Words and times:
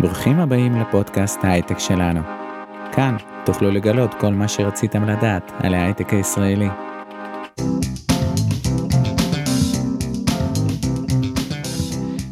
ברוכים 0.00 0.38
הבאים 0.38 0.76
לפודקאסט 0.76 1.38
ההייטק 1.42 1.78
שלנו. 1.78 2.20
כאן 2.92 3.16
תוכלו 3.44 3.70
לגלות 3.70 4.14
כל 4.14 4.34
מה 4.34 4.48
שרציתם 4.48 5.04
לדעת 5.04 5.52
על 5.58 5.74
ההייטק 5.74 6.12
הישראלי. 6.12 6.68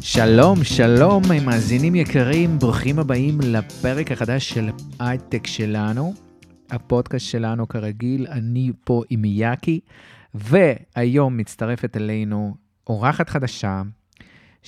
שלום, 0.01 0.63
שלום, 0.63 1.23
מאזינים 1.45 1.95
יקרים, 1.95 2.59
ברוכים 2.59 2.99
הבאים 2.99 3.37
לפרק 3.43 4.11
החדש 4.11 4.49
של 4.49 4.69
הייטק 4.99 5.47
שלנו. 5.47 6.13
הפודקאסט 6.69 7.25
שלנו 7.25 7.67
כרגיל, 7.67 8.27
אני 8.27 8.71
פה 8.83 9.03
עם 9.09 9.25
יאקי, 9.25 9.79
והיום 10.33 11.37
מצטרפת 11.37 11.97
אלינו 11.97 12.55
אורחת 12.87 13.29
חדשה, 13.29 13.81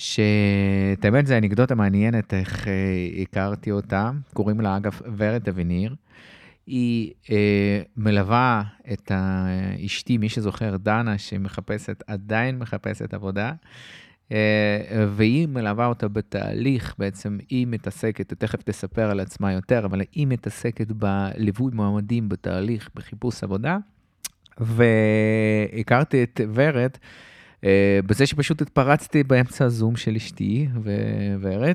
שאת 0.00 1.04
האמת 1.04 1.26
זה 1.26 1.38
אנקדוטה 1.38 1.74
מעניינת 1.74 2.34
איך 2.34 2.68
אה, 2.68 2.72
הכרתי 3.22 3.70
אותה, 3.70 4.10
קוראים 4.34 4.60
לה 4.60 4.76
אגב 4.76 5.00
ורד 5.16 5.48
אבניר. 5.48 5.94
היא 6.66 7.12
אה, 7.30 7.82
מלווה 7.96 8.62
את 8.92 9.12
אשתי, 9.86 10.18
מי 10.18 10.28
שזוכר, 10.28 10.76
דנה, 10.76 11.18
שמחפשת, 11.18 12.02
עדיין 12.06 12.58
מחפשת 12.58 13.14
עבודה, 13.14 13.52
אה, 14.32 15.06
והיא 15.08 15.48
מלווה 15.48 15.86
אותה 15.86 16.08
בתהליך, 16.08 16.94
בעצם 16.98 17.38
היא 17.48 17.66
מתעסקת, 17.66 18.32
תכף 18.32 18.62
תספר 18.62 19.10
על 19.10 19.20
עצמה 19.20 19.52
יותר, 19.52 19.84
אבל 19.84 20.00
היא 20.12 20.26
מתעסקת 20.26 20.86
בליווי 20.92 21.70
מועמדים 21.74 22.28
בתהליך, 22.28 22.90
בחיפוש 22.94 23.44
עבודה, 23.44 23.78
והכרתי 24.58 26.22
את 26.22 26.40
ורד. 26.54 26.90
אה, 27.64 28.00
בזה 28.06 28.26
שפשוט 28.26 28.62
התפרצתי 28.62 29.22
באמצע 29.22 29.64
הזום 29.64 29.96
של 29.96 30.16
אשתי 30.16 30.68
ורד, 31.40 31.74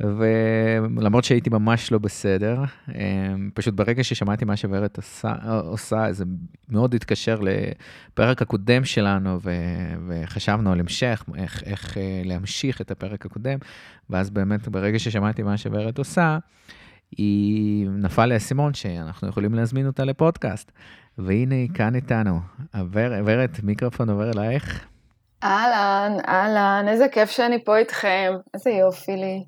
ולמרות 0.00 1.24
שהייתי 1.24 1.50
ממש 1.50 1.92
לא 1.92 1.98
בסדר, 1.98 2.64
אה, 2.94 3.34
פשוט 3.54 3.74
ברגע 3.74 4.04
ששמעתי 4.04 4.44
מה 4.44 4.56
שוורד 4.56 4.90
עושה, 4.96 5.34
עושה, 5.64 6.12
זה 6.12 6.24
מאוד 6.68 6.94
התקשר 6.94 7.40
לפרק 7.40 8.42
הקודם 8.42 8.84
שלנו, 8.84 9.38
ו, 9.42 9.50
וחשבנו 10.08 10.72
על 10.72 10.80
המשך, 10.80 11.24
איך, 11.36 11.62
איך 11.66 11.98
אה, 11.98 12.22
להמשיך 12.24 12.80
את 12.80 12.90
הפרק 12.90 13.26
הקודם, 13.26 13.58
ואז 14.10 14.30
באמת 14.30 14.68
ברגע 14.68 14.98
ששמעתי 14.98 15.42
מה 15.42 15.56
שוורד 15.56 15.98
עושה, 15.98 16.38
היא 17.16 17.88
נפל 17.90 18.26
לאסימון 18.26 18.74
שאנחנו 18.74 19.28
יכולים 19.28 19.54
להזמין 19.54 19.86
אותה 19.86 20.04
לפודקאסט. 20.04 20.72
והנה 21.18 21.54
היא 21.54 21.68
כאן 21.74 21.94
איתנו. 21.94 22.40
ורד, 22.92 23.50
מיקרופון 23.62 24.10
עובר 24.10 24.30
אלייך. 24.30 24.91
אהלן, 25.44 26.16
אהלן, 26.28 26.86
איזה 26.88 27.08
כיף 27.08 27.30
שאני 27.30 27.64
פה 27.64 27.76
איתכם, 27.76 28.32
איזה 28.54 28.70
יופי 28.70 29.16
לי. 29.16 29.44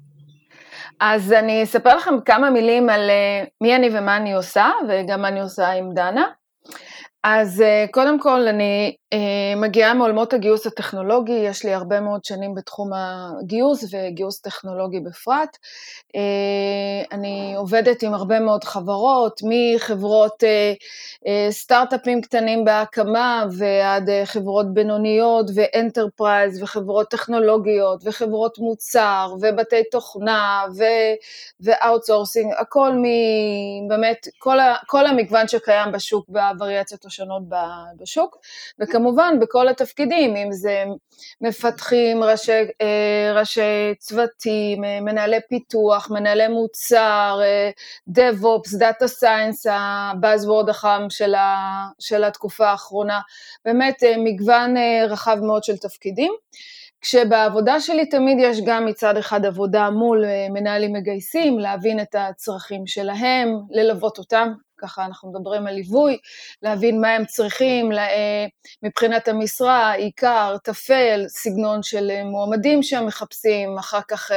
אז 1.00 1.32
אני 1.32 1.62
אספר 1.62 1.96
לכם 1.96 2.20
כמה 2.24 2.50
מילים 2.50 2.88
על 2.88 3.10
uh, 3.10 3.48
מי 3.60 3.76
אני 3.76 3.88
ומה 3.92 4.16
אני 4.16 4.32
עושה, 4.32 4.70
וגם 4.88 5.22
מה 5.22 5.28
אני 5.28 5.40
עושה 5.40 5.70
עם 5.72 5.94
דנה. 5.94 6.26
אז 7.24 7.60
uh, 7.60 7.90
קודם 7.90 8.20
כל 8.20 8.48
אני 8.48 8.96
מגיעה 9.56 9.94
מעולמות 9.94 10.32
הגיוס 10.32 10.66
הטכנולוגי, 10.66 11.32
יש 11.32 11.64
לי 11.64 11.74
הרבה 11.74 12.00
מאוד 12.00 12.24
שנים 12.24 12.54
בתחום 12.54 12.90
הגיוס 12.94 13.84
וגיוס 13.92 14.40
טכנולוגי 14.40 15.00
בפרט. 15.00 15.56
אה, 16.08 16.18
אני 17.12 17.54
עובדת 17.56 18.02
עם 18.02 18.14
הרבה 18.14 18.40
מאוד 18.40 18.64
חברות, 18.64 19.40
מחברות 19.44 20.42
אה, 20.42 21.26
סטארט-אפים 21.50 22.20
קטנים 22.20 22.64
בהקמה 22.64 23.44
ועד 23.58 24.10
חברות 24.24 24.74
בינוניות 24.74 25.50
ו 25.54 25.64
enterprise 25.64 26.62
וחברות 26.62 27.10
טכנולוגיות 27.10 28.02
וחברות 28.04 28.58
מוצר 28.58 29.34
ובתי 29.40 29.82
תוכנה 29.90 30.64
ו 31.60 31.67
outsourcing, 31.67 32.52
הכל 32.58 32.92
מ... 32.92 33.04
באמת, 33.88 34.28
כל, 34.38 34.58
כל 34.86 35.06
המגוון 35.06 35.48
שקיים 35.48 35.92
בשוק 35.92 36.26
בווריאציות 36.28 37.04
השונות 37.04 37.42
בשוק. 38.00 38.36
וכמובן 38.80 39.03
כמובן 39.04 39.40
בכל 39.40 39.68
התפקידים, 39.68 40.36
אם 40.36 40.52
זה 40.52 40.84
מפתחים, 41.40 42.24
ראשי, 42.24 42.52
אה, 42.52 43.32
ראשי 43.34 43.94
צוותים, 43.98 44.84
אה, 44.84 45.00
מנהלי 45.00 45.36
פיתוח, 45.48 46.10
מנהלי 46.10 46.48
מוצר, 46.48 47.40
אה, 47.42 47.70
DevOps, 48.10 48.78
Data 48.80 49.22
Science, 49.22 49.70
הבאזוורד 49.70 50.68
החם 50.68 51.06
של, 51.08 51.34
ה, 51.34 51.56
של 51.98 52.24
התקופה 52.24 52.66
האחרונה, 52.66 53.20
באמת 53.64 54.02
מגוון 54.18 54.74
רחב 55.08 55.38
מאוד 55.42 55.64
של 55.64 55.76
תפקידים. 55.76 56.32
כשבעבודה 57.00 57.80
שלי 57.80 58.06
תמיד 58.06 58.38
יש 58.40 58.60
גם 58.66 58.86
מצד 58.86 59.16
אחד 59.16 59.46
עבודה 59.46 59.90
מול 59.90 60.24
מנהלים 60.50 60.92
מגייסים, 60.92 61.58
להבין 61.58 62.00
את 62.00 62.14
הצרכים 62.18 62.86
שלהם, 62.86 63.48
ללוות 63.70 64.18
אותם, 64.18 64.52
ככה 64.78 65.04
אנחנו 65.04 65.30
מדברים 65.30 65.66
על 65.66 65.74
ליווי, 65.74 66.18
להבין 66.62 67.00
מה 67.00 67.08
הם 67.08 67.24
צריכים 67.24 67.92
אה, 67.92 68.46
מבחינת 68.82 69.28
המשרה, 69.28 69.92
עיקר, 69.92 70.56
טפל, 70.64 71.24
סגנון 71.28 71.82
של 71.82 72.10
אה, 72.10 72.24
מועמדים 72.24 72.82
שהם 72.82 73.06
מחפשים, 73.06 73.78
אחר 73.78 74.00
כך 74.08 74.30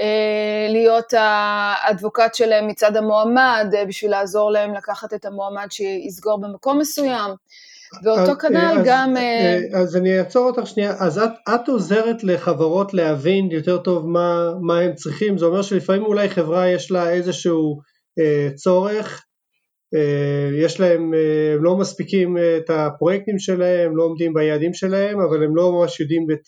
אה, 0.00 0.66
להיות 0.68 1.14
האדבוקט 1.16 2.34
שלהם 2.34 2.66
מצד 2.66 2.96
המועמד, 2.96 3.74
בשביל 3.88 4.10
לעזור 4.10 4.50
להם 4.50 4.74
לקחת 4.74 5.14
את 5.14 5.24
המועמד 5.24 5.66
שיסגור 5.70 6.40
במקום 6.40 6.78
מסוים. 6.78 7.30
ואותו 8.02 8.30
אז, 8.30 8.36
כנ"ל 8.40 8.78
אז, 8.78 8.86
גם... 8.86 9.14
אז 9.74 9.96
אני 9.96 10.18
אעצור 10.18 10.46
אותך 10.46 10.66
שנייה, 10.66 10.94
אז 10.98 11.18
את, 11.18 11.30
את 11.54 11.68
עוזרת 11.68 12.24
לחברות 12.24 12.94
להבין 12.94 13.50
יותר 13.50 13.78
טוב 13.78 14.08
מה, 14.08 14.52
מה 14.60 14.78
הם 14.78 14.94
צריכים, 14.94 15.38
זה 15.38 15.44
אומר 15.44 15.62
שלפעמים 15.62 16.04
אולי 16.04 16.28
חברה 16.28 16.68
יש 16.68 16.90
לה 16.90 17.10
איזשהו 17.10 17.80
אה, 18.18 18.48
צורך 18.54 19.25
יש 20.64 20.80
להם, 20.80 21.14
אה, 21.14 21.54
הם 21.54 21.64
לא 21.64 21.76
מספיקים 21.76 22.38
אה, 22.38 22.56
את 22.56 22.70
הפרויקטים 22.70 23.38
שלהם, 23.38 23.96
לא 23.96 24.02
עומדים 24.02 24.34
ביעדים 24.34 24.74
שלהם, 24.74 25.20
אבל 25.20 25.44
הם 25.44 25.56
לא 25.56 25.72
ממש 25.72 26.00
יודעים 26.00 26.26
את, 26.32 26.40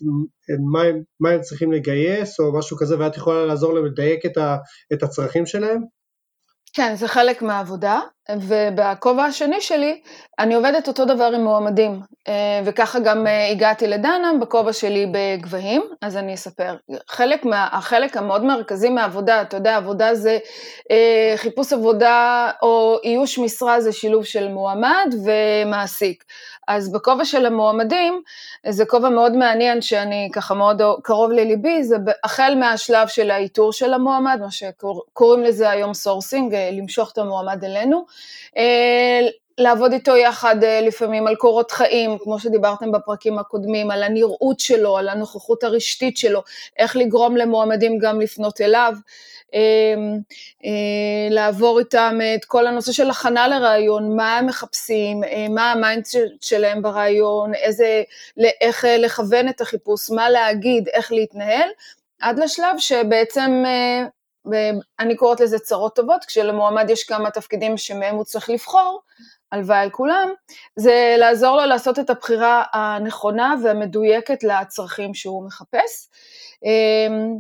מה, 0.72 0.82
הם, 0.82 1.03
מה 1.20 1.31
הם 1.31 1.41
צריכים 1.41 1.72
לגייס 1.72 2.41
או 2.41 2.59
משהו 2.59 2.76
כזה, 2.76 2.98
ואת 2.98 3.16
יכולה 3.16 3.47
לעזור 3.47 3.75
להם 3.75 3.84
לדייק 3.84 4.26
את, 4.26 4.36
ה, 4.36 4.56
את 4.92 5.03
הצרכים 5.03 5.47
שלהם? 5.47 5.82
כן, 6.72 6.94
זה 6.97 7.09
חלק 7.09 7.42
מהעבודה, 7.42 8.00
ובכובע 8.37 9.25
השני 9.25 9.61
שלי, 9.61 10.00
אני 10.39 10.55
עובדת 10.55 10.89
אותו 10.89 11.05
דבר 11.05 11.31
עם 11.34 11.44
מועמדים, 11.44 12.00
אה, 12.28 12.61
וככה 12.65 12.99
גם 12.99 13.27
אה, 13.27 13.50
הגעתי 13.50 13.87
לדנה 13.87 14.31
בכובע 14.41 14.72
שלי 14.72 15.06
בגבהים, 15.12 15.83
אז 16.03 16.16
אני 16.16 16.34
אספר. 16.34 16.77
חלק 17.09 17.44
מה, 17.44 17.69
החלק 17.72 18.16
המאוד 18.16 18.44
מרכזי 18.44 18.89
מהעבודה, 18.89 19.43
אתה 19.43 19.56
יודע, 19.56 19.77
עבודה 19.77 20.15
זה 20.15 20.39
אה, 20.91 21.33
חיפוש 21.37 21.72
עבודה 21.72 22.50
או 22.62 22.97
איוש 23.05 23.39
משרה 23.39 23.81
זה 23.81 23.93
שילוב 23.93 24.25
של 24.25 24.49
מועמד 24.49 25.15
ומעסיק. 25.25 26.25
אז 26.69 26.93
בכובע 26.93 27.25
של 27.25 27.47
המועמדים, 27.47 28.22
זה 28.69 28.84
כובע 28.84 29.09
מאוד 29.09 29.33
מעניין 29.37 29.83
שאני 29.83 30.28
ככה 30.33 30.55
מאוד 30.55 30.83
קרוב 31.03 31.31
לליבי, 31.31 31.84
זה 31.84 31.97
החל 32.25 32.55
מהשלב 32.60 33.09
של 33.09 33.31
האיתור 33.31 33.72
של 33.72 33.95
המועמד, 33.95 34.39
מה 34.41 34.50
שקוראים 34.50 35.43
לזה 35.43 35.71
היום 35.71 35.95
sourcing, 35.94 36.55
למשוך 36.72 37.12
את 37.12 37.19
המועמד 37.19 37.65
אלינו, 37.65 38.05
לעבוד 39.59 39.93
איתו 39.93 40.17
יחד 40.17 40.65
אה, 40.65 40.81
לפעמים 40.81 41.27
על 41.27 41.34
קורות 41.37 41.71
חיים, 41.71 42.19
כמו 42.19 42.41
שדיברתם 42.41 42.93
בפרקים 42.93 43.39
הקודמים, 43.39 43.91
על 43.91 44.03
הנראות 44.03 44.61
שלו, 44.61 44.99
על 44.99 45.09
הנוכחות 45.09 45.65
הרשתית 45.65 46.17
שלו, 46.17 46.43
איך 46.77 46.97
לגרום 46.97 47.37
למועמדים 47.37 47.99
גם 47.99 48.21
לפנות 48.21 48.61
אליו, 48.61 48.93
אה, 49.55 49.95
לעבור 51.31 51.78
איתם 51.78 52.19
את 52.34 52.45
כל 52.45 52.67
הנושא 52.67 52.93
של 52.93 53.11
הכנה 53.11 53.49
לראיון, 53.49 54.16
מה 54.17 54.39
הם 54.39 54.47
מחפשים, 54.47 55.21
מה 55.51 55.73
ה 55.72 55.79
mind 55.79 56.05
שלהם 56.41 56.83
בראיון, 56.83 57.55
איזה, 57.55 58.03
איך 58.61 58.84
לכוון 58.99 59.49
את 59.49 59.61
החיפוש, 59.61 60.11
מה 60.11 60.31
להגיד, 60.31 60.89
איך 60.89 61.12
להתנהל, 61.12 61.69
עד 62.21 62.39
לשלב 62.39 62.78
שבעצם 62.78 63.65
ואני 64.50 65.16
קוראת 65.16 65.41
לזה 65.41 65.59
צרות 65.59 65.97
טובות, 65.97 66.24
כשלמועמד 66.24 66.91
יש 66.91 67.04
כמה 67.04 67.30
תפקידים 67.30 67.77
שמהם 67.77 68.15
הוא 68.15 68.24
צריך 68.24 68.50
לבחור, 68.50 69.00
הלוואי 69.53 69.78
על 69.78 69.91
כולם, 69.91 70.28
זה 70.77 71.16
לעזור 71.18 71.56
לו 71.56 71.66
לעשות 71.66 71.98
את 71.98 72.10
הבחירה 72.10 72.62
הנכונה 72.72 73.54
והמדויקת 73.62 74.42
לצרכים 74.42 75.15
שהוא 75.15 75.47
מחפש. 75.47 76.09
אמ, 76.65 77.36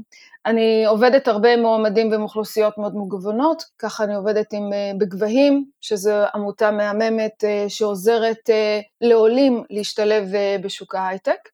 אני 0.46 0.86
עובדת 0.86 1.28
הרבה 1.28 1.52
עם 1.52 1.60
מועמדים 1.60 2.10
ועם 2.10 2.22
אוכלוסיות 2.22 2.78
מאוד 2.78 2.96
מגוונות, 2.96 3.64
ככה 3.78 4.04
אני 4.04 4.14
עובדת 4.14 4.52
עם 4.52 4.72
אה, 4.72 4.92
בגבהים, 4.98 5.64
שזו 5.80 6.14
עמותה 6.34 6.70
מהממת 6.70 7.44
אה, 7.44 7.64
שעוזרת 7.68 8.50
אה, 8.50 8.80
לעולים 9.00 9.64
להשתלב 9.70 10.24
בשוק 10.62 10.94
ההייטק, 10.94 11.48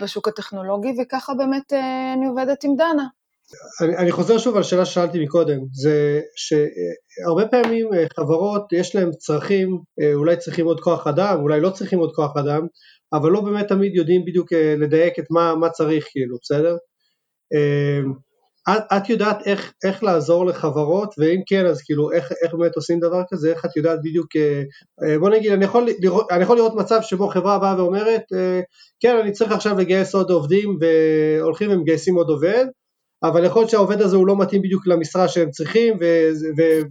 בשוק 0.00 0.28
הטכנולוגי, 0.28 0.94
וככה 1.02 1.34
באמת 1.34 1.72
אני 2.16 2.26
עובדת 2.26 2.64
עם 2.64 2.76
דנה. 2.76 3.06
אני, 3.80 3.96
אני 3.96 4.12
חוזר 4.12 4.38
שוב 4.38 4.56
על 4.56 4.62
שאלה 4.62 4.84
ששאלתי 4.84 5.24
מקודם, 5.24 5.58
זה 5.72 6.20
שהרבה 6.36 7.48
פעמים 7.48 7.94
אה, 7.94 8.04
חברות 8.16 8.72
יש 8.72 8.94
להם 8.94 9.10
צרכים, 9.12 9.78
אה, 10.02 10.14
אולי 10.14 10.36
צריכים 10.36 10.66
עוד 10.66 10.80
כוח 10.80 11.06
אדם, 11.06 11.38
אולי 11.40 11.60
לא 11.60 11.70
צריכים 11.70 11.98
עוד 11.98 12.12
כוח 12.14 12.36
אדם, 12.36 12.66
אבל 13.12 13.30
לא 13.30 13.40
באמת 13.40 13.68
תמיד 13.68 13.94
יודעים 13.94 14.24
בדיוק 14.24 14.52
אה, 14.52 14.74
לדייק 14.78 15.18
את 15.18 15.24
מה, 15.30 15.54
מה 15.54 15.70
צריך 15.70 16.06
כאילו, 16.10 16.36
בסדר? 16.42 16.76
את, 18.68 18.82
את 18.96 19.08
יודעת 19.08 19.46
איך, 19.46 19.72
איך 19.84 20.02
לעזור 20.02 20.46
לחברות, 20.46 21.14
ואם 21.18 21.40
כן, 21.46 21.66
אז 21.66 21.82
כאילו, 21.82 22.12
איך, 22.12 22.32
איך 22.44 22.54
באמת 22.54 22.76
עושים 22.76 23.00
דבר 23.00 23.22
כזה, 23.30 23.50
איך 23.50 23.64
את 23.64 23.76
יודעת 23.76 23.98
בדיוק, 24.02 24.36
אה, 24.36 24.62
אה, 25.04 25.18
בוא 25.18 25.30
נגיד, 25.30 25.52
אני 25.52 25.64
יכול, 25.64 25.88
לראות, 26.00 26.26
אני 26.30 26.42
יכול 26.42 26.56
לראות 26.56 26.74
מצב 26.74 26.98
שבו 27.02 27.28
חברה 27.28 27.58
באה 27.58 27.74
ואומרת, 27.78 28.22
אה, 28.34 28.60
כן, 29.00 29.16
אני 29.16 29.32
צריך 29.32 29.52
עכשיו 29.52 29.78
לגייס 29.78 30.14
עוד 30.14 30.30
עובדים, 30.30 30.78
והולכים 30.80 31.70
ומגייסים 31.70 32.14
עוד 32.14 32.28
עובד, 32.28 32.66
אבל 33.24 33.44
יכול 33.44 33.62
להיות 33.62 33.70
שהעובד 33.70 34.00
הזה 34.00 34.16
הוא 34.16 34.26
לא 34.26 34.36
מתאים 34.36 34.62
בדיוק 34.62 34.86
למשרה 34.86 35.28
שהם 35.28 35.50
צריכים, 35.50 35.98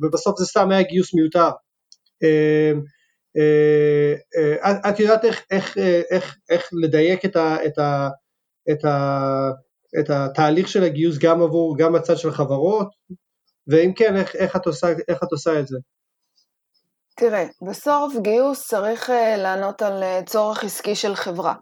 ובסוף 0.01 0.39
זה 0.39 0.45
סתם 0.45 0.71
היה 0.71 0.81
גיוס 0.81 1.13
מיותר. 1.13 1.49
את, 4.65 4.75
את 4.89 4.99
יודעת 4.99 5.25
איך, 5.25 5.45
איך, 5.51 5.77
איך, 6.11 6.37
איך 6.49 6.69
לדייק 6.73 7.25
את 7.25 7.35
ה... 7.35 7.65
את 7.65 7.77
ה 7.77 8.09
את 8.71 8.85
ה 8.85 9.51
את 9.99 10.09
התהליך 10.09 10.67
של 10.67 10.83
הגיוס 10.83 11.17
גם 11.17 11.41
עבור, 11.41 11.77
גם 11.77 11.95
הצד 11.95 12.17
של 12.17 12.31
חברות, 12.31 12.87
ואם 13.67 13.93
כן, 13.95 14.15
איך, 14.15 14.35
איך, 14.35 14.55
את, 14.55 14.65
עושה, 14.65 14.87
איך 15.07 15.23
את 15.23 15.31
עושה 15.31 15.59
את 15.59 15.67
זה? 15.67 15.77
תראה, 17.15 17.45
בסוף 17.69 18.13
גיוס 18.21 18.67
צריך 18.67 19.09
לענות 19.37 19.81
על 19.81 20.03
צורך 20.25 20.63
עסקי 20.63 20.95
של 20.95 21.15
חברה. 21.15 21.53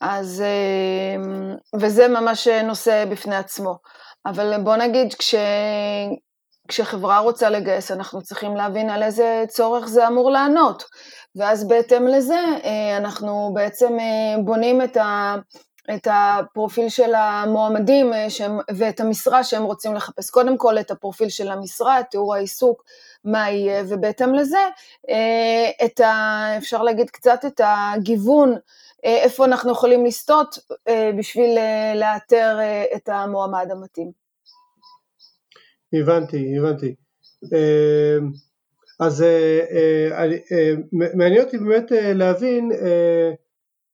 אז, 0.00 0.44
uh, 0.44 1.78
וזה 1.80 2.08
ממש 2.08 2.48
נושא 2.48 3.04
בפני 3.04 3.36
עצמו. 3.36 3.78
אבל 4.26 4.62
בוא 4.62 4.76
נגיד, 4.76 5.14
כש, 5.14 5.34
כשחברה 6.68 7.18
רוצה 7.18 7.50
לגייס, 7.50 7.90
אנחנו 7.90 8.22
צריכים 8.22 8.56
להבין 8.56 8.90
על 8.90 9.02
איזה 9.02 9.44
צורך 9.48 9.88
זה 9.88 10.08
אמור 10.08 10.30
לענות. 10.30 10.84
ואז 11.36 11.68
בהתאם 11.68 12.06
לזה, 12.06 12.40
אנחנו 12.96 13.50
בעצם 13.54 13.96
בונים 14.44 14.82
את 14.82 14.96
ה... 14.96 15.36
את 15.94 16.08
הפרופיל 16.10 16.88
של 16.88 17.14
המועמדים 17.14 18.14
אה, 18.14 18.30
שהם, 18.30 18.58
ואת 18.76 19.00
המשרה 19.00 19.44
שהם 19.44 19.62
רוצים 19.62 19.94
לחפש. 19.94 20.30
קודם 20.30 20.58
כל 20.58 20.78
את 20.78 20.90
הפרופיל 20.90 21.28
של 21.28 21.50
המשרה, 21.50 22.00
את 22.00 22.06
תיאור 22.10 22.34
העיסוק, 22.34 22.82
מה 23.24 23.50
יהיה, 23.50 23.82
ובהתאם 23.88 24.34
לזה, 24.34 24.68
אה, 25.10 25.86
את 25.86 26.00
ה, 26.00 26.44
אפשר 26.58 26.82
להגיד 26.82 27.10
קצת 27.10 27.44
את 27.46 27.60
הגיוון, 27.64 28.52
אה, 28.52 28.58
איפה 29.04 29.44
אנחנו 29.44 29.72
יכולים 29.72 30.04
לסטות 30.04 30.58
בשביל 31.18 31.58
לאתר 31.94 32.58
את 32.96 33.08
המועמד 33.08 33.66
המתאים. 33.70 34.10
הבנתי, 35.92 36.58
הבנתי. 36.58 36.94
אז 39.00 39.24
מעניין 40.92 41.44
אותי 41.44 41.58
באמת 41.58 41.92
להבין 42.14 42.70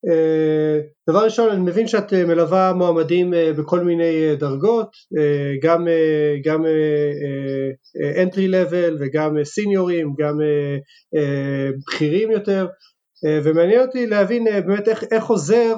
אה, 0.08 0.80
דבר 1.10 1.24
ראשון 1.24 1.50
אני 1.50 1.60
מבין 1.60 1.86
שאת 1.86 2.12
אה, 2.12 2.24
מלווה 2.24 2.72
מועמדים 2.72 3.34
אה, 3.34 3.52
בכל 3.52 3.80
מיני 3.80 4.36
דרגות, 4.36 4.90
גם, 5.62 5.86
גם 6.44 6.64
entry 8.16 8.50
level 8.50 8.92
וגם 9.00 9.44
סיניורים, 9.44 10.14
גם 10.18 10.38
בכירים 11.86 12.30
יותר, 12.30 12.66
ומעניין 13.44 13.80
אותי 13.80 14.06
להבין 14.06 14.44
באמת 14.66 14.88
איך, 14.88 15.04
איך 15.10 15.24
עוזר, 15.24 15.76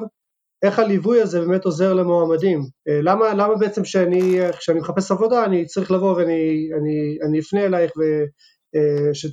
איך 0.62 0.78
הליווי 0.78 1.22
הזה 1.22 1.40
באמת 1.40 1.64
עוזר 1.64 1.94
למועמדים, 1.94 2.60
למה, 2.86 3.34
למה 3.34 3.54
בעצם 3.54 3.84
שאני, 3.84 4.38
כשאני 4.58 4.80
מחפש 4.80 5.10
עבודה 5.10 5.44
אני 5.44 5.66
צריך 5.66 5.90
לבוא 5.90 6.16
ואני 6.16 6.68
אני, 6.80 7.18
אני 7.28 7.40
אפנה 7.40 7.64
אלייך 7.66 7.92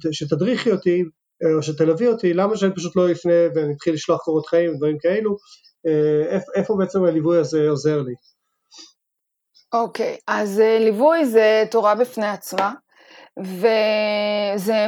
ושתדריכי 0.09 0.71
אותי 0.71 1.03
או 1.57 1.63
שתלווי 1.63 2.07
אותי, 2.07 2.33
למה 2.33 2.57
שאני 2.57 2.75
פשוט 2.75 2.95
לא 2.95 3.11
אפנה 3.11 3.33
ואני 3.55 3.73
אתחיל 3.73 3.93
לשלוח 3.93 4.21
קורות 4.21 4.47
חיים 4.47 4.71
ודברים 4.71 4.97
כאלו, 4.99 5.37
אה, 5.87 6.39
איפה 6.55 6.75
בעצם 6.79 7.03
הליווי 7.03 7.39
הזה 7.39 7.69
עוזר 7.69 8.01
לי? 8.01 8.13
אוקיי, 9.73 10.13
okay, 10.13 10.23
אז 10.27 10.59
אה, 10.59 10.79
ליווי 10.79 11.25
זה 11.25 11.63
תורה 11.71 11.95
בפני 11.95 12.27
עצמה, 12.27 12.73
וזה 13.39 14.85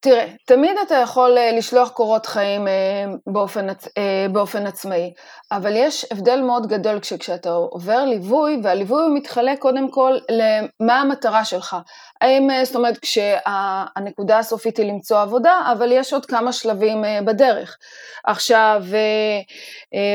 תראה, 0.00 0.26
תמיד 0.44 0.76
אתה 0.86 0.94
יכול 0.94 1.38
אה, 1.38 1.52
לשלוח 1.52 1.88
קורות 1.88 2.26
חיים 2.26 2.68
אה, 2.68 3.04
באופן, 3.26 3.68
אה, 3.68 4.26
באופן 4.32 4.66
עצמאי, 4.66 5.12
אבל 5.52 5.72
יש 5.76 6.06
הבדל 6.12 6.40
מאוד 6.40 6.66
גדול 6.66 7.00
כשאתה 7.00 7.50
עובר 7.50 8.04
ליווי, 8.04 8.60
והליווי 8.62 9.02
הוא 9.02 9.16
מתחלק 9.16 9.58
קודם 9.58 9.90
כל 9.90 10.12
למה 10.30 11.00
המטרה 11.00 11.44
שלך. 11.44 11.76
האם, 12.20 12.48
זאת 12.64 12.76
אומרת, 12.76 12.98
כשהנקודה 12.98 14.38
הסופית 14.38 14.76
היא 14.76 14.86
למצוא 14.86 15.20
עבודה, 15.20 15.72
אבל 15.72 15.92
יש 15.92 16.12
עוד 16.12 16.26
כמה 16.26 16.52
שלבים 16.52 17.04
בדרך. 17.24 17.78
עכשיו, 18.24 18.82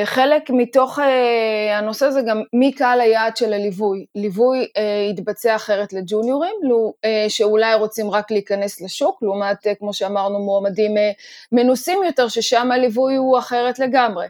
חלק 0.06 0.50
מתוך 0.50 1.00
הנושא 1.72 2.10
זה 2.10 2.22
גם 2.28 2.42
מי 2.54 2.72
קהל 2.72 3.02
היעד 3.02 3.38
של 3.38 3.54
הליווי. 3.54 4.06
ליווי 4.16 4.68
יתבצע 5.10 5.56
אחרת 5.56 5.94
לג'וניורים, 5.94 6.56
שאולי 7.30 7.74
רוצים 7.74 8.12
רק 8.12 8.32
להיכנס 8.32 8.82
לשוק, 8.82 9.24
לעומת 9.24 9.68
כמו 9.80 9.94
שאמרנו, 9.94 10.40
מועמדים 10.40 10.98
אה, 10.98 11.12
מנוסים 11.52 12.04
יותר, 12.04 12.28
ששם 12.28 12.72
הליווי 12.72 13.16
הוא 13.16 13.40
אחרת 13.40 13.80
לגמרי. 13.80 14.28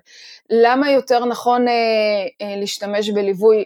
למה 0.49 0.91
יותר 0.91 1.25
נכון 1.25 1.67
אה, 1.67 1.73
אה, 2.41 2.55
להשתמש 2.55 3.09
בליווי? 3.09 3.63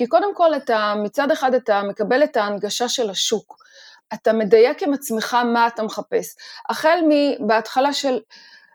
כי 0.00 0.06
קודם 0.06 0.34
כל, 0.34 0.54
אתה, 0.56 0.94
מצד 1.04 1.30
אחד 1.30 1.54
אתה 1.54 1.82
מקבל 1.82 2.24
את 2.24 2.36
ההנגשה 2.36 2.88
של 2.88 3.10
השוק. 3.10 3.56
אתה 4.14 4.32
מדייק 4.32 4.82
עם 4.82 4.94
עצמך 4.94 5.34
מה 5.34 5.66
אתה 5.66 5.82
מחפש. 5.82 6.34
החל 6.68 6.98
בהתחלה 7.46 7.92
של 7.92 8.18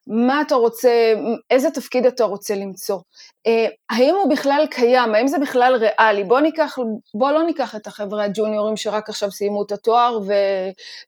מה 0.08 0.42
אתה 0.42 0.56
רוצה, 0.56 1.14
איזה 1.50 1.72
תפקיד 1.72 2.06
אתה 2.06 2.24
רוצה 2.24 2.56
למצוא. 2.56 3.00
אה, 3.48 3.68
האם 3.90 4.16
הוא 4.16 4.32
בכלל 4.32 4.66
קיים, 4.72 5.16
האם 5.16 5.28
זה 5.28 5.38
בכלל 5.40 5.76
ריאלי? 5.76 6.24
בוא, 6.24 6.40
ניקח, 6.40 6.78
בוא 7.14 7.32
לא 7.32 7.44
ניקח 7.44 7.76
את 7.76 7.88
החבר'ה 7.88 8.24
הג'וניורים 8.24 8.78
שרק 8.78 9.10
עכשיו 9.10 9.32
סיימו 9.32 9.64
את 9.64 9.72
התואר 9.72 10.20
ו, 10.28 10.34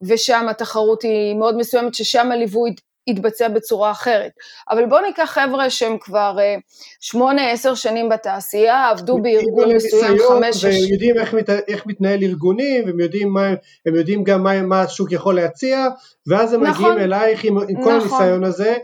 ושם 0.02 0.50
התחרות 0.50 1.02
היא 1.02 1.36
מאוד 1.36 1.58
מסוימת, 1.58 1.96
ששם 1.96 2.32
הליווי 2.32 2.76
יתבצע 3.08 3.48
בצורה 3.48 3.92
אחרת. 3.92 4.32
אבל 4.70 4.86
בואו 4.86 5.02
ניקח 5.02 5.26
חבר'ה 5.26 5.70
שהם 5.70 5.98
כבר 5.98 6.36
אה, 6.40 6.56
שמונה, 7.00 7.52
עשר 7.52 7.76
שנים 7.76 8.10
בתעשייה, 8.10 8.90
עבדו 8.90 9.18
בארגון 9.22 9.76
מסוים 9.76 10.18
חמש... 10.28 10.64
והם 10.64 10.92
יודעים 10.92 11.18
איך, 11.18 11.34
מת, 11.34 11.50
איך 11.50 11.86
מתנהל 11.86 12.24
ארגונים, 12.24 12.86
והם 12.86 13.00
יודעים, 13.00 13.30
מה, 13.34 13.48
הם 13.86 13.96
יודעים 13.96 14.24
גם 14.24 14.44
מה, 14.44 14.62
מה 14.62 14.82
השוק 14.82 15.12
יכול 15.12 15.36
להציע, 15.36 15.88
ואז 16.28 16.54
הם 16.54 16.64
נכון, 16.64 16.86
מגיעים 16.86 17.00
אלייך 17.00 17.44
עם, 17.44 17.58
עם 17.58 17.84
כל 17.84 17.98
נכון. 17.98 18.22
הניסיון 18.22 18.44
הזה, 18.44 18.78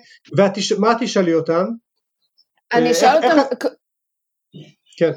ומה 0.78 0.94
תשאלי 1.00 1.34
אותם? 1.34 1.66
אני 2.74 2.92
אשאל 2.92 3.16
אותם... 3.16 3.38
כן. 4.98 5.12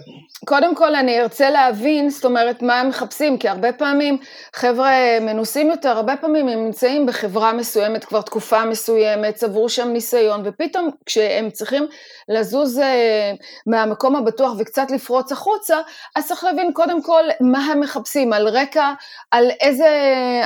קודם 0.45 0.75
כל 0.75 0.95
אני 0.95 1.21
ארצה 1.21 1.51
להבין, 1.51 2.11
זאת 2.11 2.25
אומרת, 2.25 2.63
מה 2.63 2.81
הם 2.81 2.89
מחפשים, 2.89 3.39
כי 3.39 3.49
הרבה 3.49 3.73
פעמים 3.73 4.19
חבר'ה 4.55 5.21
מנוסים 5.21 5.71
יותר, 5.71 5.89
הרבה 5.89 6.17
פעמים 6.17 6.49
הם 6.49 6.65
נמצאים 6.65 7.07
בחברה 7.07 7.53
מסוימת 7.53 8.05
כבר 8.05 8.23
תקופה 8.23 8.65
מסוימת, 8.65 9.35
צברו 9.35 9.69
שם 9.69 9.89
ניסיון, 9.89 10.43
ופתאום 10.45 10.91
כשהם 11.07 11.51
צריכים 11.51 11.87
לזוז 12.29 12.79
אה, 12.79 13.33
מהמקום 13.67 14.17
הבטוח 14.17 14.53
וקצת 14.59 14.91
לפרוץ 14.91 15.33
החוצה, 15.33 15.77
אז 16.17 16.29
צריך 16.29 16.45
להבין 16.45 16.73
קודם 16.73 17.03
כל 17.03 17.25
מה 17.41 17.59
הם 17.59 17.81
מחפשים, 17.81 18.33
על 18.33 18.49
רקע, 18.49 18.93
על 19.31 19.51
איזה, 19.61 19.91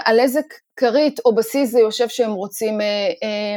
על 0.04 0.20
איזה 0.20 0.40
כרית 0.80 1.20
או 1.24 1.34
בסיס 1.34 1.70
זה 1.70 1.80
יושב 1.80 2.08
שהם 2.08 2.32
רוצים 2.32 2.80
אה, 2.80 2.86
אה, 2.86 3.56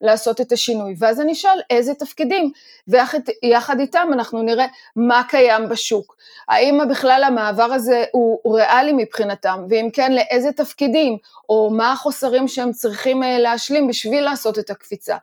לעשות 0.00 0.40
את 0.40 0.52
השינוי. 0.52 0.94
ואז 0.98 1.20
אני 1.20 1.32
אשאל 1.32 1.60
איזה 1.70 1.94
תפקידים, 1.94 2.52
ויחד 2.88 3.80
איתם 3.80 4.08
אנחנו 4.12 4.42
נראה 4.42 4.66
מה 4.96 5.22
קיים 5.28 5.68
בשוק. 5.68 6.16
האם 6.48 6.78
בכלל 6.90 7.24
המעבר 7.26 7.62
הזה 7.62 8.04
הוא, 8.12 8.38
הוא 8.42 8.56
ריאלי 8.56 8.92
מבחינתם, 8.92 9.64
ואם 9.68 9.88
כן 9.92 10.12
לאיזה 10.12 10.52
תפקידים, 10.52 11.16
או 11.48 11.70
מה 11.70 11.92
החוסרים 11.92 12.48
שהם 12.48 12.72
צריכים 12.72 13.22
אה, 13.22 13.38
להשלים 13.38 13.88
בשביל 13.88 14.24
לעשות 14.24 14.58
את 14.58 14.70
הקפיצה. 14.70 15.16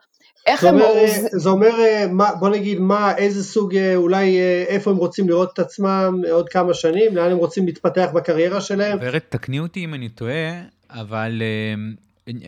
איך 0.46 0.64
הם... 0.64 0.74
אומר, 0.74 0.92
זה 1.32 1.48
אומר, 1.48 1.80
אה, 1.80 2.06
בוא 2.40 2.48
נגיד, 2.48 2.78
מה, 2.78 3.16
איזה 3.16 3.44
סוג, 3.44 3.76
אה, 3.76 3.96
אולי 3.96 4.38
איפה 4.68 4.90
הם 4.90 4.96
רוצים 4.96 5.28
לראות 5.28 5.50
את 5.52 5.58
עצמם 5.58 6.20
עוד 6.30 6.48
כמה 6.48 6.74
שנים, 6.74 7.16
לאן 7.16 7.30
הם 7.30 7.38
רוצים 7.38 7.66
להתפתח 7.66 8.08
בקריירה 8.14 8.60
שלהם. 8.60 8.98
ורד, 9.00 9.20
תקני 9.28 9.58
אותי 9.60 9.84
אם 9.84 9.94
אני 9.94 10.08
טועה, 10.08 10.62
אבל 10.90 11.42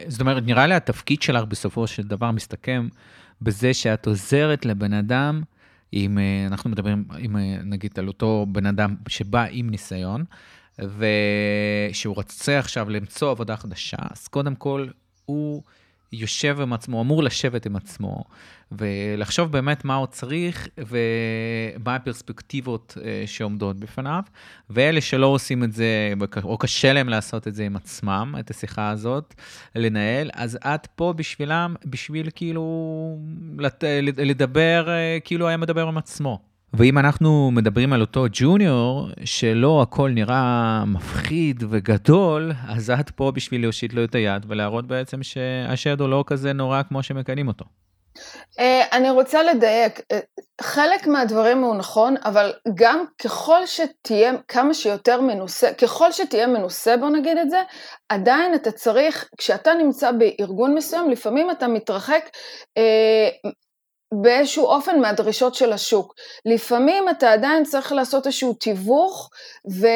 זאת 0.09 0.21
אומרת, 0.21 0.43
נראה 0.47 0.67
לי 0.67 0.75
התפקיד 0.75 1.23
שלך 1.23 1.45
בסופו 1.45 1.87
של 1.87 2.02
דבר 2.02 2.31
מסתכם 2.31 2.88
בזה 3.43 3.75
שאת 3.75 4.07
עוזרת 4.07 4.64
לבן 4.64 4.93
אדם, 4.93 5.43
אם 5.93 6.19
אנחנו 6.47 6.71
מדברים, 6.71 7.05
אם 7.25 7.37
נגיד 7.64 7.91
על 7.99 8.09
אותו 8.09 8.47
בן 8.52 8.67
אדם 8.67 8.95
שבא 9.09 9.47
עם 9.50 9.71
ניסיון, 9.71 10.25
ושהוא 10.79 12.14
רוצה 12.14 12.59
עכשיו 12.59 12.91
למצוא 12.91 13.31
עבודה 13.31 13.57
חדשה, 13.57 13.97
אז 14.11 14.29
קודם 14.29 14.55
כל 14.55 14.87
הוא... 15.25 15.62
יושב 16.12 16.61
עם 16.61 16.73
עצמו, 16.73 17.00
אמור 17.00 17.23
לשבת 17.23 17.66
עם 17.66 17.76
עצמו, 17.76 18.25
ולחשוב 18.73 19.52
באמת 19.52 19.85
מה 19.85 19.95
הוא 19.95 20.07
צריך 20.07 20.69
ומה 20.78 21.95
הפרספקטיבות 21.95 22.97
אה, 23.04 23.23
שעומדות 23.26 23.76
בפניו. 23.81 24.23
ואלה 24.71 25.00
שלא 25.00 25.26
עושים 25.26 25.64
את 25.64 25.73
זה, 25.73 26.12
או 26.45 26.59
קשה 26.59 26.92
להם 26.92 27.09
לעשות 27.09 27.49
את 27.49 27.54
זה 27.54 27.64
עם 27.64 27.76
עצמם, 27.76 28.35
את 28.40 28.50
השיחה 28.50 28.90
הזאת, 28.90 29.35
לנהל, 29.76 30.31
אז 30.35 30.59
את 30.64 30.87
פה 30.87 31.12
בשבילם, 31.16 31.75
בשביל 31.85 32.31
כאילו 32.35 33.19
לדבר, 34.16 34.88
אה, 34.88 35.19
כאילו 35.25 35.49
היה 35.49 35.57
מדבר 35.57 35.88
עם 35.88 35.99
עצמו. 35.99 36.51
ואם 36.75 36.99
אנחנו 36.99 37.50
מדברים 37.50 37.93
על 37.93 38.00
אותו 38.00 38.25
ג'וניור, 38.33 39.09
שלא 39.25 39.83
הכל 39.83 40.11
נראה 40.11 40.85
מפחיד 40.87 41.64
וגדול, 41.71 42.52
אז 42.69 42.91
את 43.00 43.11
פה 43.11 43.33
בשביל 43.35 43.62
להושיט 43.62 43.93
לו 43.93 44.05
את 44.05 44.14
היד 44.14 44.47
ולהראות 44.49 44.87
בעצם 44.87 45.23
שהשד 45.23 46.00
הוא 46.00 46.09
לא 46.09 46.25
כזה 46.26 46.52
נורא 46.52 46.83
כמו 46.83 47.02
שמקנים 47.02 47.49
אותו. 47.49 47.64
אה, 48.59 48.83
אני 48.93 49.11
רוצה 49.11 49.43
לדייק, 49.43 50.00
אה, 50.12 50.19
חלק 50.61 51.07
מהדברים 51.07 51.59
הוא 51.62 51.75
נכון, 51.75 52.14
אבל 52.25 52.52
גם 52.75 53.05
ככל 53.23 53.67
שתהיה 53.67 54.33
כמה 54.49 54.75
שיותר 54.75 55.21
מנוסה, 55.21 55.75
ככל 55.75 56.12
שתהיה 56.12 56.47
מנוסה 56.47 56.97
בוא 56.97 57.11
נגיד 57.11 57.38
את 57.38 57.50
זה, 57.50 57.62
עדיין 58.09 58.55
אתה 58.55 58.73
צריך, 58.73 59.29
כשאתה 59.38 59.75
נמצא 59.75 60.11
בארגון 60.12 60.75
מסוים, 60.75 61.11
לפעמים 61.11 61.50
אתה 61.50 61.69
מתרחק 61.69 62.25
אה, 62.79 63.50
באיזשהו 64.12 64.64
אופן 64.64 65.00
מהדרישות 65.00 65.54
של 65.54 65.73
השוק. 65.73 66.14
לפעמים 66.45 67.09
אתה 67.09 67.33
עדיין 67.33 67.64
צריך 67.64 67.92
לעשות 67.92 68.26
איזשהו 68.26 68.54
תיווך 68.54 69.31
ו, 69.71 69.87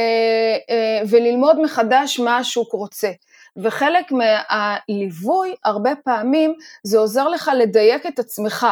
אה, 0.71 1.03
וללמוד 1.09 1.61
מחדש 1.61 2.21
מה 2.21 2.37
השוק 2.37 2.73
רוצה. 2.73 3.11
וחלק 3.57 4.13
מהליווי, 4.13 5.55
הרבה 5.65 5.91
פעמים 6.05 6.55
זה 6.83 6.99
עוזר 6.99 7.29
לך 7.29 7.51
לדייק 7.59 8.07
את 8.07 8.19
עצמך, 8.19 8.67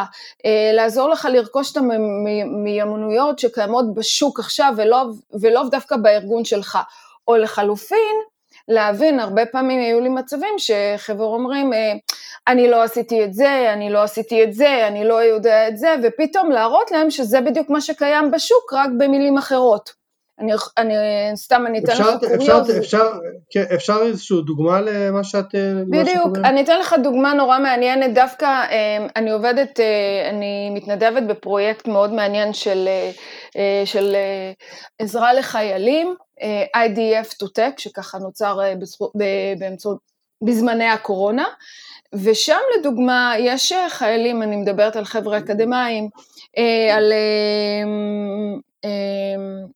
אה, 0.45 0.71
לעזור 0.73 1.09
לך 1.09 1.27
לרכוש 1.31 1.71
את 1.71 1.77
המיומנויות 1.77 3.39
שקיימות 3.39 3.93
בשוק 3.93 4.39
עכשיו 4.39 4.73
ולא, 4.77 5.05
ולא 5.41 5.63
דווקא 5.71 5.97
בארגון 5.97 6.45
שלך. 6.45 6.77
או 7.27 7.37
לחלופין, 7.37 8.15
להבין, 8.67 9.19
הרבה 9.19 9.45
פעמים 9.45 9.79
היו 9.79 10.01
לי 10.01 10.09
מצבים 10.09 10.55
שחבר 10.57 11.23
אומרים, 11.23 11.73
אה, 11.73 11.93
אני 12.47 12.67
לא 12.69 12.83
עשיתי 12.83 13.23
את 13.23 13.33
זה, 13.33 13.73
אני 13.73 13.89
לא 13.89 14.03
עשיתי 14.03 14.43
את 14.43 14.53
זה, 14.53 14.87
אני 14.87 15.07
לא 15.07 15.23
יודע 15.23 15.67
את 15.67 15.77
זה, 15.77 15.95
ופתאום 16.03 16.51
להראות 16.51 16.91
להם 16.91 17.09
שזה 17.09 17.41
בדיוק 17.41 17.69
מה 17.69 17.81
שקיים 17.81 18.31
בשוק, 18.31 18.73
רק 18.73 18.89
במילים 18.97 19.37
אחרות. 19.37 20.04
אני, 20.39 20.51
אני 20.77 20.93
סתם, 21.35 21.63
אני 21.67 21.79
אתן 21.79 21.93
לך 21.93 22.07
קוריוז. 22.19 22.35
אפשר, 22.35 22.61
אפשר, 22.79 23.11
כן, 23.49 23.63
אפשר 23.73 23.97
איזושהי 24.01 24.37
דוגמה 24.45 24.81
למה 24.81 25.23
שאת... 25.23 25.55
בדיוק, 25.89 26.37
אני 26.43 26.63
אתן 26.63 26.79
לך 26.79 26.95
דוגמה 27.03 27.33
נורא 27.33 27.59
מעניינת, 27.59 28.13
דווקא 28.13 28.45
אה, 28.45 29.07
אני 29.15 29.31
עובדת, 29.31 29.79
אה, 29.79 30.29
אני 30.29 30.69
מתנדבת 30.69 31.23
בפרויקט 31.23 31.87
מאוד 31.87 32.13
מעניין 32.13 32.53
של, 32.53 32.89
אה, 33.57 33.83
של 33.85 34.15
עזרה 34.99 35.33
לחיילים, 35.33 36.15
IDF 36.77 37.33
to 37.43 37.45
Tech, 37.45 37.73
שככה 37.77 38.17
נוצר 38.17 38.59
באמצעות, 39.59 39.97
בזמני 40.43 40.87
הקורונה, 40.89 41.45
ושם 42.13 42.59
לדוגמה 42.79 43.33
יש 43.39 43.73
חיילים, 43.89 44.43
אני 44.43 44.55
מדברת 44.55 44.95
על 44.95 45.05
חבר'ה 45.05 45.37
אקדמאים, 45.37 46.09
על 46.93 47.13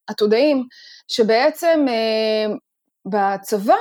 עתודאים, 0.08 0.64
שבעצם 1.08 1.86
אמ, 1.88 2.58
בצבא 3.06 3.76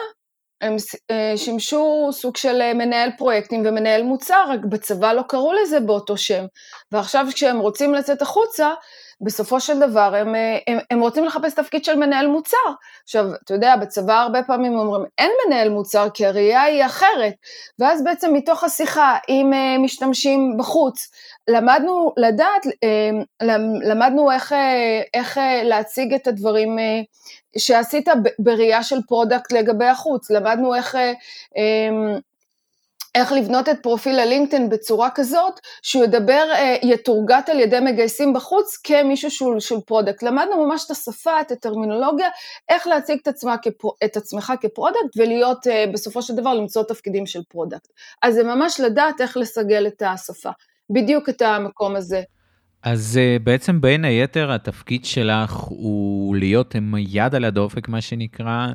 הם 0.61 0.77
אה, 1.11 1.33
שימשו 1.37 2.09
סוג 2.13 2.37
של 2.37 2.61
אה, 2.61 2.75
מנהל 2.75 3.11
פרויקטים 3.19 3.63
ומנהל 3.67 4.03
מוצר, 4.03 4.45
רק 4.49 4.61
בצבא 4.69 5.13
לא 5.13 5.23
קראו 5.29 5.53
לזה 5.53 5.81
באותו 5.81 6.17
שם. 6.17 6.45
ועכשיו 6.93 7.27
כשהם 7.33 7.59
רוצים 7.59 7.95
לצאת 7.95 8.23
החוצה, 8.23 8.71
בסופו 9.21 9.61
של 9.61 9.79
דבר 9.81 10.15
הם, 10.15 10.35
אה, 10.35 10.59
הם, 10.67 10.79
הם 10.91 11.01
רוצים 11.01 11.25
לחפש 11.25 11.55
תפקיד 11.55 11.85
של 11.85 11.97
מנהל 11.97 12.27
מוצר. 12.27 12.57
עכשיו, 13.05 13.25
אתה 13.45 13.55
יודע, 13.55 13.77
בצבא 13.77 14.21
הרבה 14.21 14.43
פעמים 14.43 14.79
אומרים, 14.79 15.05
אין 15.19 15.31
מנהל 15.47 15.69
מוצר 15.69 16.09
כי 16.15 16.27
הראייה 16.27 16.63
היא 16.63 16.87
אחרת. 16.87 17.35
ואז 17.79 18.05
בעצם 18.05 18.35
מתוך 18.35 18.65
השיחה 18.65 19.17
עם 19.29 19.51
משתמשים 19.85 20.57
בחוץ, 20.59 21.11
למדנו 21.49 22.13
לדעת, 22.17 22.67
למדנו 23.83 24.33
איך, 24.33 24.55
איך 25.15 25.41
להציג 25.65 26.15
את 26.15 26.27
הדברים 26.27 26.79
שעשית 27.59 28.09
בראייה 28.39 28.83
של 28.83 28.97
product 29.09 29.53
כלפי 29.53 29.87
החוץ, 29.87 30.31
למדנו 30.31 30.75
איך, 30.75 30.97
איך 33.19 33.33
לבנות 33.33 33.69
את 33.69 33.77
פרופיל 33.83 34.19
ה 34.19 34.24
LinkedIn 34.24 34.69
בצורה 34.69 35.11
כזאת 35.15 35.61
שהוא 35.83 36.05
ידבר, 36.05 36.45
אה, 36.53 36.77
יטורגט 36.83 37.49
על 37.49 37.61
ידי 37.61 37.81
מגייסים 37.81 38.33
בחוץ 38.33 38.77
כמישהו 38.85 39.31
שהוא 39.31 39.61
של 39.61 39.81
product. 39.87 40.23
למדנו 40.23 40.67
ממש 40.67 40.83
את 40.87 40.91
השפה, 40.91 41.41
את 41.41 41.51
הטרמינולוגיה, 41.51 42.29
איך 42.69 42.87
להציג 42.87 43.19
את, 43.23 43.29
עצמה, 43.29 43.57
את 44.05 44.17
עצמך 44.17 44.53
כ 44.61 44.73
product 44.73 45.17
ולהיות 45.17 45.67
אה, 45.67 45.85
בסופו 45.93 46.23
של 46.23 46.35
דבר 46.35 46.55
למצוא 46.55 46.83
תפקידים 46.83 47.27
של 47.27 47.41
product. 47.49 47.89
אז 48.23 48.35
זה 48.35 48.45
ממש 48.45 48.81
לדעת 48.81 49.21
איך 49.21 49.37
לסגל 49.37 49.87
את 49.87 50.03
השפה, 50.07 50.51
בדיוק 50.91 51.29
את 51.29 51.43
המקום 51.43 51.97
הזה. 51.97 52.23
אז 52.83 53.19
uh, 53.21 53.43
בעצם 53.43 53.81
בין 53.81 54.05
היתר 54.05 54.53
התפקיד 54.53 55.05
שלך 55.05 55.53
הוא 55.53 56.37
להיות 56.37 56.75
עם 56.75 56.95
יד 56.99 57.35
על 57.35 57.45
הדופק, 57.45 57.89
מה 57.89 58.01
שנקרא, 58.01 58.67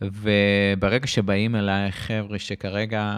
וברגע 0.00 1.06
שבאים 1.06 1.56
אלייך 1.56 1.94
חבר'ה 1.94 2.38
שכרגע 2.38 3.12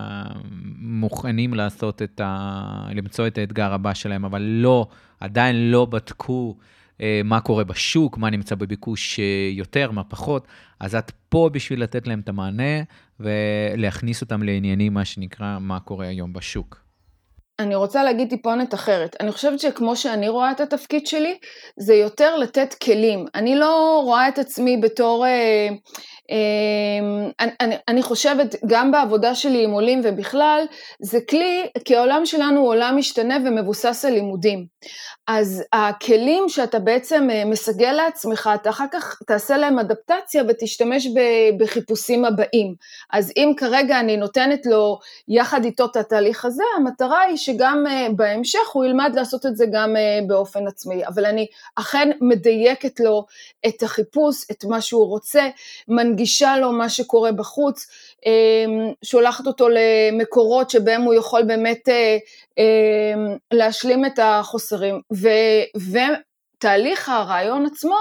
מוכנים 0.79 1.55
לעשות 1.55 2.03
את 2.03 2.21
ה... 2.25 2.89
למצוא 2.95 3.27
את 3.27 3.39
האתגר 3.39 3.73
הבא 3.73 3.95
שלהם, 3.95 4.25
אבל 4.25 4.43
לא, 4.43 4.87
עדיין 5.21 5.71
לא 5.71 5.85
בדקו 5.85 6.57
uh, 6.99 7.01
מה 7.25 7.41
קורה 7.41 7.65
בשוק, 7.65 8.19
מה 8.19 8.31
נמצא 8.31 8.55
בביקוש 8.55 9.17
uh, 9.17 9.21
יותר, 9.57 9.91
מה 9.91 10.05
פחות, 10.05 10.47
אז 10.81 10.95
את 10.95 11.13
פה 11.29 11.51
בשביל 11.53 11.83
לתת 11.83 12.07
להם 12.07 12.21
את 12.21 12.29
המענה 12.29 12.83
ולהכניס 13.21 14.21
אותם 14.21 14.43
לעניינים, 14.43 14.95
מה 14.95 15.05
שנקרא, 15.05 15.59
מה 15.61 15.81
קורה 15.81 16.07
היום 16.07 16.33
בשוק. 16.33 16.87
אני 17.59 17.75
רוצה 17.75 18.05
להגיד 18.05 18.29
טיפונת 18.31 18.75
אחרת. 18.75 19.17
אני 19.21 19.33
חושבת 19.33 19.61
שכמו 19.61 19.97
שאני 19.97 20.29
רואה 20.29 20.51
את 20.51 20.61
התפקיד 20.61 21.07
שלי, 21.07 21.39
זה 21.77 21.95
יותר 21.95 22.37
לתת 22.37 22.75
כלים. 22.83 23.25
אני 23.35 23.57
לא 23.57 24.01
רואה 24.05 24.29
את 24.29 24.39
עצמי 24.39 24.77
בתור... 24.77 25.27
אה, 25.27 25.31
אה, 25.31 25.69
אני, 27.41 27.51
אני, 27.61 27.75
אני 27.89 28.03
חושבת, 28.03 28.55
גם 28.67 28.91
בעבודה 28.91 29.35
שלי 29.35 29.65
עם 29.65 29.71
עולים 29.71 30.01
ובכלל, 30.05 30.65
זה 31.01 31.19
כלי, 31.31 31.67
כי 31.85 31.97
העולם 31.97 32.27
שלנו 32.27 32.61
הוא 32.61 32.69
עולם 32.69 32.97
משתנה 32.97 33.37
ומבוסס 33.45 34.05
על 34.05 34.13
לימודים. 34.13 34.67
אז 35.27 35.65
הכלים 35.73 36.49
שאתה 36.49 36.79
בעצם 36.79 37.29
אה, 37.31 37.45
מסגל 37.45 37.93
לעצמך, 37.93 38.51
אתה 38.55 38.71
אחר 38.71 38.85
כך 38.93 39.19
תעשה 39.27 39.57
להם 39.57 39.79
אדפטציה 39.79 40.43
ותשתמש 40.49 41.09
בחיפושים 41.59 42.25
הבאים. 42.25 42.75
אז 43.13 43.33
אם 43.37 43.53
כרגע 43.57 44.01
אני 44.01 44.17
נותנת 44.17 44.67
לו 44.67 44.99
יחד 45.29 45.65
איתו 45.65 45.85
את 45.85 45.97
התהליך 45.97 46.45
הזה, 46.45 46.63
המטרה 46.77 47.21
היא 47.21 47.37
שגם 47.37 47.85
אה, 47.89 48.07
בהמשך 48.17 48.69
הוא 48.73 48.85
ילמד 48.85 49.13
לעשות 49.15 49.47
את 49.47 49.57
זה 49.57 49.67
גם 49.73 49.97
אה, 49.97 50.19
באופן 50.27 50.67
עצמאי. 50.67 51.07
אבל 51.07 51.27
אני 51.27 51.47
אכן 51.77 52.11
מדייקת 52.21 53.01
לו 53.01 53.27
את 53.67 53.83
החיפוש, 53.83 54.45
את 54.51 54.65
מה 54.65 54.81
שהוא 54.81 55.07
רוצה, 55.07 55.49
מנגישה 56.17 56.57
לו 56.57 56.73
מה 56.73 56.89
שקורה 56.89 57.33
בחוץ, 57.33 57.87
שולחת 59.05 59.47
אותו 59.47 59.69
למקורות 59.69 60.71
שבהם 60.71 61.03
הוא 61.03 61.15
יכול 61.15 61.43
באמת 61.43 61.89
אמ, 62.59 63.37
להשלים 63.53 64.07
את 64.07 64.19
החוסרים. 64.23 65.01
ו, 65.15 65.29
ותהליך 65.77 67.09
הרעיון 67.09 67.67
עצמו 67.67 67.97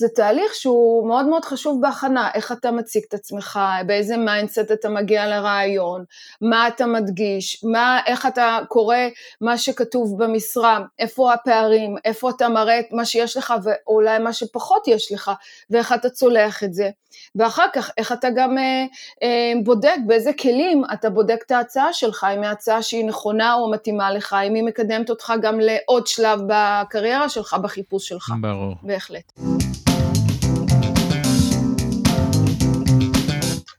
זה 0.00 0.08
תהליך 0.14 0.54
שהוא 0.54 1.08
מאוד 1.08 1.26
מאוד 1.26 1.44
חשוב 1.44 1.80
בהכנה, 1.82 2.30
איך 2.34 2.52
אתה 2.52 2.70
מציג 2.70 3.02
את 3.08 3.14
עצמך, 3.14 3.60
באיזה 3.86 4.16
mindset 4.16 4.72
אתה 4.72 4.88
מגיע 4.88 5.26
לראיון, 5.26 6.04
מה 6.40 6.68
אתה 6.68 6.86
מדגיש, 6.86 7.64
מה, 7.64 8.00
איך 8.06 8.26
אתה 8.26 8.58
קורא 8.68 8.96
מה 9.40 9.58
שכתוב 9.58 10.22
במשרה, 10.24 10.80
איפה 10.98 11.32
הפערים, 11.32 11.96
איפה 12.04 12.30
אתה 12.30 12.48
מראה 12.48 12.80
את 12.80 12.86
מה 12.92 13.04
שיש 13.04 13.36
לך 13.36 13.54
ואולי 13.62 14.18
מה 14.18 14.32
שפחות 14.32 14.88
יש 14.88 15.12
לך, 15.12 15.30
ואיך 15.70 15.92
אתה 15.92 16.10
צולח 16.10 16.64
את 16.64 16.74
זה. 16.74 16.90
ואחר 17.34 17.66
כך, 17.72 17.90
איך 17.98 18.12
אתה 18.12 18.28
גם 18.36 18.58
אה, 18.58 18.84
אה, 19.22 19.52
בודק 19.64 19.96
באיזה 20.06 20.32
כלים 20.32 20.82
אתה 20.92 21.10
בודק 21.10 21.42
את 21.46 21.50
ההצעה 21.50 21.92
שלך, 21.92 22.26
אם 22.36 22.42
היא 22.42 22.50
הצעה 22.50 22.82
שהיא 22.82 23.04
נכונה 23.04 23.54
או 23.54 23.70
מתאימה 23.70 24.12
לך, 24.12 24.36
אם 24.46 24.54
היא 24.54 24.64
מקדמת 24.64 25.10
אותך 25.10 25.32
גם 25.42 25.60
לעוד 25.60 26.06
שלב 26.06 26.40
בקריירה 26.48 27.28
שלך, 27.28 27.56
בחיפוש 27.62 28.08
שלך. 28.08 28.32
ברור. 28.40 28.74
בהחלט. 28.82 29.32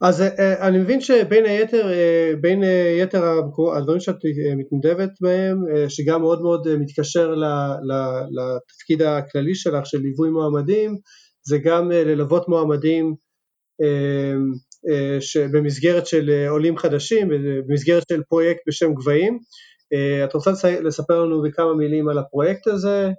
אז 0.01 0.21
אה, 0.21 0.67
אני 0.67 0.77
מבין 0.77 1.01
שבין 1.01 1.45
היתר, 1.45 1.91
אה, 1.91 2.31
בין 2.41 2.63
יתר 3.01 3.23
הדברים 3.77 3.99
שאת 3.99 4.15
אה, 4.25 4.55
מתנדבת 4.55 5.09
בהם, 5.21 5.57
שגם 5.89 6.21
מאוד 6.21 6.41
מאוד 6.41 6.75
מתקשר 6.79 7.35
לתפקיד 8.31 9.01
הכללי 9.01 9.55
שלך 9.55 9.85
של 9.85 9.97
ליווי 9.97 10.29
מועמדים, 10.29 10.97
זה 11.43 11.57
גם 11.57 11.91
ללוות 11.91 12.49
מועמדים 12.49 13.15
במסגרת 15.51 16.07
של 16.07 16.45
עולים 16.49 16.77
חדשים, 16.77 17.29
במסגרת 17.67 18.03
של 18.11 18.21
פרויקט 18.29 18.61
בשם 18.67 18.93
גבהים. 18.93 19.39
את 20.23 20.33
רוצה 20.33 20.51
לספר 20.83 21.23
לנו 21.23 21.41
בכמה 21.41 21.73
מילים 21.73 22.09
על 22.09 22.17
הפרויקט 22.17 22.67
הזה, 22.67 23.09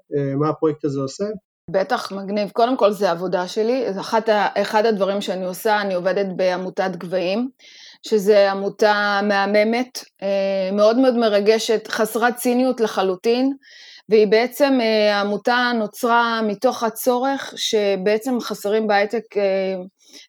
מה 0.41 0.49
הפרויקט 0.49 0.85
הזה 0.85 1.00
עושה? 1.00 1.25
בטח, 1.71 2.12
מגניב. 2.12 2.50
קודם 2.50 2.76
כל 2.76 2.91
זה 2.91 3.11
עבודה 3.11 3.49
שלי. 3.49 3.85
אחת, 4.00 4.29
אחד 4.55 4.87
הדברים 4.87 5.21
שאני 5.21 5.45
עושה, 5.45 5.81
אני 5.81 5.95
עובדת 5.95 6.26
בעמותת 6.37 6.97
גבהים, 6.97 7.49
שזה 8.07 8.50
עמותה 8.50 9.21
מהממת, 9.23 10.05
אה, 10.23 10.71
מאוד 10.73 10.99
מאוד 10.99 11.14
מרגשת, 11.17 11.88
חסרת 11.88 12.37
ציניות 12.37 12.81
לחלוטין, 12.81 13.57
והיא 14.09 14.27
בעצם, 14.27 14.79
העמותה 15.13 15.73
נוצרה 15.75 16.43
מתוך 16.43 16.83
הצורך 16.83 17.55
שבעצם 17.57 18.41
חסרים 18.41 18.87
בהייטק 18.87 19.23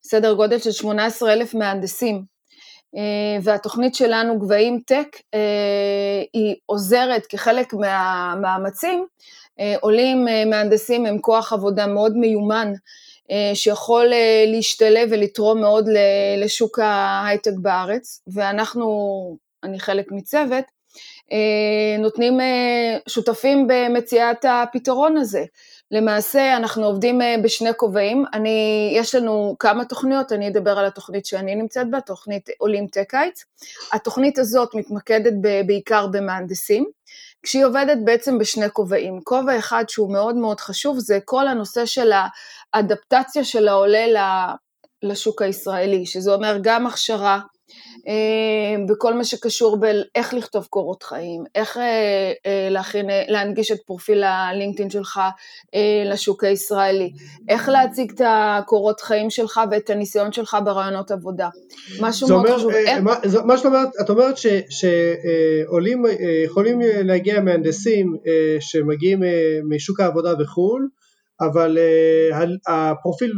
סדר 0.04 0.34
גודל 0.34 0.60
של 0.60 0.72
18 0.72 1.34
אלף 1.34 1.54
מהנדסים. 1.54 2.34
והתוכנית 3.44 3.96
שלנו 3.96 4.40
גבהים 4.40 4.80
טק 4.86 5.18
היא 6.34 6.56
עוזרת 6.66 7.26
כחלק 7.26 7.74
מהמאמצים, 7.74 9.06
עולים 9.82 10.26
מהנדסים 10.50 11.06
הם 11.06 11.20
כוח 11.20 11.54
עבודה 11.54 11.88
מאוד 11.88 12.18
מיומן 12.18 12.74
אה, 13.32 13.56
שיכול 13.56 14.14
אה, 14.14 14.46
להשתלב 14.48 15.10
ולתרום 15.12 15.62
מאוד 15.62 15.86
לשוק 16.38 16.80
ההייטק 16.80 17.54
בארץ, 17.62 18.22
ואנחנו, 18.28 19.38
אני 19.64 19.80
חלק 19.80 20.12
מצוות, 20.12 20.52
אה, 20.52 20.64
נותנים, 22.00 22.40
שותפים 23.10 23.68
במציאת 23.68 24.46
הפתרון 24.46 25.18
הזה. 25.18 25.44
למעשה 25.92 26.58
אנחנו 26.58 26.86
עובדים 26.86 27.22
בשני 27.44 27.70
כובעים, 27.78 28.26
אני, 28.34 28.90
יש 28.96 29.16
לנו 29.16 29.56
כמה 29.60 29.86
תוכניות, 29.86 30.32
אני 30.32 30.48
אדבר 30.48 30.80
על 30.80 30.86
התוכנית 30.86 31.26
שאני 31.26 31.56
נמצאת 31.56 31.90
בה, 31.90 32.02
תוכנית 32.02 32.50
עולים 32.58 32.88
Tech-Heights. 32.88 33.46
התוכנית 33.92 34.40
הזאת 34.40 34.76
מתמקדת 34.76 35.34
בעיקר 35.66 36.08
במהנדסים, 36.08 36.86
כשהיא 37.44 37.66
עובדת 37.66 37.98
בעצם 38.04 38.38
בשני 38.38 38.70
כובעים. 38.74 39.20
כובע 39.24 39.58
אחד 39.60 39.84
שהוא 39.88 40.14
מאוד 40.14 40.36
מאוד 40.36 40.60
חשוב 40.60 41.00
זה 41.00 41.20
כל 41.26 41.48
הנושא 41.48 41.86
של 41.86 42.12
האדפטציה 42.74 43.44
של 43.44 43.68
העולה 43.68 44.06
לשוק 45.04 45.42
הישראלי, 45.42 46.06
שזה 46.06 46.34
אומר 46.34 46.58
גם 46.62 46.88
הכשרה 46.88 47.34
אה, 47.34 47.40
בכל 48.88 49.14
מה 49.14 49.24
שקשור 49.24 49.78
באיך 49.78 50.34
לכתוב 50.34 50.66
קורות 50.70 51.04
חיים, 51.04 51.44
איך 51.56 51.78
אה, 51.78 52.32
אה, 52.46 52.68
להכין, 52.70 53.06
להנגיש 53.28 53.72
את 53.72 53.78
פרופיל 53.86 54.24
הלינקדאין 54.24 54.90
שלך 54.90 55.20
לשוק 56.06 56.44
הישראלי, 56.44 57.12
איך 57.50 57.70
להציג 57.70 58.12
את 58.12 58.22
הקורות 58.26 59.02
חיים 59.02 59.30
שלך 59.30 59.62
ואת 59.72 59.90
הניסיון 59.90 60.32
שלך 60.32 60.58
ברעיונות 60.66 61.12
עבודה. 61.12 61.50
משהו 62.02 62.28
מאוד 62.28 62.46
אומר, 62.46 62.58
חשוב. 62.58 62.72
מה, 63.02 63.14
מה 63.46 63.58
שאת 63.58 63.66
אומרת, 63.66 63.90
את 64.02 64.10
אומרת 64.10 64.36
שעולים 64.70 66.04
יכולים 66.46 66.80
להגיע 66.82 67.42
מהנדסים 67.42 68.16
שמגיעים 68.60 69.20
משוק 69.70 70.00
העבודה 70.00 70.36
בחו"ל, 70.36 70.88
אבל 71.42 71.78
הפרופיל, 72.68 73.34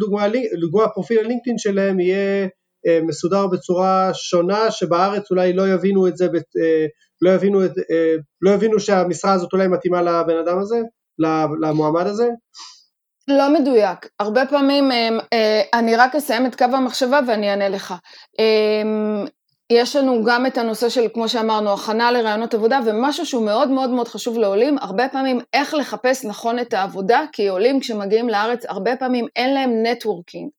לדוגמה, 0.53 0.84
הפרופיל 0.84 1.19
הלינקדאין 1.19 1.57
שלהם 1.57 2.00
יהיה 2.00 2.43
אה, 2.43 2.48
מסודר 3.04 3.48
בצורה 3.48 4.10
שונה 4.13 4.72
שבארץ 4.72 5.32
אולי 5.32 5.54
לא 5.54 5.68
יבינו 5.70 6.08
את 6.08 6.18
זה, 6.18 6.25
אה, 6.25 6.86
לא 7.22 7.30
יבינו, 7.30 7.65
את, 7.65 7.72
אה, 7.92 8.15
לא 8.42 8.51
יבינו 8.51 8.80
שהמשרה 8.80 9.34
הזאת 9.34 9.54
אולי 9.54 9.68
מתאימה 9.68 10.01
לבן 10.01 10.38
אדם 10.38 10.60
הזה, 10.60 10.82
למועמד 11.62 12.08
הזה? 12.08 12.27
לא 13.27 13.54
מדויק, 13.54 14.10
הרבה 14.20 14.46
פעמים, 14.46 14.92
אני 15.74 15.96
רק 15.96 16.15
אסיים 16.15 16.46
את 16.46 16.56
קו 16.56 16.63
המחשבה 16.63 17.20
ואני 17.27 17.50
אענה 17.50 17.70
לך. 17.70 17.94
יש 19.69 19.95
לנו 19.95 20.24
גם 20.24 20.45
את 20.45 20.57
הנושא 20.57 20.89
של, 20.89 21.07
כמו 21.13 21.29
שאמרנו, 21.29 21.74
הכנה 21.74 22.12
לראיונות 22.12 22.53
עבודה, 22.53 22.79
ומשהו 22.86 23.25
שהוא 23.25 23.45
מאוד 23.45 23.69
מאוד 23.69 23.89
מאוד 23.89 24.07
חשוב 24.07 24.38
לעולים, 24.38 24.77
הרבה 24.77 25.10
פעמים 25.10 25.39
איך 25.53 25.74
לחפש 25.74 26.25
נכון 26.25 26.60
את 26.60 26.74
העבודה, 26.74 27.22
כי 27.31 27.48
עולים 27.48 27.79
כשמגיעים 27.79 28.29
לארץ, 28.29 28.65
הרבה 28.65 28.95
פעמים 28.95 29.27
אין 29.36 29.53
להם 29.53 29.84
networking, 29.86 30.50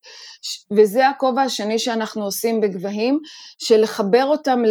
וזה 0.71 1.09
הכובע 1.09 1.43
השני 1.43 1.79
שאנחנו 1.79 2.25
עושים 2.25 2.61
בגבהים, 2.61 3.19
של 3.59 3.81
לחבר 3.81 4.25
אותם 4.25 4.63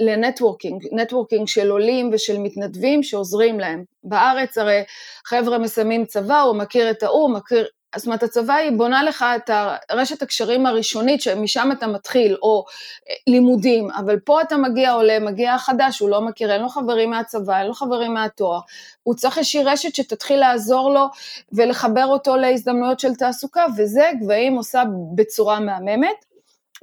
ל 0.00 0.07
networking, 0.07 0.82
networking 0.92 1.48
של 1.48 1.70
עולים 1.70 2.10
ושל 2.12 2.38
מתנדבים 2.38 3.02
שעוזרים 3.02 3.60
להם. 3.60 3.84
בארץ 4.04 4.58
הרי 4.58 4.82
חבר'ה 5.26 5.58
מסיימים 5.58 6.04
צבא, 6.04 6.40
הוא 6.40 6.56
מכיר 6.56 6.90
את 6.90 7.02
ההוא, 7.02 7.30
מכיר 7.30 7.66
זאת 7.96 8.06
אומרת, 8.06 8.22
הצבא 8.22 8.54
היא 8.54 8.70
בונה 8.76 9.02
לך 9.02 9.24
את 9.36 9.50
רשת 9.90 10.22
הקשרים 10.22 10.66
הראשונית, 10.66 11.20
שמשם 11.20 11.68
אתה 11.72 11.86
מתחיל, 11.86 12.36
או 12.42 12.64
אה, 13.10 13.14
לימודים, 13.26 13.90
אבל 13.90 14.18
פה 14.18 14.42
אתה 14.42 14.56
מגיע 14.56 14.92
עולה, 14.92 15.18
מגיע 15.18 15.58
חדש, 15.58 15.98
הוא 15.98 16.10
לא 16.10 16.20
מכיר, 16.20 16.52
אין 16.52 16.62
לו 16.62 16.68
חברים 16.68 17.10
מהצבא, 17.10 17.58
אין 17.58 17.66
לו 17.66 17.74
חברים 17.74 18.14
מהתואר, 18.14 18.60
הוא 19.02 19.14
צריך 19.14 19.38
איזושהי 19.38 19.64
רשת 19.64 19.94
שתתחיל 19.94 20.40
לעזור 20.40 20.90
לו 20.90 21.06
ולחבר 21.52 22.06
אותו 22.06 22.36
להזדמנויות 22.36 23.00
של 23.00 23.14
תעסוקה, 23.14 23.66
וזה 23.76 24.10
גבהים 24.20 24.56
עושה 24.56 24.82
בצורה 25.14 25.60
מהממת. 25.60 26.24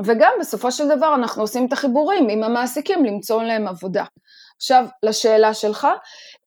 וגם 0.05 0.31
בסופו 0.39 0.71
של 0.71 0.87
דבר 0.89 1.15
אנחנו 1.15 1.41
עושים 1.41 1.65
את 1.65 1.73
החיבורים 1.73 2.29
עם 2.29 2.43
המעסיקים 2.43 3.05
למצוא 3.05 3.43
להם 3.43 3.67
עבודה. 3.67 4.03
עכשיו, 4.57 4.85
לשאלה 5.03 5.53
שלך, 5.53 5.87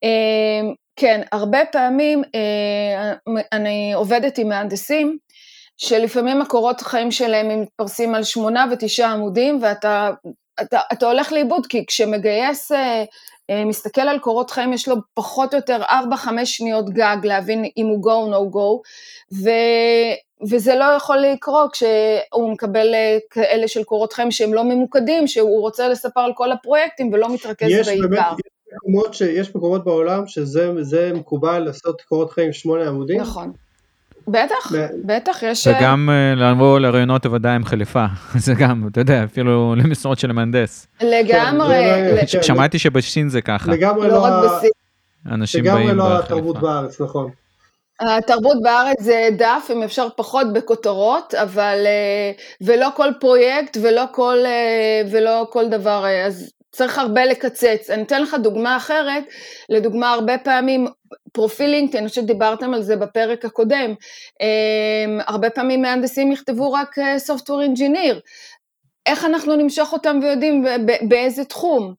אה, 0.04 0.70
כן, 0.96 1.20
הרבה 1.32 1.58
פעמים 1.72 2.22
אה, 2.34 3.12
אני 3.52 3.92
עובדת 3.92 4.38
עם 4.38 4.48
מהנדסים, 4.48 5.18
שלפעמים 5.76 6.42
הקורות 6.42 6.80
החיים 6.80 7.10
שלהם 7.10 7.60
מתפרסים 7.62 8.14
על 8.14 8.24
שמונה 8.24 8.66
ותשעה 8.72 9.12
עמודים, 9.12 9.58
ואתה 9.62 10.10
אתה, 10.62 10.80
אתה 10.92 11.06
הולך 11.06 11.32
לאיבוד, 11.32 11.66
כי 11.66 11.86
כשמגייס 11.86 12.72
אה, 12.72 13.04
אה, 13.50 13.64
מסתכל 13.64 14.00
על 14.00 14.18
קורות 14.18 14.50
חיים, 14.50 14.72
יש 14.72 14.88
לו 14.88 14.96
פחות 15.14 15.54
או 15.54 15.58
יותר 15.58 15.82
4-5 15.82 16.44
שניות 16.44 16.90
גג 16.90 17.16
להבין 17.24 17.64
אם 17.76 17.86
הוא 17.86 18.04
go 18.04 18.12
או 18.12 18.32
no 18.32 18.54
go, 18.54 18.88
ו, 19.42 19.50
וזה 20.50 20.74
לא 20.74 20.84
יכול 20.84 21.18
לקרות 21.18 21.72
כשהוא 21.72 22.52
מקבל 22.52 22.94
כאלה 23.30 23.68
של 23.68 23.84
קורות 23.84 24.12
חיים 24.12 24.30
שהם 24.30 24.54
לא 24.54 24.64
ממוקדים, 24.64 25.26
שהוא 25.26 25.60
רוצה 25.60 25.88
לספר 25.88 26.20
על 26.20 26.32
כל 26.34 26.52
הפרויקטים 26.52 27.12
ולא 27.12 27.34
מתרכז 27.34 27.68
בעיקר. 27.86 28.08
באמת, 28.08 28.55
מקומות 28.76 29.14
ש... 29.14 29.20
יש 29.20 29.56
מקומות 29.56 29.84
בעולם 29.84 30.26
שזה 30.26 31.12
מקובל 31.14 31.58
לעשות 31.58 32.02
קורות 32.02 32.30
חיים 32.30 32.52
שמונה 32.52 32.88
עמודים. 32.88 33.20
נכון. 33.20 33.52
בטח, 34.28 34.72
בטח, 35.04 35.42
יש... 35.42 35.66
וגם 35.66 36.08
uh, 36.08 36.40
לבוא 36.40 36.78
לרעיונות 36.78 37.26
עבודה 37.26 37.54
עם 37.54 37.64
חליפה, 37.64 38.04
זה 38.44 38.54
גם, 38.54 38.88
אתה 38.92 39.00
יודע, 39.00 39.24
אפילו 39.24 39.74
למשרות 39.74 40.18
של 40.18 40.30
המהנדס. 40.30 40.86
לגמרי. 41.00 41.74
כן, 41.74 42.26
כן, 42.32 42.42
שמעתי 42.42 42.78
שבשין 42.78 43.28
זה 43.28 43.40
ככה. 43.40 43.72
לגמרי 43.72 44.08
לא, 44.08 44.14
לא 44.14 44.24
רק 44.24 44.32
בסין. 44.44 44.70
אנשים 45.30 45.64
באים 45.64 45.76
בחליפה. 45.76 45.92
לגמרי 45.92 46.10
לא 46.10 46.18
התרבות 46.18 46.60
בארץ, 46.60 47.00
נכון. 47.00 47.30
התרבות 48.00 48.56
בארץ 48.62 49.00
זה 49.00 49.28
דף, 49.38 49.70
אם 49.72 49.82
אפשר 49.82 50.08
פחות 50.16 50.52
בכותרות, 50.52 51.34
אבל, 51.34 51.82
אה, 51.86 52.32
ולא 52.60 52.88
כל 52.96 53.08
פרויקט 53.20 53.76
ולא 53.82 54.04
כל, 54.12 54.38
אה, 54.44 55.02
ולא 55.10 55.46
כל 55.52 55.68
דבר, 55.68 56.04
אז 56.26 56.50
צריך 56.76 56.98
הרבה 56.98 57.24
לקצץ. 57.24 57.90
אני 57.90 58.02
אתן 58.02 58.22
לך 58.22 58.36
דוגמה 58.42 58.76
אחרת, 58.76 59.24
לדוגמה 59.68 60.12
הרבה 60.12 60.38
פעמים 60.38 60.86
פרופיל 61.32 61.70
LinkedIn, 61.70 62.02
אני 62.02 62.08
חושבת 62.08 62.24
שדיברתם 62.24 62.74
על 62.74 62.82
זה 62.82 62.96
בפרק 62.96 63.44
הקודם, 63.44 63.94
אמ, 64.40 65.20
הרבה 65.26 65.50
פעמים 65.50 65.82
מהנדסים 65.82 66.32
יכתבו 66.32 66.72
רק 66.72 66.98
אה, 66.98 67.16
Software 67.16 67.76
Engineer, 67.76 68.16
איך 69.06 69.24
אנחנו 69.24 69.56
נמשוך 69.56 69.92
אותם 69.92 70.18
ויודעים 70.22 70.64
באיזה 71.08 71.44
תחום? 71.44 71.94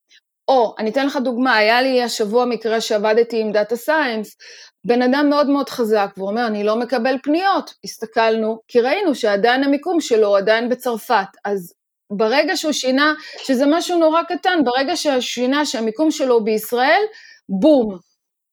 או, 0.47 0.75
אני 0.79 0.89
אתן 0.89 1.05
לך 1.05 1.17
דוגמה, 1.23 1.55
היה 1.55 1.81
לי 1.81 2.03
השבוע 2.03 2.45
מקרה 2.45 2.81
שעבדתי 2.81 3.41
עם 3.41 3.51
data 3.51 3.75
science, 3.75 4.37
בן 4.85 5.01
אדם 5.01 5.29
מאוד 5.29 5.49
מאוד 5.49 5.69
חזק, 5.69 6.09
והוא 6.17 6.29
אומר, 6.29 6.47
אני 6.47 6.63
לא 6.63 6.75
מקבל 6.75 7.15
פניות. 7.23 7.73
הסתכלנו, 7.83 8.59
כי 8.67 8.81
ראינו 8.81 9.15
שעדיין 9.15 9.63
המיקום 9.63 10.01
שלו 10.01 10.35
עדיין 10.35 10.69
בצרפת, 10.69 11.27
אז 11.45 11.73
ברגע 12.11 12.57
שהוא 12.57 12.71
שינה, 12.71 13.13
שזה 13.43 13.65
משהו 13.67 13.97
נורא 13.97 14.23
קטן, 14.23 14.59
ברגע 14.63 14.95
שהוא 14.95 15.19
שינה 15.19 15.65
שהמיקום 15.65 16.11
שלו 16.11 16.43
בישראל, 16.43 17.01
בום. 17.49 17.97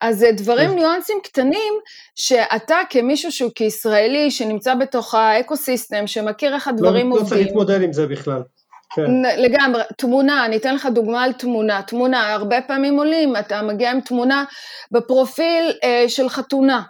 אז 0.00 0.18
זה 0.18 0.30
דברים, 0.32 0.70
כן. 0.70 0.74
ניואנסים 0.76 1.18
קטנים, 1.24 1.74
שאתה 2.14 2.78
כמישהו 2.90 3.32
שהוא 3.32 3.50
כישראלי, 3.54 4.30
שנמצא 4.30 4.74
בתוך 4.74 5.14
ה 5.14 5.23
ecosystem, 5.23 6.06
שמכיר 6.06 6.54
איך 6.54 6.68
הדברים 6.68 7.10
לא, 7.10 7.14
עובדים. 7.14 7.24
לא 7.24 7.28
צריך 7.28 7.46
להתמודד 7.46 7.82
עם 7.82 7.92
זה 7.92 8.06
בכלל. 8.06 8.42
כן. 8.94 9.02
לגמרי, 9.38 9.82
תמונה, 9.98 10.44
אני 10.44 10.56
אתן 10.56 10.74
לך 10.74 10.86
דוגמה 10.86 11.22
על 11.22 11.32
תמונה. 11.32 11.82
תמונה, 11.82 12.32
הרבה 12.32 12.60
פעמים 12.60 12.98
עולים, 12.98 13.36
אתה 13.36 13.62
מגיע 13.62 13.90
עם 13.90 14.00
תמונה 14.00 14.44
בפרופיל 14.90 15.72
אה, 15.84 16.04
של 16.08 16.28
חתונה. 16.28 16.82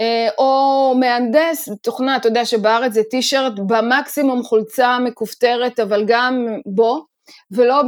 אה, 0.00 0.28
או 0.38 0.94
מהנדס, 1.00 1.68
תוכנה, 1.82 2.16
אתה 2.16 2.28
יודע 2.28 2.44
שבארץ 2.44 2.92
זה 2.92 3.02
טישרט 3.10 3.52
במקסימום 3.66 4.42
חולצה 4.42 4.98
מכופתרת, 4.98 5.80
אבל 5.80 6.04
גם 6.06 6.46
בו, 6.66 7.04
ולא 7.50 7.82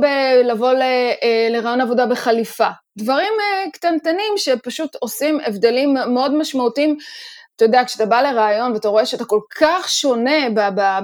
לבוא 0.44 0.72
אה, 0.72 1.48
לרעיון 1.50 1.80
עבודה 1.80 2.06
בחליפה. 2.06 2.68
דברים 2.98 3.32
אה, 3.40 3.70
קטנטנים 3.72 4.32
שפשוט 4.36 4.96
עושים 5.00 5.38
הבדלים 5.46 5.94
מאוד 5.94 6.34
משמעותיים. 6.34 6.96
אתה 7.56 7.64
יודע, 7.64 7.82
כשאתה 7.86 8.06
בא 8.06 8.22
לרעיון 8.22 8.72
ואתה 8.72 8.88
רואה 8.88 9.06
שאתה 9.06 9.24
כל 9.24 9.40
כך 9.60 9.88
שונה 9.88 10.48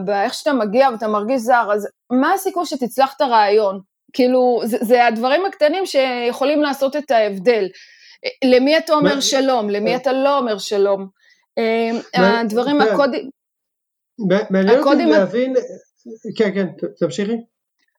באיך 0.05 0.35
שאתה 0.35 0.53
מגיע 0.53 0.88
ואתה 0.92 1.09
מרגיש 1.09 1.40
זר, 1.40 1.68
אז 1.75 1.88
מה 2.12 2.33
הסיכוי 2.33 2.66
שתצלח 2.66 3.12
את 3.16 3.21
הרעיון? 3.21 3.81
כאילו, 4.12 4.61
זה, 4.64 4.77
זה 4.81 5.07
הדברים 5.07 5.47
הקטנים 5.47 5.87
שיכולים 5.87 6.62
לעשות 6.62 6.97
את 6.97 7.11
ההבדל. 7.11 7.66
למי 8.44 8.78
אתה 8.78 8.92
אומר 8.92 9.20
שלום, 9.20 9.70
למי 9.70 9.96
אתה 9.96 10.12
לא 10.12 10.38
אומר 10.38 10.59
שלום. 10.59 11.09
אה, 11.59 12.40
הדברים, 12.40 12.81
הקודים... 12.81 13.31
מעניין 14.50 14.78
אותי 14.78 15.04
להבין, 15.04 15.54
כן, 16.37 16.54
כן, 16.54 16.66
תמשיכי. 16.98 17.37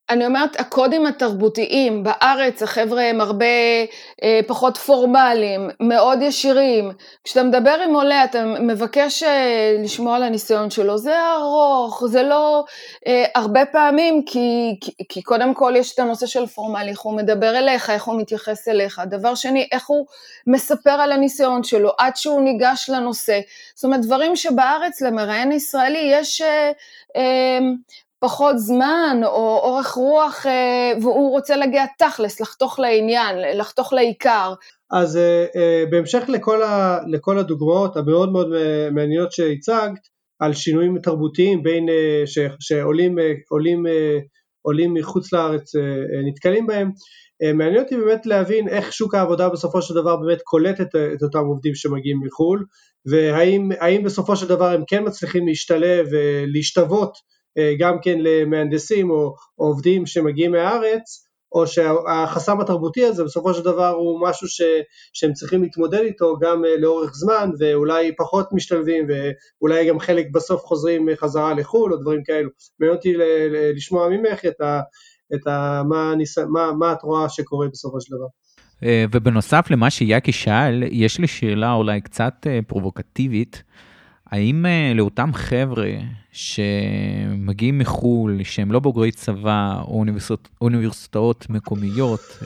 אני 0.09 0.25
אומרת, 0.25 0.59
הקודים 0.59 1.05
התרבותיים 1.05 2.03
בארץ, 2.03 2.63
החבר'ה 2.63 3.01
הם 3.01 3.21
הרבה 3.21 3.45
אה, 4.23 4.39
פחות 4.47 4.77
פורמליים, 4.77 5.69
מאוד 5.79 6.21
ישירים. 6.21 6.91
כשאתה 7.23 7.43
מדבר 7.43 7.77
עם 7.85 7.95
עולה, 7.95 8.23
אתה 8.23 8.45
מבקש 8.45 9.23
אה, 9.23 9.75
לשמוע 9.83 10.15
על 10.15 10.23
הניסיון 10.23 10.69
שלו, 10.69 10.97
זה 10.97 11.15
ארוך, 11.35 12.03
זה 12.07 12.23
לא 12.23 12.63
אה, 13.07 13.25
הרבה 13.35 13.65
פעמים, 13.65 14.23
כי, 14.25 14.77
כי, 14.81 14.91
כי 15.09 15.21
קודם 15.21 15.53
כל 15.53 15.73
יש 15.77 15.93
את 15.93 15.99
הנושא 15.99 16.25
של 16.25 16.45
פורמלי, 16.45 16.91
איך 16.91 16.99
הוא 16.99 17.13
מדבר 17.13 17.57
אליך, 17.57 17.89
איך 17.89 18.03
הוא 18.03 18.21
מתייחס 18.21 18.67
אליך. 18.67 19.01
דבר 19.05 19.35
שני, 19.35 19.67
איך 19.71 19.87
הוא 19.87 20.05
מספר 20.47 20.91
על 20.91 21.11
הניסיון 21.11 21.63
שלו, 21.63 21.91
עד 21.97 22.15
שהוא 22.15 22.41
ניגש 22.41 22.89
לנושא. 22.89 23.39
זאת 23.75 23.83
אומרת, 23.83 24.01
דברים 24.01 24.35
שבארץ 24.35 25.01
למראיין 25.01 25.51
ישראלי 25.51 26.09
יש... 26.11 26.41
אה, 26.41 26.71
אה, 27.15 27.59
פחות 28.19 28.59
זמן 28.59 29.21
או 29.23 29.59
אורך 29.63 29.91
רוח 29.91 30.45
אה, 30.45 30.91
והוא 31.01 31.31
רוצה 31.31 31.55
להגיע 31.55 31.85
תכלס, 31.97 32.41
לחתוך 32.41 32.79
לעניין, 32.79 33.59
לחתוך 33.59 33.93
לעיקר. 33.93 34.53
אז 34.91 35.17
אה, 35.17 35.45
אה, 35.55 35.83
בהמשך 35.89 36.23
לכל, 36.27 36.63
ה, 36.63 36.99
לכל 37.07 37.37
הדוגמאות 37.37 37.97
המאוד 37.97 38.31
מאוד 38.31 38.47
מעניינות 38.91 39.31
שהצגת 39.31 40.07
על 40.39 40.53
שינויים 40.53 40.99
תרבותיים 40.99 41.63
בין 41.63 41.85
ש, 42.25 42.39
שעולים 42.59 43.17
עולים, 43.49 43.85
עולים 44.61 44.93
מחוץ 44.93 45.33
לארץ 45.33 45.71
נתקלים 46.27 46.67
בהם, 46.67 46.91
מעניין 47.53 47.83
אותי 47.83 47.97
באמת 47.97 48.25
להבין 48.25 48.67
איך 48.67 48.93
שוק 48.93 49.15
העבודה 49.15 49.49
בסופו 49.49 49.81
של 49.81 49.93
דבר 49.93 50.15
באמת 50.15 50.41
קולט 50.43 50.81
את, 50.81 50.95
את 50.95 51.23
אותם 51.23 51.45
עובדים 51.45 51.75
שמגיעים 51.75 52.19
מחו"ל 52.25 52.65
והאם 53.05 54.03
בסופו 54.03 54.35
של 54.35 54.47
דבר 54.47 54.71
הם 54.71 54.83
כן 54.87 55.03
מצליחים 55.07 55.47
להשתלב 55.47 56.07
ולהשתוות 56.11 57.11
גם 57.79 57.97
כן 58.01 58.17
למהנדסים 58.19 59.09
או 59.09 59.35
עובדים 59.55 60.05
שמגיעים 60.05 60.51
מהארץ, 60.51 61.29
או 61.51 61.67
שהחסם 61.67 62.61
התרבותי 62.61 63.05
הזה 63.05 63.23
בסופו 63.23 63.53
של 63.53 63.63
דבר 63.63 63.89
הוא 63.89 64.27
משהו 64.29 64.47
ש, 64.47 64.61
שהם 65.13 65.33
צריכים 65.33 65.61
להתמודד 65.61 65.99
איתו 65.99 66.37
גם 66.41 66.65
אה, 66.65 66.77
לאורך 66.77 67.11
זמן 67.13 67.49
ואולי 67.59 68.15
פחות 68.17 68.49
משתלבים 68.53 69.07
ואולי 69.09 69.87
גם 69.89 69.99
חלק 69.99 70.27
בסוף 70.33 70.61
חוזרים 70.61 71.07
חזרה 71.15 71.53
לחו"ל 71.53 71.93
או 71.93 71.97
דברים 71.97 72.23
כאלו. 72.23 72.49
מעניין 72.79 72.97
אותי 72.97 73.13
לשמוע 73.75 74.09
ממך 74.09 74.45
את, 74.45 74.61
ה, 74.61 74.81
את 75.35 75.47
ה, 75.47 75.81
מה, 75.89 76.15
ניס, 76.15 76.37
מה, 76.37 76.71
מה 76.79 76.91
את 76.91 77.03
רואה 77.03 77.29
שקורה 77.29 77.67
בסופו 77.67 78.01
של 78.01 78.15
דבר. 78.15 78.27
אה, 78.83 79.05
ובנוסף 79.11 79.67
למה 79.71 79.89
שיאקי 79.89 80.31
שאל, 80.31 80.83
יש 80.91 81.19
לי 81.19 81.27
שאלה 81.27 81.73
אולי 81.73 82.01
קצת 82.01 82.33
פרובוקטיבית. 82.67 83.63
האם 84.31 84.65
uh, 84.65 84.97
לאותם 84.97 85.29
חבר'ה 85.33 85.91
שמגיעים 86.31 87.79
מחו"ל, 87.79 88.43
שהם 88.43 88.71
לא 88.71 88.79
בוגרי 88.79 89.11
צבא 89.11 89.81
או 89.81 89.99
אוניברסיטאות, 89.99 90.49
אוניברסיטאות 90.61 91.49
מקומיות, 91.49 92.19
uh, 92.19 92.45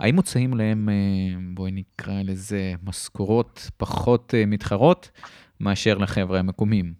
האם 0.00 0.14
מוצאים 0.14 0.54
להם, 0.54 0.88
uh, 0.88 1.54
בואי 1.54 1.70
נקרא 1.72 2.22
לזה, 2.24 2.72
משכורות 2.84 3.70
פחות 3.76 4.34
uh, 4.34 4.46
מתחרות 4.46 5.10
מאשר 5.60 5.98
לחבר'ה 5.98 6.38
המקומיים? 6.38 6.92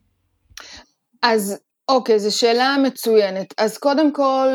אז 1.23 1.59
אוקיי, 1.89 2.19
זו 2.19 2.39
שאלה 2.39 2.77
מצוינת. 2.85 3.55
אז 3.59 3.79
קודם 3.79 4.13
כל, 4.13 4.49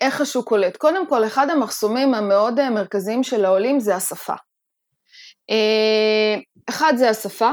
איך 0.00 0.20
השוק 0.20 0.48
קולט? 0.48 0.76
קודם 0.76 1.08
כל, 1.08 1.26
אחד 1.26 1.50
המחסומים 1.50 2.14
המאוד 2.14 2.70
מרכזיים 2.70 3.22
של 3.22 3.44
העולים 3.44 3.80
זה 3.80 3.96
השפה. 3.96 4.34
אחד 6.68 6.92
זה 6.96 7.10
השפה, 7.10 7.50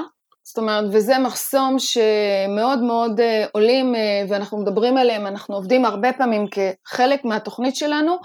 זאת 0.50 0.58
אומרת, 0.58 0.86
וזה 0.92 1.20
מחסום 1.20 1.76
שמאוד 1.80 2.80
מאוד 2.80 3.20
אה, 3.20 3.46
עולים 3.52 3.96
אה, 3.96 4.24
ואנחנו 4.30 4.58
מדברים 4.58 4.98
עליהם, 4.98 5.28
אנחנו 5.28 5.56
עובדים 5.56 5.86
הרבה 5.86 6.14
פעמים 6.14 6.46
כחלק 6.48 7.26
מהתוכנית 7.26 7.76
שלנו, 7.76 8.18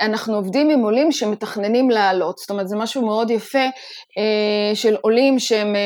אנחנו 0.00 0.34
עובדים 0.34 0.70
עם 0.70 0.80
עולים 0.80 1.12
שמתכננים 1.12 1.90
לעלות, 1.90 2.38
זאת 2.38 2.50
אומרת 2.50 2.68
זה 2.68 2.76
משהו 2.76 3.06
מאוד 3.06 3.30
יפה 3.30 3.58
אה, 4.18 4.74
של 4.74 4.96
עולים 5.00 5.38
שהם 5.38 5.76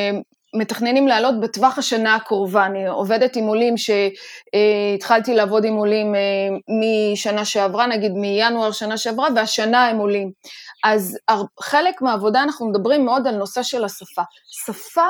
מתכננים 0.55 1.07
לעלות 1.07 1.39
בטווח 1.39 1.77
השנה 1.77 2.15
הקרובה, 2.15 2.65
אני 2.65 2.87
עובדת 2.87 3.35
עם 3.35 3.43
עולים 3.43 3.75
שהתחלתי 3.77 5.33
לעבוד 5.33 5.65
עם 5.65 5.75
עולים 5.75 6.15
משנה 6.81 7.45
שעברה, 7.45 7.87
נגיד 7.87 8.11
מינואר 8.11 8.71
שנה 8.71 8.97
שעברה, 8.97 9.27
והשנה 9.35 9.87
הם 9.87 9.97
עולים. 9.97 10.31
אז 10.83 11.17
חלק 11.61 12.01
מהעבודה 12.01 12.43
אנחנו 12.43 12.69
מדברים 12.69 13.05
מאוד 13.05 13.27
על 13.27 13.35
נושא 13.35 13.63
של 13.63 13.85
השפה. 13.85 14.21
שפה 14.65 15.07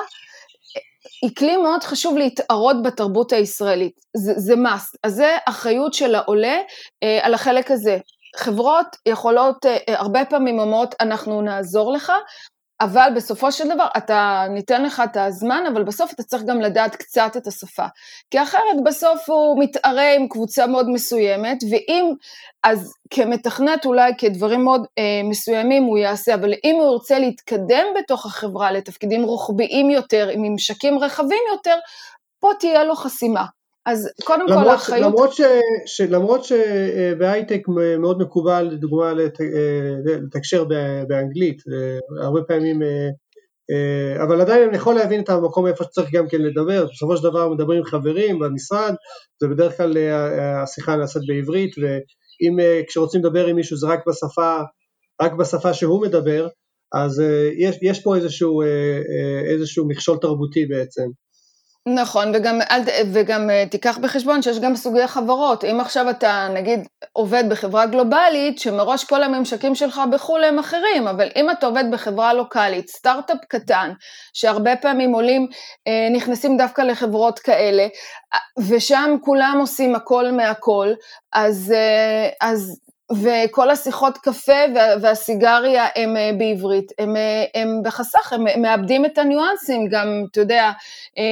היא 1.22 1.36
כלי 1.36 1.58
מאוד 1.58 1.84
חשוב 1.84 2.18
להתערות 2.18 2.84
בתרבות 2.84 3.34
הישראלית, 3.34 3.94
זה, 4.18 4.34
זה 4.38 4.54
must, 4.54 4.98
אז 5.04 5.14
זה 5.14 5.38
אחריות 5.46 5.94
של 5.94 6.16
העולה 6.16 6.58
אה, 7.04 7.20
על 7.22 7.34
החלק 7.34 7.72
הזה. 7.72 7.98
חברות 8.36 8.88
יכולות, 9.06 9.66
אה, 9.66 9.78
הרבה 9.88 10.26
פעמים 10.26 10.60
אומרות, 10.60 10.96
אנחנו 11.02 11.42
נעזור 11.42 11.94
לך, 11.94 12.12
אבל 12.82 13.10
בסופו 13.16 13.52
של 13.52 13.70
דבר 13.70 13.88
אתה 13.98 14.46
ניתן 14.50 14.84
לך 14.84 15.02
את 15.06 15.18
הזמן, 15.18 15.64
אבל 15.74 15.84
בסוף 15.84 16.14
אתה 16.14 16.24
צריך 16.24 16.44
גם 16.44 16.62
לדעת 16.62 16.96
קצת 16.96 17.32
את 17.38 17.48
השפה. 17.48 17.86
כי 18.32 18.44
אחרת 18.44 18.84
בסוף 18.86 19.30
הוא 19.30 19.64
מתערה 19.64 20.14
עם 20.16 20.28
קבוצה 20.28 20.68
מאוד 20.68 20.90
מסוימת, 20.90 21.58
ואם, 21.72 22.14
אז 22.64 22.94
כמתכנת 23.10 23.86
אולי 23.86 24.12
כדברים 24.18 24.64
מאוד 24.64 24.86
אה, 24.98 25.22
מסוימים 25.24 25.84
הוא 25.84 25.98
יעשה, 25.98 26.36
אבל 26.36 26.54
אם 26.64 26.76
הוא 26.76 26.94
ירצה 26.94 27.20
להתקדם 27.20 27.86
בתוך 27.98 28.26
החברה 28.26 28.72
לתפקידים 28.72 29.24
רוחביים 29.24 29.90
יותר, 29.90 30.30
עם 30.30 30.42
ממשקים 30.42 31.00
רחבים 31.00 31.44
יותר, 31.52 31.76
פה 32.40 32.50
תהיה 32.60 32.84
לו 32.84 32.96
חסימה. 32.96 33.46
אז 33.92 34.10
קודם 34.24 34.48
למרות, 34.48 34.64
כל 34.64 34.70
האחריות... 34.70 35.08
למרות, 35.08 35.34
ש, 35.34 35.42
ש, 35.86 36.02
למרות 36.02 36.42
שבהייטק 36.44 37.62
מאוד 38.00 38.20
מקובל 38.22 38.70
לדוגמה 38.72 39.14
לת, 39.14 39.42
אה, 39.42 39.48
לתקשר 40.06 40.64
באנגלית, 41.08 41.62
אה, 41.74 42.24
הרבה 42.24 42.42
פעמים, 42.48 42.82
אה, 42.84 44.24
אבל 44.24 44.42
עדיין 44.42 44.68
אני 44.68 44.78
יכול 44.78 44.96
להבין 44.96 45.22
את 45.22 45.30
המקום 45.30 45.68
איפה 45.68 45.84
שצריך 45.84 46.10
גם 46.14 46.28
כן 46.28 46.42
לדבר, 46.42 46.86
בסופו 46.94 47.18
של 47.18 47.24
דבר 47.24 47.50
מדברים 47.50 47.78
עם 47.78 47.86
חברים 47.86 48.40
במשרד, 48.40 48.94
זה 49.42 49.48
בדרך 49.48 49.78
כלל 49.78 49.98
השיחה 50.64 50.96
נעשית 50.96 51.22
בעברית, 51.28 51.76
ואם 51.78 52.58
כשרוצים 52.88 53.22
לדבר 53.22 53.46
עם 53.46 53.56
מישהו 53.56 53.78
זה 53.78 53.88
רק 53.88 54.00
בשפה, 54.08 54.58
רק 55.22 55.34
בשפה 55.34 55.74
שהוא 55.74 56.02
מדבר, 56.02 56.48
אז 56.94 57.24
יש, 57.58 57.78
יש 57.82 58.04
פה 58.04 58.16
איזשהו, 58.16 58.62
איזשהו 59.54 59.88
מכשול 59.88 60.18
תרבותי 60.22 60.66
בעצם. 60.66 61.10
נכון, 61.96 62.32
וגם, 62.36 62.60
וגם 63.14 63.50
אה, 63.50 63.64
תיקח 63.72 63.98
בחשבון 63.98 64.42
שיש 64.42 64.60
גם 64.60 64.76
סוגי 64.76 65.08
חברות. 65.08 65.64
אם 65.64 65.80
עכשיו 65.80 66.10
אתה 66.10 66.48
נגיד 66.54 66.88
עובד 67.14 67.44
בחברה 67.50 67.86
גלובלית, 67.86 68.60
שמראש 68.60 69.04
כל 69.04 69.24
הממשקים 69.24 69.76
שלך 69.76 70.02
בחו"ל 70.12 70.44
הם 70.44 70.60
אחרים, 70.60 71.08
אבל 71.08 71.30
אם 71.36 71.52
אתה 71.52 71.66
עובד 71.66 71.84
בחברה 71.92 72.34
לוקאלית, 72.34 72.90
סטארט-אפ 72.90 73.38
קטן, 73.48 73.92
שהרבה 74.34 74.76
פעמים 74.76 75.14
עולים, 75.14 75.48
אה, 75.88 76.08
נכנסים 76.12 76.58
דווקא 76.58 76.82
לחברות 76.82 77.40
כאלה, 77.40 77.88
ושם 78.68 79.16
כולם 79.22 79.58
עושים 79.60 79.96
הכל 79.96 80.32
מהכל, 80.32 80.94
אז, 81.34 81.74
אה, 81.76 82.50
אז 82.50 82.80
וכל 83.12 83.70
השיחות 83.70 84.18
קפה 84.18 84.62
והסיגריה 85.02 85.88
הם 85.96 86.18
אה, 86.18 86.32
בעברית, 86.38 86.92
הם, 87.00 87.16
אה, 87.16 87.46
הם 87.56 87.84
בחסך, 87.84 88.34
הם 88.34 88.62
מאבדים 88.62 89.06
את 89.06 89.18
הניואנסים 89.18 89.88
גם, 89.90 90.08
אתה 90.32 90.40
יודע, 90.40 90.72
אה, 91.18 91.24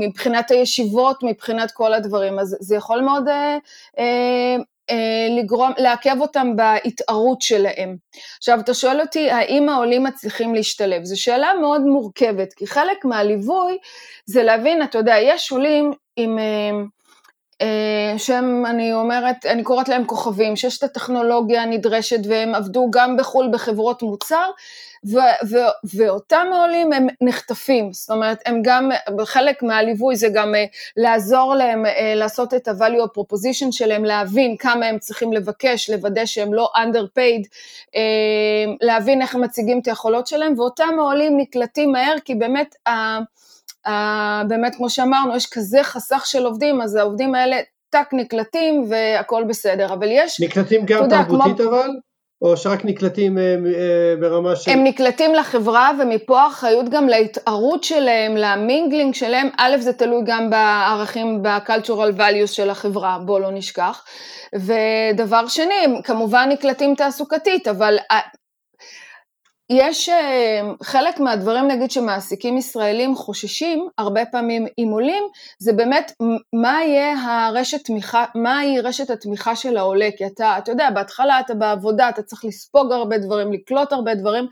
מבחינת 0.00 0.50
הישיבות, 0.50 1.22
מבחינת 1.22 1.70
כל 1.70 1.94
הדברים, 1.94 2.38
אז 2.38 2.56
זה 2.60 2.76
יכול 2.76 3.00
מאוד 3.00 3.22
לגרום, 5.38 5.72
לעכב 5.78 6.16
אותם 6.20 6.56
בהתערות 6.56 7.42
שלהם. 7.42 7.96
עכשיו, 8.38 8.60
אתה 8.60 8.74
שואל 8.74 9.00
אותי, 9.00 9.30
האם 9.30 9.68
העולים 9.68 10.04
מצליחים 10.04 10.54
להשתלב? 10.54 11.04
זו 11.04 11.22
שאלה 11.22 11.48
מאוד 11.60 11.80
מורכבת, 11.80 12.52
כי 12.52 12.66
חלק 12.66 13.04
מהליווי 13.04 13.78
זה 14.26 14.42
להבין, 14.42 14.82
אתה 14.82 14.98
יודע, 14.98 15.14
יש 15.18 15.52
עולים 15.52 15.92
עם... 16.16 16.38
אה, 17.62 18.18
שהם, 18.18 18.66
אני 18.66 18.92
אומרת, 18.92 19.46
אני 19.46 19.62
קוראת 19.62 19.88
להם 19.88 20.04
כוכבים, 20.04 20.56
שיש 20.56 20.78
את 20.78 20.82
הטכנולוגיה 20.82 21.62
הנדרשת 21.62 22.20
והם 22.28 22.54
עבדו 22.54 22.90
גם 22.90 23.16
בחו"ל 23.16 23.48
בחברות 23.52 24.02
מוצר, 24.02 24.50
ו- 25.06 25.46
ו- 25.50 25.96
ואותם 25.96 26.46
העולים 26.52 26.92
הם 26.92 27.06
נחטפים, 27.20 27.92
זאת 27.92 28.10
אומרת, 28.10 28.38
הם 28.46 28.62
גם, 28.62 28.90
חלק 29.24 29.62
מהליווי 29.62 30.16
זה 30.16 30.28
גם 30.28 30.54
uh, 30.54 30.76
לעזור 30.96 31.54
להם 31.54 31.86
uh, 31.86 31.88
לעשות 32.16 32.54
את 32.54 32.68
ה-value 32.68 33.18
proposition 33.18 33.72
שלהם, 33.72 34.04
להבין 34.04 34.56
כמה 34.56 34.86
הם 34.86 34.98
צריכים 34.98 35.32
לבקש, 35.32 35.90
לוודא 35.90 36.26
שהם 36.26 36.54
לא 36.54 36.70
underpaid, 36.76 37.46
אה, 37.86 37.96
להבין 38.80 39.22
איך 39.22 39.34
הם 39.34 39.40
מציגים 39.40 39.78
את 39.78 39.86
היכולות 39.86 40.26
שלהם, 40.26 40.58
ואותם 40.58 40.90
העולים 40.98 41.36
נקלטים 41.36 41.92
מהר, 41.92 42.14
כי 42.24 42.34
באמת, 42.34 42.74
אה, 42.88 42.92
באמת, 44.48 44.74
כמו 44.74 44.90
שאמרנו, 44.90 45.36
יש 45.36 45.46
כזה 45.46 45.82
חסך 45.82 46.26
של 46.26 46.46
עובדים, 46.46 46.82
אז 46.82 46.94
העובדים 46.94 47.34
האלה 47.34 47.56
טאק 47.90 48.08
נקלטים 48.12 48.84
והכל 48.88 49.44
בסדר, 49.48 49.92
אבל 49.92 50.08
יש... 50.10 50.40
נקלטים 50.40 50.86
גם 50.86 51.02
יודע, 51.02 51.22
תרבותית 51.22 51.56
כמו... 51.56 51.68
אבל? 51.68 51.90
או 52.42 52.56
שרק 52.56 52.84
נקלטים 52.84 53.38
אה, 53.38 53.42
אה, 53.42 54.16
ברמה 54.20 54.56
של... 54.56 54.70
הם 54.70 54.84
נקלטים 54.84 55.34
לחברה, 55.34 55.90
ומפה 56.00 56.40
האחריות 56.40 56.88
גם 56.88 57.08
להתערות 57.08 57.84
שלהם, 57.84 58.36
ל 58.36 58.45
mingling 58.45 59.14
שלהם. 59.14 59.48
א', 59.58 59.76
זה 59.78 59.92
תלוי 59.92 60.22
גם 60.26 60.50
בערכים, 60.50 61.42
ב 61.42 61.50
cultural 61.50 62.18
values 62.18 62.46
של 62.46 62.70
החברה, 62.70 63.18
בואו 63.24 63.38
לא 63.38 63.50
נשכח. 63.50 64.04
ודבר 64.54 65.48
שני, 65.48 65.74
הם 65.84 66.02
כמובן 66.02 66.48
נקלטים 66.52 66.94
תעסוקתית, 66.94 67.68
אבל 67.68 67.96
יש 69.70 70.08
אה, 70.08 70.60
חלק 70.82 71.20
מהדברים 71.20 71.68
נגיד 71.68 71.90
שמעסיקים 71.90 72.56
ישראלים 72.58 73.14
חוששים 73.14 73.88
הרבה 73.98 74.24
פעמים 74.26 74.66
עם 74.76 74.90
עולים, 74.90 75.24
זה 75.58 75.72
באמת 75.72 76.12
מה 76.52 76.78
יהיה 76.84 77.14
הרשת 77.22 77.84
תמיכה, 77.84 78.24
מהי 78.34 78.80
רשת 78.80 79.10
התמיכה 79.10 79.56
של 79.56 79.76
העולה, 79.76 80.08
כי 80.16 80.26
אתה, 80.26 80.58
אתה 80.58 80.70
יודע, 80.70 80.90
בהתחלה 80.90 81.40
אתה 81.40 81.54
בעבודה, 81.54 82.08
אתה 82.08 82.22
צריך 82.22 82.44
לספוג 82.44 82.92
הרבה 82.92 83.18
דברים, 83.18 83.52
לקלוט 83.52 83.92
הרבה 83.92 84.14
דברים, 84.14 84.46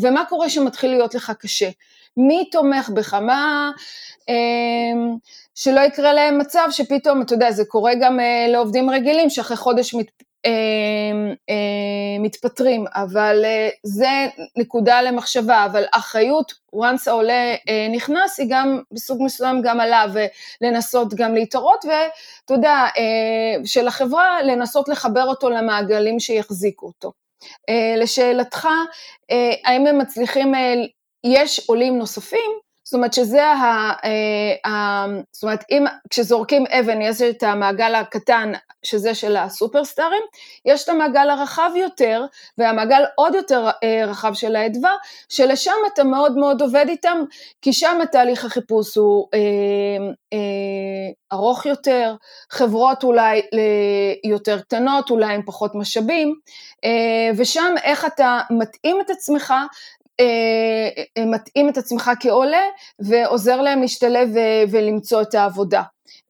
ומה 0.00 0.24
קורה 0.24 0.50
שמתחיל 0.50 0.90
להיות 0.90 1.14
לך 1.14 1.32
קשה? 1.40 1.68
מי 2.16 2.48
תומך 2.52 2.90
בך? 2.94 3.14
מה... 3.14 3.70
אה, 4.28 4.34
שלא 5.54 5.80
יקרה 5.80 6.12
להם 6.12 6.38
מצב 6.38 6.68
שפתאום, 6.70 7.22
אתה 7.22 7.34
יודע, 7.34 7.52
זה 7.52 7.64
קורה 7.64 7.92
גם 8.00 8.20
אה, 8.20 8.46
לעובדים 8.48 8.90
רגילים, 8.90 9.30
שאחרי 9.30 9.56
חודש 9.56 9.94
מתפטרים, 12.20 12.84
אבל 12.94 13.42
אה, 13.44 13.68
זה 13.82 14.26
נקודה 14.56 15.02
למחשבה, 15.02 15.64
אבל 15.64 15.84
אחריות, 15.92 16.52
once 16.76 17.02
העולה 17.06 17.54
נכנס, 17.92 18.40
היא 18.40 18.46
גם 18.50 18.80
בסוג 18.92 19.22
מסוים 19.22 19.62
גם 19.62 19.80
עליו, 19.80 20.08
ולנסות 20.62 21.14
גם 21.14 21.34
להתערות, 21.34 21.84
ואתה 21.84 22.54
יודע, 22.54 22.86
של 23.64 23.88
החברה, 23.88 24.42
לנסות 24.42 24.88
לחבר 24.88 25.24
אותו 25.24 25.50
למעגלים 25.50 26.20
שיחזיקו 26.20 26.86
אותו. 26.86 27.12
לשאלתך, 27.96 28.68
האם 29.64 29.86
הם 29.86 29.98
מצליחים, 29.98 30.52
יש 31.24 31.68
עולים 31.68 31.98
נוספים, 31.98 32.50
זאת 32.90 32.94
אומרת 32.94 33.12
שזה 33.12 33.46
ה... 33.46 33.92
ה 34.66 35.06
זאת 35.32 35.42
אומרת, 35.42 35.64
אם, 35.70 35.84
כשזורקים 36.10 36.64
אבן 36.66 37.02
יש 37.02 37.22
את 37.22 37.42
המעגל 37.42 37.94
הקטן, 37.94 38.52
שזה 38.82 39.14
של 39.14 39.36
הסופרסטארים, 39.36 40.22
יש 40.64 40.84
את 40.84 40.88
המעגל 40.88 41.30
הרחב 41.30 41.70
יותר, 41.76 42.24
והמעגל 42.58 43.02
עוד 43.14 43.34
יותר 43.34 43.68
אה, 43.84 44.04
רחב 44.06 44.34
של 44.34 44.56
האדווה, 44.56 44.92
שלשם 45.28 45.76
אתה 45.94 46.04
מאוד 46.04 46.36
מאוד 46.36 46.62
עובד 46.62 46.84
איתם, 46.88 47.18
כי 47.62 47.72
שם 47.72 47.98
התהליך 48.02 48.44
החיפוש 48.44 48.96
הוא 48.96 49.28
אה, 49.34 49.38
אה, 50.32 51.12
ארוך 51.32 51.66
יותר, 51.66 52.14
חברות 52.50 53.04
אולי 53.04 53.42
יותר 54.24 54.60
קטנות, 54.60 55.10
אולי 55.10 55.34
עם 55.34 55.42
פחות 55.42 55.74
משאבים, 55.74 56.34
אה, 56.84 57.30
ושם 57.36 57.74
איך 57.82 58.04
אתה 58.04 58.40
מתאים 58.50 59.00
את 59.00 59.10
עצמך 59.10 59.50
אה, 59.50 59.56
אה, 59.56 59.66
מתאים 61.26 61.68
את 61.68 61.78
עצמך 61.78 62.10
כעולה 62.20 62.62
ועוזר 62.98 63.60
להם 63.60 63.80
להשתלב 63.80 64.28
ולמצוא 64.70 65.22
את 65.22 65.34
העבודה. 65.34 65.82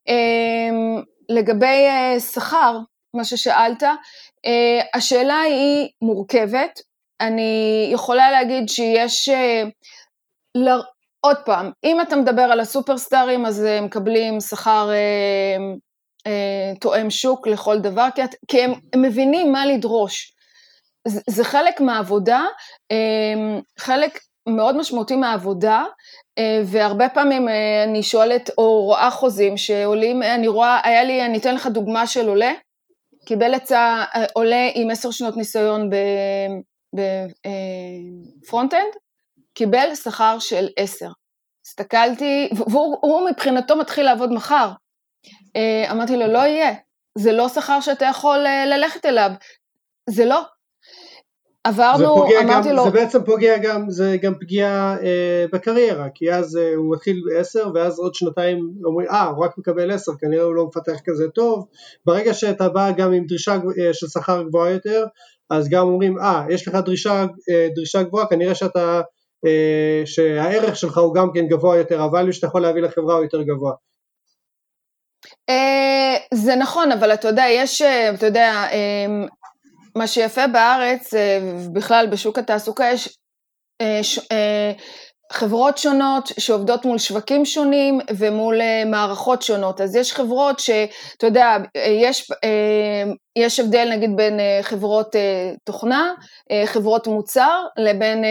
אה, 0.09 0.69
לגבי 1.29 1.87
שכר, 2.33 2.79
מה 3.15 3.25
ששאלת, 3.25 3.83
השאלה 4.95 5.41
היא 5.41 5.89
מורכבת. 6.03 6.81
אני 7.21 7.91
יכולה 7.93 8.31
להגיד 8.31 8.69
שיש, 8.69 9.29
עוד 11.21 11.37
פעם, 11.45 11.71
אם 11.85 12.01
אתה 12.01 12.17
מדבר 12.17 12.43
על 12.43 12.61
הסופרסטארים 12.61 13.47
אז 13.47 13.63
הם 13.63 13.85
מקבלים 13.85 14.41
שכר 14.41 14.91
תואם 16.81 17.11
שוק 17.11 17.47
לכל 17.47 17.79
דבר, 17.79 18.09
כי 18.49 18.63
הם, 18.63 18.73
הם 18.93 19.03
מבינים 19.03 19.53
מה 19.53 19.67
לדרוש. 19.67 20.33
זה 21.09 21.45
חלק 21.45 21.81
מהעבודה, 21.81 22.45
אמ, 22.91 23.61
חלק 23.79 24.19
מאוד 24.49 24.77
משמעותי 24.77 25.17
מהעבודה, 25.17 25.85
אה, 26.39 26.63
והרבה 26.65 27.09
פעמים 27.09 27.49
אה, 27.49 27.85
אני 27.85 28.03
שואלת 28.03 28.51
או 28.59 28.85
רואה 28.85 29.11
חוזים 29.11 29.57
שעולים, 29.57 30.23
אני 30.23 30.49
רואה, 30.49 30.81
היה 30.85 31.05
לי, 31.05 31.25
אני 31.25 31.39
אתן 31.39 31.55
לך 31.55 31.67
דוגמה 31.67 32.07
של 32.07 32.29
עולה, 32.29 32.53
קיבל 33.27 33.55
עצה, 33.55 34.05
אה, 34.15 34.25
עולה 34.35 34.69
עם 34.75 34.91
עשר 34.91 35.11
שנות 35.11 35.37
ניסיון 35.37 35.91
ב 38.43 38.47
front-end, 38.47 38.95
קיבל 39.55 39.95
שכר 39.95 40.39
של 40.39 40.69
עשר. 40.77 41.09
הסתכלתי, 41.67 42.49
והוא 42.71 43.31
מבחינתו 43.31 43.77
מתחיל 43.77 44.05
לעבוד 44.05 44.33
מחר. 44.33 44.71
אמרתי 45.91 46.17
לו, 46.17 46.27
לא 46.27 46.39
יהיה, 46.39 46.75
זה 47.19 47.33
לא 47.33 47.49
שכר 47.49 47.81
שאתה 47.81 48.05
יכול 48.05 48.39
ללכת 48.67 49.07
אליו, 49.07 49.31
זה 50.11 50.25
לא, 50.25 50.41
עברנו, 51.65 52.25
אמרתי 52.43 52.69
גם, 52.69 52.77
לו... 52.77 52.85
זה 52.85 52.91
בעצם 52.91 53.25
פוגע 53.25 53.59
גם, 53.59 53.91
זה 53.91 54.17
גם 54.23 54.35
פגיעה 54.41 54.97
אה, 55.03 55.45
בקריירה, 55.53 56.07
כי 56.15 56.33
אז 56.33 56.57
אה, 56.57 56.75
הוא 56.75 56.95
מתחיל 56.95 57.23
בעשר 57.29 57.71
ואז 57.75 57.99
עוד 57.99 58.15
שנתיים 58.15 58.73
אומרים, 58.85 59.09
אה, 59.09 59.25
הוא 59.25 59.45
רק 59.45 59.59
מקבל 59.59 59.91
עשר, 59.91 60.13
כנראה 60.21 60.45
הוא 60.45 60.55
לא 60.55 60.67
מפתח 60.67 61.01
כזה 61.05 61.29
טוב. 61.29 61.67
ברגע 62.07 62.35
שאתה 62.35 62.69
בא 62.69 62.91
גם 62.91 63.13
עם 63.13 63.25
דרישה 63.27 63.53
אה, 63.53 63.95
של 63.95 64.07
שכר 64.07 64.43
גבוהה 64.43 64.71
יותר, 64.71 65.05
אז 65.51 65.69
גם 65.69 65.87
אומרים, 65.87 66.19
אה, 66.19 66.45
יש 66.51 66.69
לך 66.69 66.75
דרישה, 66.75 67.27
אה, 67.51 67.69
דרישה 67.75 68.03
גבוהה, 68.03 68.27
כנראה 68.27 68.55
שאתה, 68.55 69.01
אה, 69.47 70.03
שהערך 70.05 70.77
שלך 70.77 70.99
הוא 70.99 71.15
גם 71.15 71.33
כן 71.35 71.47
גבוה 71.47 71.77
יותר, 71.77 72.07
הvalue 72.07 72.33
שאתה 72.33 72.47
יכול 72.47 72.63
להביא 72.63 72.83
לחברה 72.83 73.15
הוא 73.15 73.23
יותר 73.23 73.43
גבוה. 73.43 73.73
אה, 75.49 76.17
זה 76.35 76.57
נכון, 76.57 76.93
אבל 76.93 77.15
אתה 77.15 77.29
יודע, 77.29 77.45
יש, 77.51 77.83
אה, 77.83 78.11
אתה 78.15 78.27
יודע, 78.27 78.67
מה 79.97 80.07
שיפה 80.07 80.47
בארץ, 80.47 81.15
אה, 81.15 81.39
בכלל 81.73 82.07
בשוק 82.11 82.39
התעסוקה, 82.39 82.91
יש 82.93 83.09
אה, 83.81 84.01
אה, 84.33 84.73
חברות 85.33 85.79
שונות 85.79 86.33
שעובדות 86.39 86.85
מול 86.85 86.99
שווקים 86.99 87.45
שונים 87.45 88.01
ומול 88.19 88.61
מערכות 88.87 89.43
שונות. 89.43 89.81
אז 89.81 89.97
יש 89.97 90.13
חברות 90.13 90.59
שאתה 90.59 91.27
יודע, 91.27 91.57
יש, 92.03 92.31
יש 93.37 93.61
הבדל 93.61 93.89
נגיד 93.93 94.17
בין 94.17 94.41
חברות 94.63 95.17
תוכנה, 95.65 96.13
חברות 96.67 97.07
מוצר, 97.07 97.65
לבין 97.77 98.25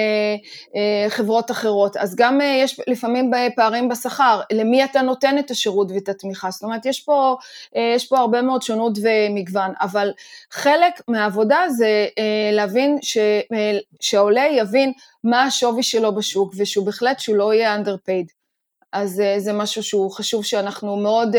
חברות 1.10 1.52
אחרות. 1.52 1.98
אז 1.98 2.16
גם 2.16 2.40
יש 2.44 2.80
לפעמים 2.88 3.32
פערים 3.56 3.90
בשכר, 3.90 4.42
למי 4.52 4.84
אתה 4.84 5.02
נותן 5.02 5.40
את 5.40 5.52
השירות 5.52 5.92
ואת 5.92 6.10
התמיכה. 6.10 6.52
זאת 6.52 6.64
אומרת, 6.64 6.86
יש 6.86 7.02
פה, 7.02 7.36
יש 7.96 8.08
פה 8.08 8.18
הרבה 8.18 8.42
מאוד 8.42 8.62
שונות 8.62 8.98
ומגוון, 9.02 9.72
אבל 9.82 10.12
חלק 10.52 11.02
מהעבודה 11.08 11.60
זה 11.70 12.08
להבין 12.52 12.98
ש, 13.02 13.18
שהעולה 14.00 14.46
יבין 14.52 14.92
מה 15.24 15.44
השווי 15.44 15.84
שלו 15.84 16.16
בשוק, 16.16 16.54
ושהוא 16.58 16.86
בהחלט 16.86 17.20
שהוא 17.20 17.36
לא 17.36 17.54
יהיה 17.54 17.78
underpaid. 17.78 18.38
אז 18.93 19.23
זה 19.38 19.54
משהו 19.54 19.84
שהוא 19.84 20.12
חשוב 20.12 20.45
שאנחנו 20.45 20.95
מאוד 20.95 21.36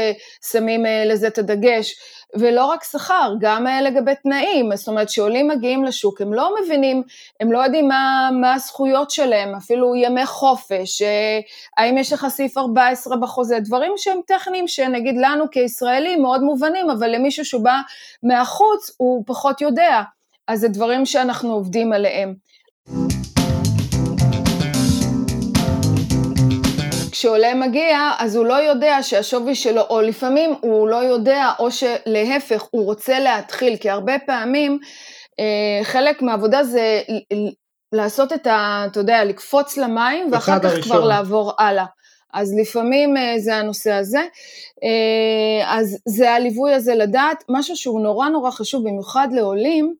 שמים 0.51 0.85
לזה 1.07 1.27
את 1.27 1.39
הדגש. 1.39 1.95
ולא 2.35 2.65
רק 2.65 2.85
שכר, 2.85 3.35
גם 3.41 3.67
אה, 3.67 3.83
לגבי 3.83 4.15
תנאים, 4.23 4.77
זאת 4.77 4.89
אומרת 4.89 5.11
שעולים 5.11 5.49
מגיעים 5.49 5.85
לשוק, 5.85 6.21
הם 6.21 6.33
לא 6.33 6.55
מבינים, 6.63 7.03
הם 7.41 7.53
לא 7.53 7.59
יודעים 7.59 7.89
מה, 7.89 8.31
מה 8.41 8.55
הזכויות 8.55 9.11
שלהם, 9.11 9.55
אפילו 9.55 9.97
ימי 9.97 10.27
חופש, 10.27 11.03
אה, 11.03 11.41
האם 11.77 11.99
יש 11.99 12.13
לך 12.13 12.27
סעיף 12.29 12.59
14 12.59 13.17
בחוזה, 13.17 13.61
דברים 13.61 13.93
שהם 13.97 14.21
טכניים 14.27 14.69
שנגיד 14.69 15.15
לנו 15.19 15.51
כישראלים 15.51 16.23
מאוד 16.23 16.43
מובנים, 16.43 16.91
אבל 16.91 17.11
למישהו 17.11 17.45
שבא 17.45 17.81
מהחוץ 18.23 18.91
הוא 18.97 19.25
פחות 19.27 19.61
יודע, 19.61 20.03
אז 20.49 20.61
זה 20.61 20.69
דברים 20.69 21.07
שאנחנו 21.07 21.53
עובדים 21.53 21.93
עליהם. 21.93 22.35
כשעולה 27.21 27.55
מגיע, 27.55 28.11
אז 28.19 28.37
הוא 28.37 28.47
לא 28.47 28.55
יודע 28.55 29.03
שהשווי 29.03 29.55
שלו, 29.55 29.83
או 29.91 30.01
לפעמים 30.01 30.55
הוא 30.61 30.89
לא 30.89 30.97
יודע, 30.97 31.51
או 31.59 31.69
שלהפך, 31.71 32.67
הוא 32.71 32.85
רוצה 32.85 33.21
להתחיל, 33.21 33.77
כי 33.77 33.91
הרבה 33.91 34.19
פעמים 34.27 34.79
אה, 35.41 35.85
חלק 35.85 36.23
מהעבודה 36.23 36.65
זה 36.65 37.01
לעשות 37.93 38.33
את 38.33 38.47
ה... 38.47 38.85
אתה 38.91 39.01
יודע, 39.01 39.25
לקפוץ 39.25 39.77
למים, 39.77 40.29
ואחר 40.33 40.59
כך 40.59 40.65
הראשון. 40.65 40.83
כבר 40.83 41.05
לעבור 41.05 41.53
הלאה. 41.59 41.85
אז 42.35 42.55
לפעמים 42.61 43.17
אה, 43.17 43.35
זה 43.39 43.57
הנושא 43.57 43.93
הזה. 43.93 44.23
אה, 44.85 45.79
אז 45.79 45.99
זה 46.09 46.33
הליווי 46.33 46.75
הזה 46.75 46.95
לדעת, 46.95 47.45
משהו 47.49 47.77
שהוא 47.77 48.01
נורא 48.01 48.29
נורא 48.29 48.51
חשוב, 48.51 48.89
במיוחד 48.89 49.29
לעולים, 49.33 49.95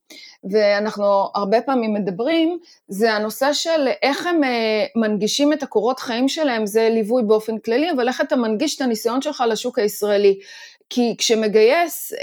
ואנחנו 0.51 1.03
הרבה 1.35 1.61
פעמים 1.61 1.93
מדברים, 1.93 2.59
זה 2.87 3.13
הנושא 3.13 3.53
של 3.53 3.87
איך 4.01 4.27
הם 4.27 4.43
אה, 4.43 4.85
מנגישים 4.95 5.53
את 5.53 5.63
הקורות 5.63 5.99
חיים 5.99 6.27
שלהם, 6.27 6.65
זה 6.65 6.89
ליווי 6.91 7.23
באופן 7.23 7.57
כללי, 7.57 7.91
אבל 7.91 8.07
איך 8.07 8.21
אתה 8.21 8.35
מנגיש 8.35 8.75
את 8.75 8.81
הניסיון 8.81 9.21
שלך 9.21 9.43
לשוק 9.47 9.79
הישראלי. 9.79 10.39
כי 10.89 11.15
כשמגייס, 11.17 12.13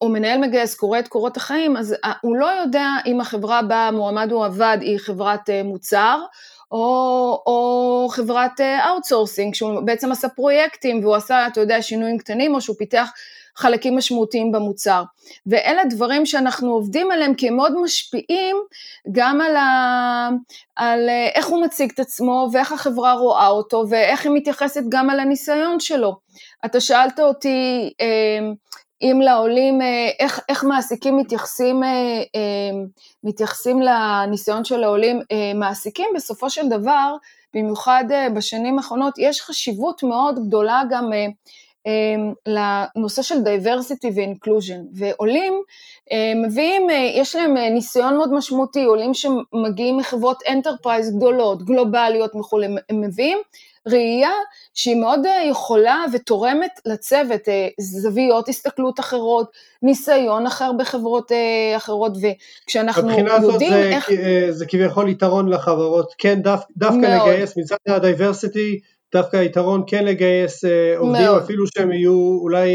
או 0.00 0.08
מנהל 0.08 0.38
מגייס 0.38 0.74
קורא 0.74 0.98
את 0.98 1.08
קורות 1.08 1.36
החיים, 1.36 1.76
אז 1.76 1.94
הוא 2.22 2.36
לא 2.36 2.46
יודע 2.46 2.88
אם 3.06 3.20
החברה 3.20 3.62
בה 3.62 3.90
מועמד 3.92 4.32
או 4.32 4.44
עבד 4.44 4.78
היא 4.80 4.98
חברת 4.98 5.50
מוצר, 5.64 6.20
או, 6.72 7.42
או 7.46 8.08
חברת 8.10 8.60
outsourcing, 8.88 9.54
שהוא 9.54 9.80
בעצם 9.80 10.12
עשה 10.12 10.28
פרויקטים 10.28 11.04
והוא 11.04 11.14
עשה, 11.14 11.46
אתה 11.46 11.60
יודע, 11.60 11.82
שינויים 11.82 12.18
קטנים, 12.18 12.54
או 12.54 12.60
שהוא 12.60 12.76
פיתח 12.76 13.10
חלקים 13.56 13.96
משמעותיים 13.96 14.52
במוצר. 14.52 15.02
ואלה 15.46 15.82
דברים 15.84 16.26
שאנחנו 16.26 16.72
עובדים 16.72 17.10
עליהם 17.10 17.34
כי 17.34 17.48
הם 17.48 17.56
מאוד 17.56 17.72
משפיעים 17.82 18.56
גם 19.12 19.40
על, 19.40 19.56
ה... 19.56 20.28
על 20.76 21.08
איך 21.34 21.46
הוא 21.46 21.62
מציג 21.62 21.90
את 21.94 22.00
עצמו 22.00 22.48
ואיך 22.52 22.72
החברה 22.72 23.12
רואה 23.12 23.46
אותו 23.46 23.84
ואיך 23.88 24.24
היא 24.24 24.32
מתייחסת 24.34 24.82
גם 24.88 25.10
על 25.10 25.20
הניסיון 25.20 25.80
שלו. 25.80 26.16
אתה 26.64 26.80
שאלת 26.80 27.20
אותי 27.20 27.92
אם 29.02 29.20
לעולים, 29.24 29.78
איך, 30.20 30.40
איך 30.48 30.64
מעסיקים 30.64 31.16
מתייחסים, 31.16 31.82
מתייחסים 33.24 33.82
לניסיון 33.82 34.64
של 34.64 34.84
העולים, 34.84 35.20
מעסיקים 35.54 36.08
בסופו 36.16 36.50
של 36.50 36.68
דבר 36.68 37.16
במיוחד 37.56 38.04
אה, 38.10 38.30
בשנים 38.30 38.78
האחרונות, 38.78 39.14
יש 39.18 39.42
חשיבות 39.42 40.02
מאוד 40.02 40.46
גדולה 40.46 40.82
גם 40.90 41.12
אה, 41.12 41.18
אה, 41.18 41.26
לנושא 42.46 43.22
של 43.22 43.34
diversity 43.34 44.08
ו-inclusion, 44.14 44.80
ועולים 44.92 45.62
מביאים, 46.46 46.86
יש 47.14 47.36
להם 47.36 47.56
ניסיון 47.56 48.16
מאוד 48.16 48.32
משמעותי, 48.32 48.84
עולים 48.84 49.14
שמגיעים 49.14 49.96
מחברות 49.96 50.42
enterprise 50.48 51.16
גדולות, 51.16 51.62
גלובליות 51.62 52.34
וכולי, 52.34 52.66
הם 52.66 53.00
מביאים 53.00 53.38
ראייה 53.88 54.30
שהיא 54.74 54.96
מאוד 54.96 55.20
יכולה 55.50 56.04
ותורמת 56.12 56.80
לצוות, 56.86 57.40
זוויות 57.80 58.48
הסתכלות 58.48 59.00
אחרות, 59.00 59.50
ניסיון 59.82 60.46
אחר 60.46 60.72
בחברות 60.72 61.32
אחרות, 61.76 62.12
וכשאנחנו 62.16 63.10
יודעים 63.10 63.72
איך... 63.72 64.10
מבחינה 64.10 64.34
הזאת 64.34 64.48
זה, 64.48 64.52
זה 64.52 64.66
כביכול 64.66 65.08
יתרון 65.08 65.48
לחברות, 65.48 66.14
כן, 66.18 66.42
דו, 66.42 66.50
דווקא 66.76 67.16
מאוד. 67.16 67.28
לגייס 67.28 67.56
מצד 67.56 67.76
ה 67.86 67.94
diversity, 67.94 68.80
דווקא 69.16 69.36
יתרון 69.36 69.84
כן 69.86 70.04
לגייס 70.04 70.64
עובדים, 70.96 71.24
מאוד. 71.24 71.42
אפילו 71.42 71.64
שהם 71.66 71.92
יהיו, 71.92 72.38
אולי 72.42 72.68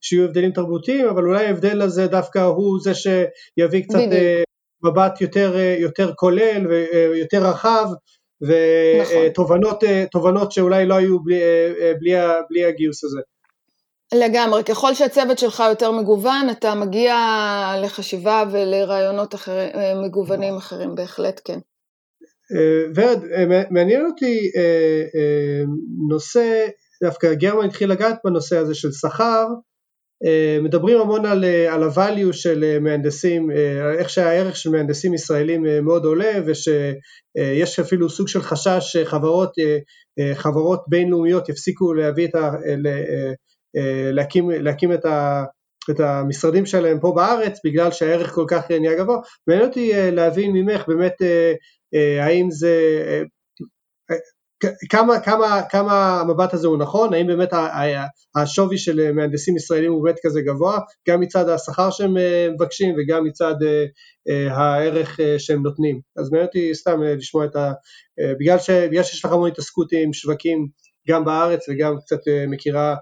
שיהיו 0.00 0.24
הבדלים 0.24 0.50
תרבותיים, 0.50 1.08
אבל 1.08 1.24
אולי 1.24 1.46
ההבדל 1.46 1.82
הזה 1.82 2.06
דווקא 2.06 2.38
הוא 2.38 2.78
זה 2.82 2.92
שיביא 2.94 3.82
קצת 3.82 3.98
בדיוק. 3.98 4.46
מבט 4.84 5.20
יותר, 5.20 5.56
יותר 5.78 6.12
כולל 6.16 6.66
ויותר 6.68 7.46
רחב, 7.46 7.86
ותובנות 8.42 9.84
נכון. 10.14 10.50
שאולי 10.50 10.86
לא 10.86 10.94
היו 10.94 11.22
בלי, 11.22 11.40
בלי, 12.00 12.12
בלי 12.50 12.64
הגיוס 12.64 13.04
הזה. 13.04 13.20
לגמרי, 14.14 14.64
ככל 14.64 14.94
שהצוות 14.94 15.38
שלך 15.38 15.62
יותר 15.68 15.90
מגוון, 15.90 16.50
אתה 16.50 16.74
מגיע 16.74 17.16
לחשיבה 17.82 18.44
ולרעיונות 18.50 19.34
אחרי, 19.34 19.68
מגוונים 20.04 20.56
אחרים, 20.56 20.94
בהחלט 20.94 21.40
כן. 21.44 21.58
ורד, 22.94 23.18
מעניין 23.70 24.06
אותי 24.06 24.50
נושא, 26.08 26.66
דווקא 27.02 27.34
גרמן 27.34 27.64
התחיל 27.64 27.90
לגעת 27.90 28.18
בנושא 28.24 28.56
הזה 28.56 28.74
של 28.74 28.92
שכר, 28.92 29.46
מדברים 30.62 31.00
המון 31.00 31.26
על, 31.26 31.44
על 31.44 31.82
ה-value 31.82 32.32
של 32.32 32.78
מהנדסים, 32.80 33.50
איך 33.98 34.10
שהערך 34.10 34.56
של 34.56 34.70
מהנדסים 34.70 35.14
ישראלים 35.14 35.66
מאוד 35.82 36.04
עולה 36.04 36.32
ושיש 36.46 37.80
אפילו 37.80 38.10
סוג 38.10 38.28
של 38.28 38.42
חשש 38.42 38.78
שחברות 38.96 39.52
חברות 40.34 40.84
בינלאומיות 40.88 41.48
יפסיקו 41.48 41.94
להביא 41.94 42.28
את 42.28 42.34
ה... 42.34 42.50
להקים, 44.12 44.50
להקים 44.50 44.92
את, 44.92 45.04
ה, 45.04 45.44
את 45.90 46.00
המשרדים 46.00 46.66
שלהם 46.66 47.00
פה 47.00 47.12
בארץ 47.16 47.58
בגלל 47.64 47.90
שהערך 47.90 48.30
כל 48.30 48.44
כך 48.48 48.70
נהיה 48.70 48.98
גבוה. 48.98 49.18
מעניין 49.46 49.68
אותי 49.68 49.92
להבין 50.12 50.52
ממך 50.52 50.84
באמת 50.88 51.14
האם 52.20 52.50
זה 52.50 53.02
כמה, 54.90 55.20
כמה, 55.20 55.62
כמה 55.70 56.20
המבט 56.20 56.54
הזה 56.54 56.68
הוא 56.68 56.78
נכון, 56.78 57.14
האם 57.14 57.26
באמת 57.26 57.48
השווי 58.36 58.78
של 58.78 59.12
מהנדסים 59.12 59.56
ישראלים 59.56 59.92
הוא 59.92 60.04
באמת 60.04 60.16
כזה 60.22 60.40
גבוה, 60.40 60.78
גם 61.08 61.20
מצד 61.20 61.48
השכר 61.48 61.90
שהם 61.90 62.16
אה, 62.16 62.48
מבקשים 62.54 62.94
וגם 62.98 63.24
מצד 63.24 63.54
אה, 63.62 63.84
אה, 64.28 64.56
הערך 64.56 65.20
שהם 65.38 65.62
נותנים. 65.62 66.00
אז 66.16 66.30
מעניין 66.30 66.46
אותי 66.46 66.74
סתם 66.74 67.02
לשמוע 67.02 67.44
את 67.44 67.56
ה... 67.56 67.72
בגלל, 68.40 68.58
ש, 68.58 68.70
בגלל 68.70 69.02
שיש 69.02 69.24
לך 69.24 69.32
המון 69.32 69.50
התעסקות 69.50 69.92
עם 69.92 70.12
שווקים 70.12 70.68
גם 71.08 71.24
בארץ 71.24 71.68
וגם 71.68 71.96
קצת 72.00 72.20
מכירה, 72.48 72.96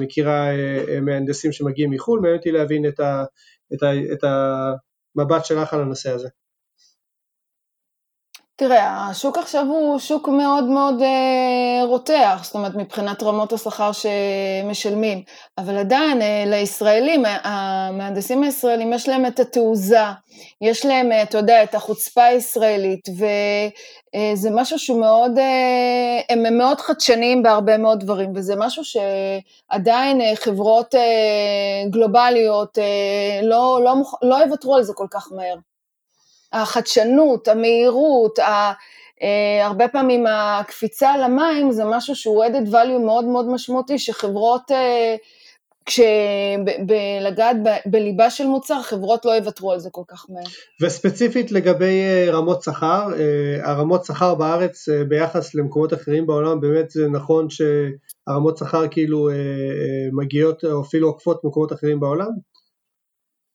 מכירה 0.00 0.48
מהנדסים 1.02 1.52
שמגיעים 1.52 1.90
מחו"ל, 1.90 2.20
מעניין 2.20 2.38
אותי 2.38 2.50
להבין 2.50 2.88
את, 2.88 3.00
ה, 3.00 3.24
את, 3.74 3.82
ה, 3.82 3.90
את 4.12 4.24
המבט 4.24 5.44
שלך 5.44 5.74
על 5.74 5.80
הנושא 5.80 6.10
הזה. 6.10 6.28
תראה, 8.60 9.08
השוק 9.10 9.38
עכשיו 9.38 9.66
הוא 9.66 9.98
שוק 9.98 10.28
מאוד 10.28 10.64
מאוד 10.64 11.02
אה, 11.02 11.84
רותח, 11.84 12.40
זאת 12.42 12.54
אומרת 12.54 12.74
מבחינת 12.74 13.22
רמות 13.22 13.52
השכר 13.52 13.90
שמשלמים, 13.92 15.22
אבל 15.58 15.76
עדיין 15.78 16.22
אה, 16.22 16.44
לישראלים, 16.46 17.22
המהנדסים 17.42 18.42
הישראלים 18.42 18.92
יש 18.92 19.08
להם 19.08 19.26
את 19.26 19.40
התעוזה, 19.40 20.04
יש 20.60 20.86
להם, 20.86 21.12
אה, 21.12 21.22
אתה 21.22 21.38
יודע, 21.38 21.62
את 21.62 21.74
החוצפה 21.74 22.24
הישראלית, 22.24 23.08
וזה 23.08 24.48
אה, 24.48 24.54
משהו 24.54 24.78
שהוא 24.78 25.00
מאוד, 25.00 25.38
אה, 25.38 26.20
הם 26.30 26.58
מאוד 26.58 26.80
חדשניים 26.80 27.42
בהרבה 27.42 27.78
מאוד 27.78 28.00
דברים, 28.00 28.32
וזה 28.34 28.54
משהו 28.56 28.82
שעדיין 28.84 30.20
אה, 30.20 30.36
חברות 30.36 30.94
אה, 30.94 31.90
גלובליות 31.90 32.78
אה, 32.78 33.40
לא, 33.42 33.80
לא, 33.84 33.94
לא 34.22 34.34
יוותרו 34.34 34.76
על 34.76 34.82
זה 34.82 34.92
כל 34.94 35.06
כך 35.10 35.32
מהר. 35.32 35.56
החדשנות, 36.52 37.48
המהירות, 37.48 38.38
ה... 38.38 38.72
Uh, 39.18 39.64
הרבה 39.64 39.88
פעמים 39.88 40.24
הקפיצה 40.28 41.16
למים 41.16 41.72
זה 41.72 41.82
משהו 41.84 42.14
שהוא 42.14 42.44
added 42.44 42.72
value 42.72 42.98
מאוד 43.04 43.24
מאוד 43.24 43.48
משמעותי, 43.48 43.98
שחברות, 43.98 44.70
uh, 44.70 44.74
כשלגעת 45.86 47.56
ב- 47.64 47.90
בליבה 47.90 48.30
של 48.30 48.46
מוצר, 48.46 48.82
חברות 48.82 49.24
לא 49.24 49.30
יוותרו 49.30 49.72
על 49.72 49.78
זה 49.78 49.88
כל 49.92 50.02
כך 50.08 50.26
מהר. 50.28 50.44
וספציפית 50.82 51.52
לגבי 51.52 52.02
uh, 52.28 52.30
רמות 52.32 52.62
שכר, 52.62 53.08
הרמות 53.62 54.04
שכר 54.04 54.34
בארץ 54.34 54.88
ביחס 55.08 55.54
למקומות 55.54 55.94
אחרים 55.94 56.26
בעולם, 56.26 56.60
באמת 56.60 56.90
זה 56.90 57.08
נכון 57.08 57.46
שהרמות 57.50 58.56
שכר 58.56 58.88
כאילו 58.88 59.28
מגיעות 60.12 60.64
או 60.64 60.82
אפילו 60.82 61.08
עוקפות 61.08 61.40
במקומות 61.44 61.72
אחרים 61.72 62.00
בעולם? 62.00 62.30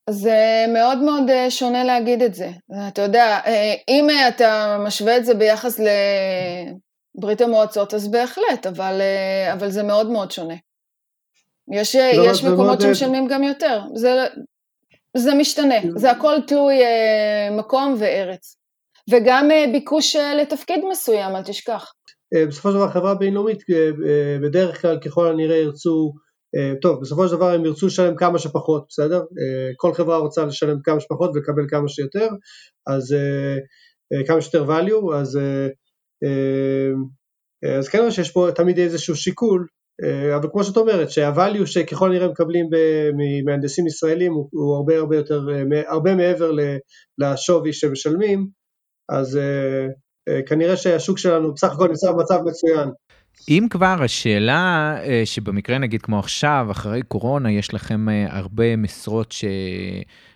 זה 0.09 0.65
מאוד 0.73 0.97
מאוד 0.97 1.29
אה, 1.29 1.51
שונה 1.51 1.83
להגיד 1.83 2.21
את 2.21 2.33
זה. 2.33 2.49
אתה 2.87 3.01
יודע, 3.01 3.39
אה, 3.45 3.73
אם 3.87 4.07
אתה 4.27 4.77
משווה 4.85 5.17
את 5.17 5.25
זה 5.25 5.33
ביחס 5.33 5.79
לברית 7.17 7.41
המועצות, 7.41 7.93
אז 7.93 8.11
בהחלט, 8.11 8.67
אבל, 8.67 9.01
אה, 9.01 9.53
אבל 9.53 9.69
זה 9.69 9.83
מאוד 9.83 10.09
מאוד 10.09 10.31
שונה. 10.31 10.55
יש, 11.71 11.95
לא, 11.95 12.31
יש 12.31 12.43
מקומות 12.43 12.81
שמשלמים 12.81 13.27
גם 13.27 13.43
יותר. 13.43 13.81
זה, 13.95 14.25
זה 15.17 15.33
משתנה, 15.33 15.75
זה 15.95 16.11
הכל 16.11 16.35
תלוי 16.47 16.75
מקום 17.51 17.95
וארץ. 17.99 18.55
וגם 19.09 19.49
ביקוש 19.71 20.15
לתפקיד 20.15 20.81
מסוים, 20.89 21.35
אל 21.35 21.43
תשכח. 21.43 21.93
בסופו 22.47 22.69
של 22.69 22.75
דבר 22.75 22.89
חברה 22.89 23.15
בינלאומית 23.15 23.63
בדרך 24.41 24.81
כלל 24.81 24.99
ככל 24.99 25.27
הנראה 25.27 25.57
ירצו 25.57 26.13
אה, 26.15 26.22
טוב, 26.81 27.01
בסופו 27.01 27.27
של 27.27 27.35
דבר 27.35 27.53
הם 27.53 27.65
ירצו 27.65 27.87
לשלם 27.87 28.15
כמה 28.15 28.39
שפחות, 28.39 28.85
בסדר? 28.89 29.17
אה, 29.17 29.71
כל 29.77 29.93
חברה 29.93 30.17
רוצה 30.17 30.45
לשלם 30.45 30.77
כמה 30.83 30.99
שפחות 30.99 31.31
ולקבל 31.33 31.65
כמה 31.69 31.87
שיותר, 31.87 32.27
אז 32.87 33.13
אה, 33.13 34.23
כמה 34.27 34.41
שיותר 34.41 34.69
value, 34.69 35.15
אז, 35.15 35.39
אז 37.79 37.89
כן 37.89 38.11
שיש 38.11 38.31
פה 38.31 38.47
תמיד 38.55 38.77
איזשהו 38.77 39.15
שיקול, 39.15 39.67
אבל 40.35 40.49
כמו 40.51 40.63
שאת 40.63 40.77
אומרת, 40.77 41.09
שה-value 41.09 41.65
שככל 41.65 42.11
הנראה 42.11 42.27
מקבלים 42.27 42.69
ממהנדסים 43.17 43.87
ישראלים 43.87 44.33
הוא, 44.33 44.49
הוא 44.51 44.75
הרבה 44.75 44.97
הרבה 44.97 45.15
יותר, 45.15 45.41
הרבה 45.87 46.15
מעבר 46.15 46.51
לשווי 47.17 47.73
שמשלמים, 47.73 48.47
אז 49.09 49.39
כנראה 50.45 50.77
שהשוק 50.77 51.17
שלנו 51.17 51.53
בסך 51.53 51.73
הכל 51.73 51.87
נמצא 51.87 52.11
במצב 52.11 52.39
מצוין. 52.45 52.89
אם 53.49 53.67
כבר, 53.69 54.03
השאלה 54.03 54.95
אה, 55.03 55.21
שבמקרה 55.25 55.77
נגיד 55.77 56.01
כמו 56.01 56.19
עכשיו, 56.19 56.67
אחרי 56.71 57.01
קורונה, 57.01 57.51
יש 57.51 57.73
לכם 57.73 58.09
אה, 58.09 58.25
הרבה 58.29 58.75
משרות 58.75 59.31
ש... 59.31 59.45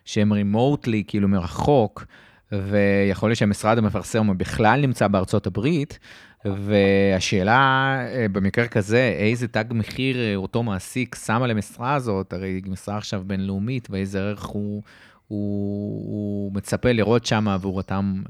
שהן 0.05 0.31
רימוטלי, 0.31 1.03
כאילו 1.07 1.27
מרחוק, 1.27 2.05
ויכול 2.51 3.29
להיות 3.29 3.37
שהמשרד 3.37 3.77
המפרסם 3.77 4.37
בכלל 4.37 4.81
נמצא 4.81 5.07
בארצות 5.07 5.47
הברית, 5.47 5.99
והשאלה 6.45 7.55
אה, 7.99 8.25
במקרה 8.31 8.67
כזה, 8.67 9.15
איזה 9.17 9.47
תג 9.47 9.65
מחיר 9.71 10.37
אותו 10.37 10.63
מעסיק 10.63 11.15
שם 11.25 11.43
על 11.43 11.51
המשרה 11.51 11.93
הזאת, 11.93 12.33
הרי 12.33 12.61
משרה 12.65 12.97
עכשיו 12.97 13.23
בינלאומית, 13.25 13.87
ואיזה 13.91 14.19
ערך 14.19 14.43
הוא, 14.43 14.83
הוא, 15.27 16.03
הוא 16.07 16.53
מצפה 16.53 16.91
לראות 16.91 17.25
שם 17.25 17.47
עבור 17.47 17.77
אותם 17.77 18.21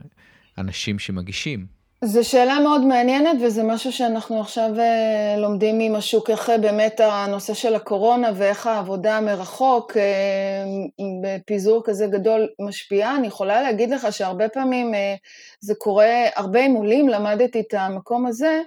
אנשים 0.57 0.99
שמגישים. 0.99 1.76
זו 2.01 2.29
שאלה 2.29 2.59
מאוד 2.59 2.85
מעניינת 2.85 3.37
וזה 3.41 3.63
משהו 3.63 3.91
שאנחנו 3.91 4.41
עכשיו 4.41 4.69
אה, 4.79 5.35
לומדים 5.37 5.79
עם 5.79 5.95
השוק, 5.95 6.29
איך 6.29 6.49
אה, 6.49 6.57
באמת 6.57 6.99
הנושא 6.99 7.53
של 7.53 7.75
הקורונה 7.75 8.31
ואיך 8.35 8.67
העבודה 8.67 9.21
מרחוק 9.21 9.97
אה, 9.97 10.03
בפיזור 11.23 11.81
כזה 11.85 12.07
גדול 12.07 12.47
משפיעה. 12.59 13.15
אני 13.15 13.27
יכולה 13.27 13.61
להגיד 13.61 13.89
לך 13.89 14.13
שהרבה 14.13 14.49
פעמים 14.49 14.93
זה 15.59 15.73
קורה, 15.75 16.25
הרבה 16.35 16.65
עם 16.65 16.73
עולים, 16.73 17.09
למדתי 17.09 17.59
את 17.59 17.73
המקום 17.73 18.25
הזה, 18.25 18.61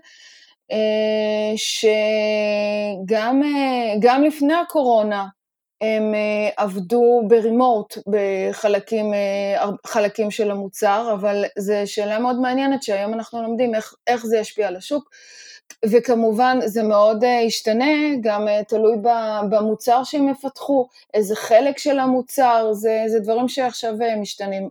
שגם 1.57 3.43
לפני 4.23 4.55
הקורונה, 4.55 5.27
הם 5.81 6.15
אה, 6.15 6.51
עבדו 6.57 7.23
ברימוט 7.29 7.99
בחלקים 8.07 9.13
חלקים 9.87 10.31
של 10.31 10.51
המוצר, 10.51 11.11
אבל 11.15 11.45
זו 11.59 11.75
שאלה 11.87 12.19
מאוד 12.19 12.41
מעניינת 12.41 12.83
שהיום 12.83 13.15
אנחנו 13.15 13.43
לומדים 13.43 13.75
איך, 13.75 13.95
איך 14.07 14.27
זה 14.27 14.39
ישפיע 14.39 14.69
על 14.69 14.77
השוק. 14.77 15.11
וכמובן 15.85 16.59
זה 16.65 16.83
מאוד 16.83 17.25
ישתנה, 17.47 17.95
גם 18.21 18.47
תלוי 18.69 18.97
במוצר 19.51 20.05
שהם 20.05 20.29
יפתחו, 20.29 20.89
איזה 21.15 21.37
חלק 21.37 21.79
של 21.79 21.99
המוצר, 21.99 22.73
זה, 22.73 23.05
זה 23.07 23.21
דברים 23.21 23.49
שעכשיו 23.49 23.95
משתנים. 24.21 24.69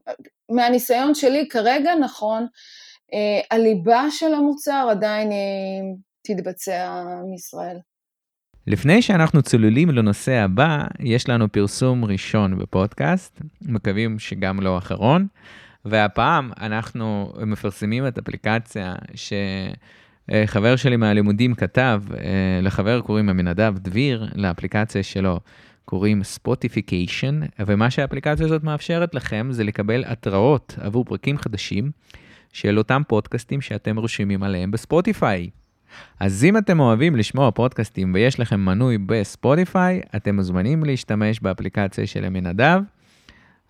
מהניסיון 0.49 1.15
שלי 1.15 1.47
כרגע, 1.49 1.95
נכון, 1.95 2.47
הליבה 3.51 4.03
של 4.11 4.33
המוצר 4.33 4.87
עדיין 4.91 5.31
תתבצע 6.21 7.03
מישראל. 7.25 7.79
לפני 8.69 9.01
שאנחנו 9.01 9.41
צוללים 9.41 9.89
לנושא 9.89 10.31
הבא, 10.31 10.83
יש 10.99 11.29
לנו 11.29 11.51
פרסום 11.51 12.05
ראשון 12.05 12.57
בפודקאסט, 12.57 13.41
מקווים 13.61 14.19
שגם 14.19 14.59
לא 14.59 14.77
אחרון, 14.77 15.27
והפעם 15.85 16.51
אנחנו 16.61 17.33
מפרסמים 17.45 18.07
את 18.07 18.17
אפליקציה 18.17 18.95
שחבר 19.15 20.75
שלי 20.75 20.97
מהלימודים 20.97 21.55
כתב, 21.55 22.03
אה, 22.13 22.59
לחבר 22.61 23.01
קוראים 23.01 23.29
אמינדב 23.29 23.73
דביר, 23.77 24.27
לאפליקציה 24.35 25.03
שלו 25.03 25.39
קוראים 25.85 26.23
Spotification, 26.23 27.39
ומה 27.59 27.89
שהאפליקציה 27.89 28.45
הזאת 28.45 28.63
מאפשרת 28.63 29.15
לכם 29.15 29.47
זה 29.51 29.63
לקבל 29.63 30.03
התראות 30.07 30.75
עבור 30.81 31.05
פרקים 31.05 31.37
חדשים 31.37 31.91
של 32.53 32.77
אותם 32.77 33.01
פודקאסטים 33.07 33.61
שאתם 33.61 33.97
רושמים 33.99 34.43
עליהם 34.43 34.71
בספוטיפיי. 34.71 35.49
אז 36.19 36.43
אם 36.43 36.57
אתם 36.57 36.79
אוהבים 36.79 37.15
לשמוע 37.15 37.51
פודקאסטים 37.51 38.13
ויש 38.13 38.39
לכם 38.39 38.59
מנוי 38.59 38.97
בספוטיפיי, 38.97 40.01
אתם 40.15 40.35
מוזמנים 40.35 40.83
להשתמש 40.83 41.39
באפליקציה 41.39 42.07
של 42.07 42.25
אמינדב 42.25 42.79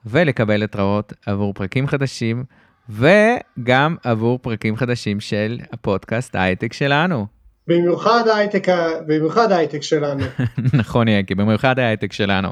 ולקבל 0.05 0.63
התראות 0.63 1.13
עבור 1.25 1.53
פרקים 1.53 1.87
חדשים 1.87 2.43
וגם 2.89 3.95
עבור 4.03 4.39
פרקים 4.39 4.75
חדשים 4.75 5.19
של 5.19 5.59
הפודקאסט 5.71 6.35
ההייטק 6.35 6.73
שלנו. 6.73 7.27
במיוחד 7.67 8.27
ההייטק, 8.27 8.67
במיוחד 9.07 9.51
ההייטק 9.51 9.81
שלנו. 9.81 10.23
נכון 10.73 11.07
יקי, 11.07 11.35
במיוחד 11.35 11.79
ההייטק 11.79 12.13
שלנו. 12.13 12.49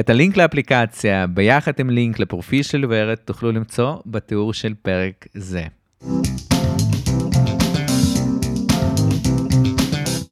את 0.00 0.10
הלינק 0.10 0.36
לאפליקציה 0.36 1.26
ביחד 1.26 1.72
עם 1.78 1.90
לינק 1.90 2.18
לפרופיל 2.18 2.62
של 2.62 2.84
ורד 2.88 3.14
תוכלו 3.14 3.52
למצוא 3.52 3.96
בתיאור 4.06 4.52
של 4.52 4.74
פרק 4.82 5.26
זה. 5.34 5.62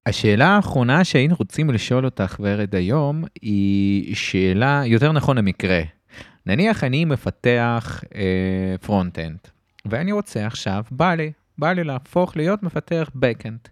השאלה 0.07 0.49
האחרונה 0.49 1.05
שהיינו 1.05 1.35
רוצים 1.39 1.71
לשאול 1.71 2.05
אותך 2.05 2.37
ורד 2.41 2.75
היום 2.75 3.25
היא 3.43 4.15
שאלה 4.15 4.83
יותר 4.87 5.13
נכון 5.13 5.39
המקרה. 5.39 5.81
נניח 6.47 6.85
אני 6.85 7.05
מפתח 7.05 8.05
אה, 8.15 8.75
front-end 8.81 9.39
ואני 9.87 10.13
רוצה 10.13 10.47
עכשיו, 10.47 10.85
בא 10.91 11.15
לי, 11.15 11.33
בא 11.59 11.73
לי 11.73 11.85
להפוך 11.85 12.37
להיות 12.37 12.63
מפתח 12.63 13.11
backend. 13.17 13.69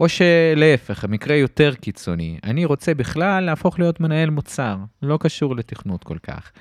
או 0.00 0.08
שלהפך, 0.08 1.04
המקרה 1.04 1.36
יותר 1.36 1.74
קיצוני, 1.74 2.38
אני 2.44 2.64
רוצה 2.64 2.94
בכלל 2.94 3.44
להפוך 3.44 3.78
להיות 3.78 4.00
מנהל 4.00 4.30
מוצר, 4.30 4.76
לא 5.02 5.18
קשור 5.20 5.56
לתכנות 5.56 6.04
כל 6.04 6.18
כך. 6.22 6.52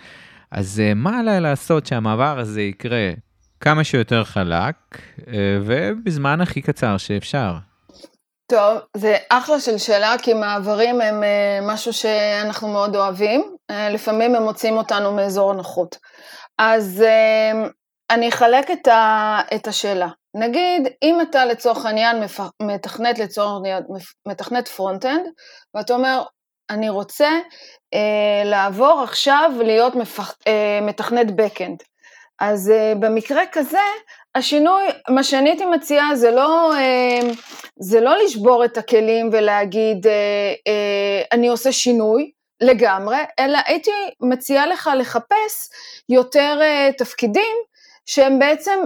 אז 0.52 0.80
אה, 0.80 0.94
מה 0.94 1.20
עליי 1.20 1.42
לעשות 1.42 1.86
שהמעבר 1.86 2.39
הזה 2.39 2.62
יקרה 2.62 3.12
כמה 3.60 3.84
שיותר 3.84 4.24
חלק 4.24 4.76
אה, 5.28 5.34
ובזמן 5.66 6.42
הכי 6.42 6.62
קצר 6.62 6.98
שאפשר? 6.98 7.70
טוב, 8.52 8.78
זה 8.97 9.16
אחלה 9.30 9.60
של 9.60 9.78
שאלה, 9.78 10.16
כי 10.22 10.34
מעברים 10.34 11.02
הם 11.02 11.24
אה, 11.24 11.60
משהו 11.62 11.93
שאנחנו 11.93 12.68
מאוד 12.68 12.95
אוהבים, 12.95 13.56
אה, 13.70 13.89
לפעמים 13.89 14.36
הם 14.36 14.43
מוצאים 14.43 14.78
אותנו 14.78 15.12
מאזור 15.12 15.52
הנוחות. 15.52 15.97
אז 16.58 17.02
אה, 17.02 17.70
אני 18.10 18.30
אחלק 18.30 18.72
את, 18.72 18.88
את 19.56 19.68
השאלה. 19.68 20.08
נגיד, 20.36 20.88
אם 21.04 21.22
אתה 21.22 21.45
לצורך 21.45 21.86
העניין 21.86 22.24
מתכנת 22.62 23.20
לצורך 23.20 23.62
מתכנת 24.28 24.68
front-end, 24.68 25.26
ואתה 25.76 25.93
אומר, 25.93 26.24
אני 26.70 26.89
רוצה 26.89 27.30
אה, 27.93 28.43
לעבור 28.45 29.02
עכשיו 29.04 29.52
להיות 29.64 29.95
מפח, 29.95 30.36
אה, 30.47 30.80
מתכנת 30.82 31.28
back-end. 31.28 31.84
אז 32.39 32.70
אה, 32.70 32.93
במקרה 32.99 33.41
כזה, 33.52 33.78
השינוי, 34.36 34.84
מה 35.10 35.24
שאני 35.24 35.50
הייתי 35.50 35.66
מציעה 35.66 36.16
זה 36.16 36.32
לא, 36.32 36.74
אה, 36.76 37.20
זה 37.80 38.02
לא 38.02 38.24
לשבור 38.24 38.66
את 38.66 38.78
הכלים 38.78 39.30
ולהגיד 39.32 40.08
אה, 40.08 40.14
אה, 40.68 41.22
אני 41.32 41.48
עושה 41.48 41.72
שינוי 41.72 42.32
לגמרי, 42.62 43.18
אלא 43.40 43.60
הייתי 43.66 43.92
מציעה 44.22 44.68
לך 44.68 44.90
לחפש 44.98 45.70
יותר 46.10 46.60
תפקידים 46.98 47.56
שהם 48.06 48.40
בעצם 48.40 48.80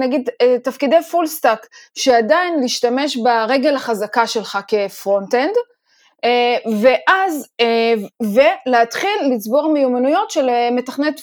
נגיד 0.00 0.28
תפקידי 0.64 1.02
full 1.10 1.26
stack, 1.26 1.66
שעדיין 1.98 2.60
להשתמש 2.60 3.16
ברגל 3.16 3.76
החזקה 3.76 4.26
שלך 4.26 4.58
כ 4.68 4.82
front-end, 4.82 5.54
ואז, 6.82 7.48
אה, 7.60 7.94
ולהתחיל 8.22 9.34
לצבור 9.34 9.72
מיומנויות 9.72 10.30
של 10.30 10.48
אה, 10.48 10.70
מתכנת 10.70 11.20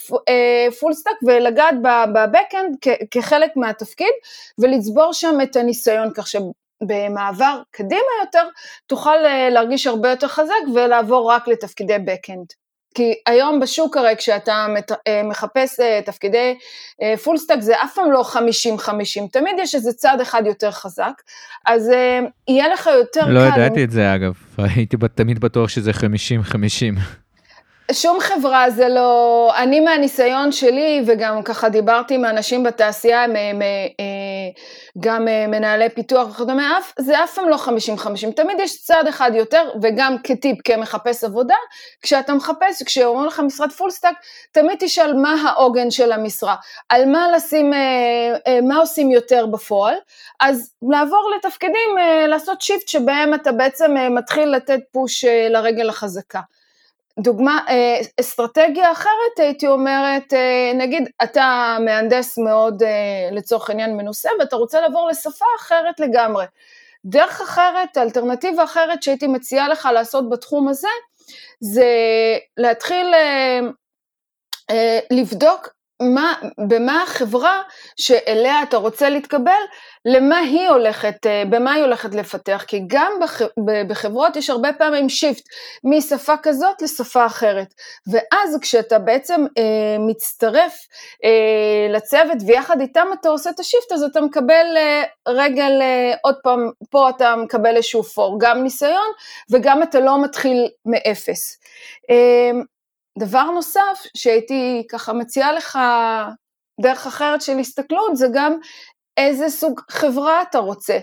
full 0.80 0.92
stack 0.92 1.16
ולגעת 1.26 1.74
ב 1.82 1.94
backend 1.94 2.76
כחלק 3.10 3.50
מהתפקיד 3.56 4.12
ולצבור 4.58 5.12
שם 5.12 5.36
את 5.42 5.56
הניסיון 5.56 6.10
כך 6.14 6.26
שבמעבר 6.26 7.62
קדימה 7.70 8.10
יותר 8.20 8.48
תוכל 8.86 9.16
להרגיש 9.50 9.86
הרבה 9.86 10.10
יותר 10.10 10.28
חזק 10.28 10.54
ולעבור 10.74 11.30
רק 11.30 11.48
לתפקידי 11.48 11.98
backend. 11.98 12.59
כי 12.94 13.14
היום 13.26 13.60
בשוק 13.60 13.96
הרי 13.96 14.14
כשאתה 14.18 14.66
אה, 15.08 15.22
מחפש 15.24 15.80
אה, 15.80 16.00
תפקידי 16.04 16.58
full 17.24 17.36
אה, 17.36 17.40
stack 17.40 17.60
זה 17.60 17.82
אף 17.84 17.94
פעם 17.94 18.12
לא 18.12 18.24
50-50, 18.34 18.38
תמיד 19.32 19.54
יש 19.58 19.74
איזה 19.74 19.92
צד 19.92 20.18
אחד 20.22 20.42
יותר 20.46 20.70
חזק, 20.70 21.12
אז 21.66 21.90
יהיה 22.48 22.68
לך 22.68 22.86
יותר 22.86 23.20
לא 23.20 23.26
קל. 23.26 23.32
לא 23.32 23.62
ידעתי 23.62 23.84
את 23.84 23.90
זה 23.90 24.14
אגב, 24.14 24.32
הייתי 24.76 24.96
תמיד 25.14 25.38
בטוח 25.38 25.68
שזה 25.68 25.90
50-50. 25.90 25.94
שום 27.92 28.20
חברה 28.20 28.70
זה 28.70 28.88
לא, 28.88 29.52
אני 29.56 29.80
מהניסיון 29.80 30.52
שלי 30.52 31.02
וגם 31.06 31.42
ככה 31.42 31.68
דיברתי 31.68 32.14
עם 32.14 32.24
אנשים 32.24 32.62
בתעשייה, 32.62 33.24
הם, 33.24 33.36
הם, 33.36 33.62
גם 34.98 35.24
מנהלי 35.24 35.88
פיתוח 35.88 36.28
וכדומה, 36.28 36.78
זה 36.98 37.24
אף 37.24 37.34
פעם 37.34 37.48
לא 37.48 37.56
50-50, 37.56 38.32
תמיד 38.36 38.60
יש 38.60 38.82
צד 38.82 39.04
אחד 39.08 39.30
יותר 39.34 39.70
וגם 39.82 40.16
כטיפ 40.24 40.58
כמחפש 40.64 41.24
עבודה, 41.24 41.54
כשאתה 42.02 42.34
מחפש, 42.34 42.82
כשאומרים 42.82 43.26
לך 43.26 43.40
משרת 43.40 43.72
full 43.72 43.90
stack, 43.90 44.14
תמיד 44.52 44.76
תשאל 44.80 45.14
מה 45.14 45.34
העוגן 45.44 45.90
של 45.90 46.12
המשרה, 46.12 46.56
על 46.88 47.04
מה 47.04 47.26
לשים, 47.36 47.72
מה 48.62 48.76
עושים 48.76 49.10
יותר 49.10 49.46
בפועל, 49.46 49.94
אז 50.40 50.72
לעבור 50.92 51.30
לתפקידים, 51.36 51.90
לעשות 52.28 52.60
shift 52.60 52.88
שבהם 52.88 53.34
אתה 53.34 53.52
בעצם 53.52 53.94
מתחיל 54.10 54.48
לתת 54.48 54.80
push 54.92 55.24
לרגל 55.24 55.88
החזקה. 55.88 56.40
דוגמה, 57.22 57.64
אה, 57.68 58.00
אסטרטגיה 58.20 58.92
אחרת 58.92 59.38
הייתי 59.38 59.66
אומרת, 59.66 60.34
אה, 60.34 60.72
נגיד 60.74 61.08
אתה 61.22 61.76
מהנדס 61.84 62.38
מאוד 62.38 62.82
אה, 62.82 63.28
לצורך 63.32 63.70
העניין 63.70 63.96
מנוסה 63.96 64.28
ואתה 64.38 64.56
רוצה 64.56 64.80
לעבור 64.80 65.08
לשפה 65.08 65.44
אחרת 65.58 66.00
לגמרי. 66.00 66.44
דרך 67.04 67.40
אחרת, 67.40 67.98
אלטרנטיבה 67.98 68.64
אחרת 68.64 69.02
שהייתי 69.02 69.26
מציעה 69.26 69.68
לך 69.68 69.88
לעשות 69.94 70.30
בתחום 70.30 70.68
הזה, 70.68 70.88
זה 71.60 71.86
להתחיל 72.56 73.14
לבדוק 75.10 75.68
מה, 76.00 76.34
במה 76.68 77.02
החברה 77.02 77.62
שאליה 77.96 78.62
אתה 78.62 78.76
רוצה 78.76 79.08
להתקבל, 79.08 79.60
למה 80.04 80.38
היא 80.38 80.68
הולכת, 80.68 81.26
אה, 81.26 81.42
במה 81.50 81.72
היא 81.72 81.82
הולכת 81.82 82.14
לפתח, 82.14 82.64
כי 82.66 82.80
גם 82.86 83.12
בח, 83.22 83.40
בחברות 83.88 84.36
יש 84.36 84.50
הרבה 84.50 84.72
פעמים 84.72 85.08
shift 85.08 85.44
משפה 85.84 86.34
כזאת 86.42 86.82
לשפה 86.82 87.26
אחרת, 87.26 87.74
ואז 88.12 88.58
כשאתה 88.62 88.98
בעצם 88.98 89.46
אה, 89.58 89.96
מצטרף 89.98 90.74
אה, 91.24 91.92
לצוות 91.94 92.36
ויחד 92.46 92.80
איתם 92.80 93.06
אתה 93.20 93.28
עושה 93.28 93.50
את 93.50 93.60
ה 93.60 93.65
shift, 93.65 93.92
אז 93.92 94.02
אתה 94.02 94.20
מקבל 94.20 94.66
אה, 94.76 95.02
רגל, 95.28 95.78
אה, 95.82 96.14
עוד 96.22 96.34
פעם, 96.42 96.70
פה 96.90 97.10
אתה 97.10 97.36
מקבל 97.36 97.76
איזשהו 97.76 98.02
פור, 98.02 98.38
גם 98.40 98.62
ניסיון 98.62 99.08
וגם 99.50 99.82
אתה 99.82 100.00
לא 100.00 100.22
מתחיל 100.22 100.68
מאפס. 100.86 101.58
אה, 102.10 102.60
דבר 103.18 103.44
נוסף 103.44 104.06
שהייתי 104.16 104.86
ככה 104.90 105.12
מציעה 105.12 105.52
לך 105.52 105.78
דרך 106.80 107.06
אחרת 107.06 107.42
של 107.42 107.58
הסתכלות 107.58 108.16
זה 108.16 108.26
גם 108.34 108.56
איזה 109.16 109.48
סוג 109.48 109.80
חברה 109.90 110.42
אתה 110.42 110.58
רוצה. 110.58 110.98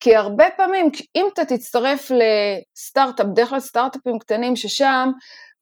כי 0.00 0.16
הרבה 0.16 0.44
פעמים 0.56 0.90
אם 1.16 1.26
אתה 1.32 1.44
תצטרף 1.44 2.10
לסטארט-אפ, 2.10 3.26
בדרך 3.26 3.48
כלל 3.48 3.60
סטארט-אפים 3.60 4.18
קטנים 4.18 4.56
ששם 4.56 5.10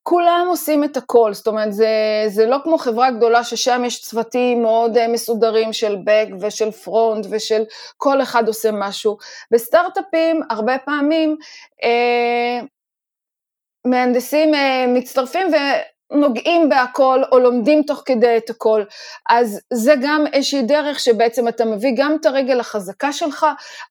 כולם 0.09 0.47
עושים 0.49 0.85
את 0.85 0.97
הכל, 0.97 1.35
זאת 1.35 1.47
אומרת 1.47 1.73
זה, 1.73 1.89
זה 2.27 2.47
לא 2.47 2.57
כמו 2.65 2.79
חברה 2.79 3.11
גדולה 3.11 3.45
ששם 3.45 3.83
יש 3.87 4.01
צוותים 4.01 4.63
מאוד 4.63 4.97
אה, 4.97 5.09
מסודרים 5.09 5.73
של 5.73 5.97
בק 6.05 6.29
ושל 6.41 6.71
פרונט 6.71 7.27
ושל 7.31 7.63
כל 7.97 8.23
אחד 8.23 8.49
עושה 8.49 8.71
משהו. 8.73 9.17
בסטארט-אפים 9.53 10.41
הרבה 10.51 10.79
פעמים 10.79 11.37
אה, 11.85 12.67
מהנדסים 13.87 14.53
מצטרפים 14.89 15.47
ונוגעים 16.13 16.69
בהכל, 16.69 17.23
או 17.33 17.39
לומדים 17.39 17.83
תוך 17.83 18.03
כדי 18.05 18.37
את 18.37 18.51
הכל. 18.51 18.85
אז 19.31 19.61
זה 19.73 19.95
גם 20.03 20.25
איזושהי 20.33 20.63
דרך 20.63 21.01
שבעצם 21.01 21.49
אתה 21.49 21.65
מביא 21.65 21.93
גם 21.97 22.17
את 22.21 22.27
הרגל 22.27 22.61
החזקה 22.61 23.13
שלך, 23.13 23.47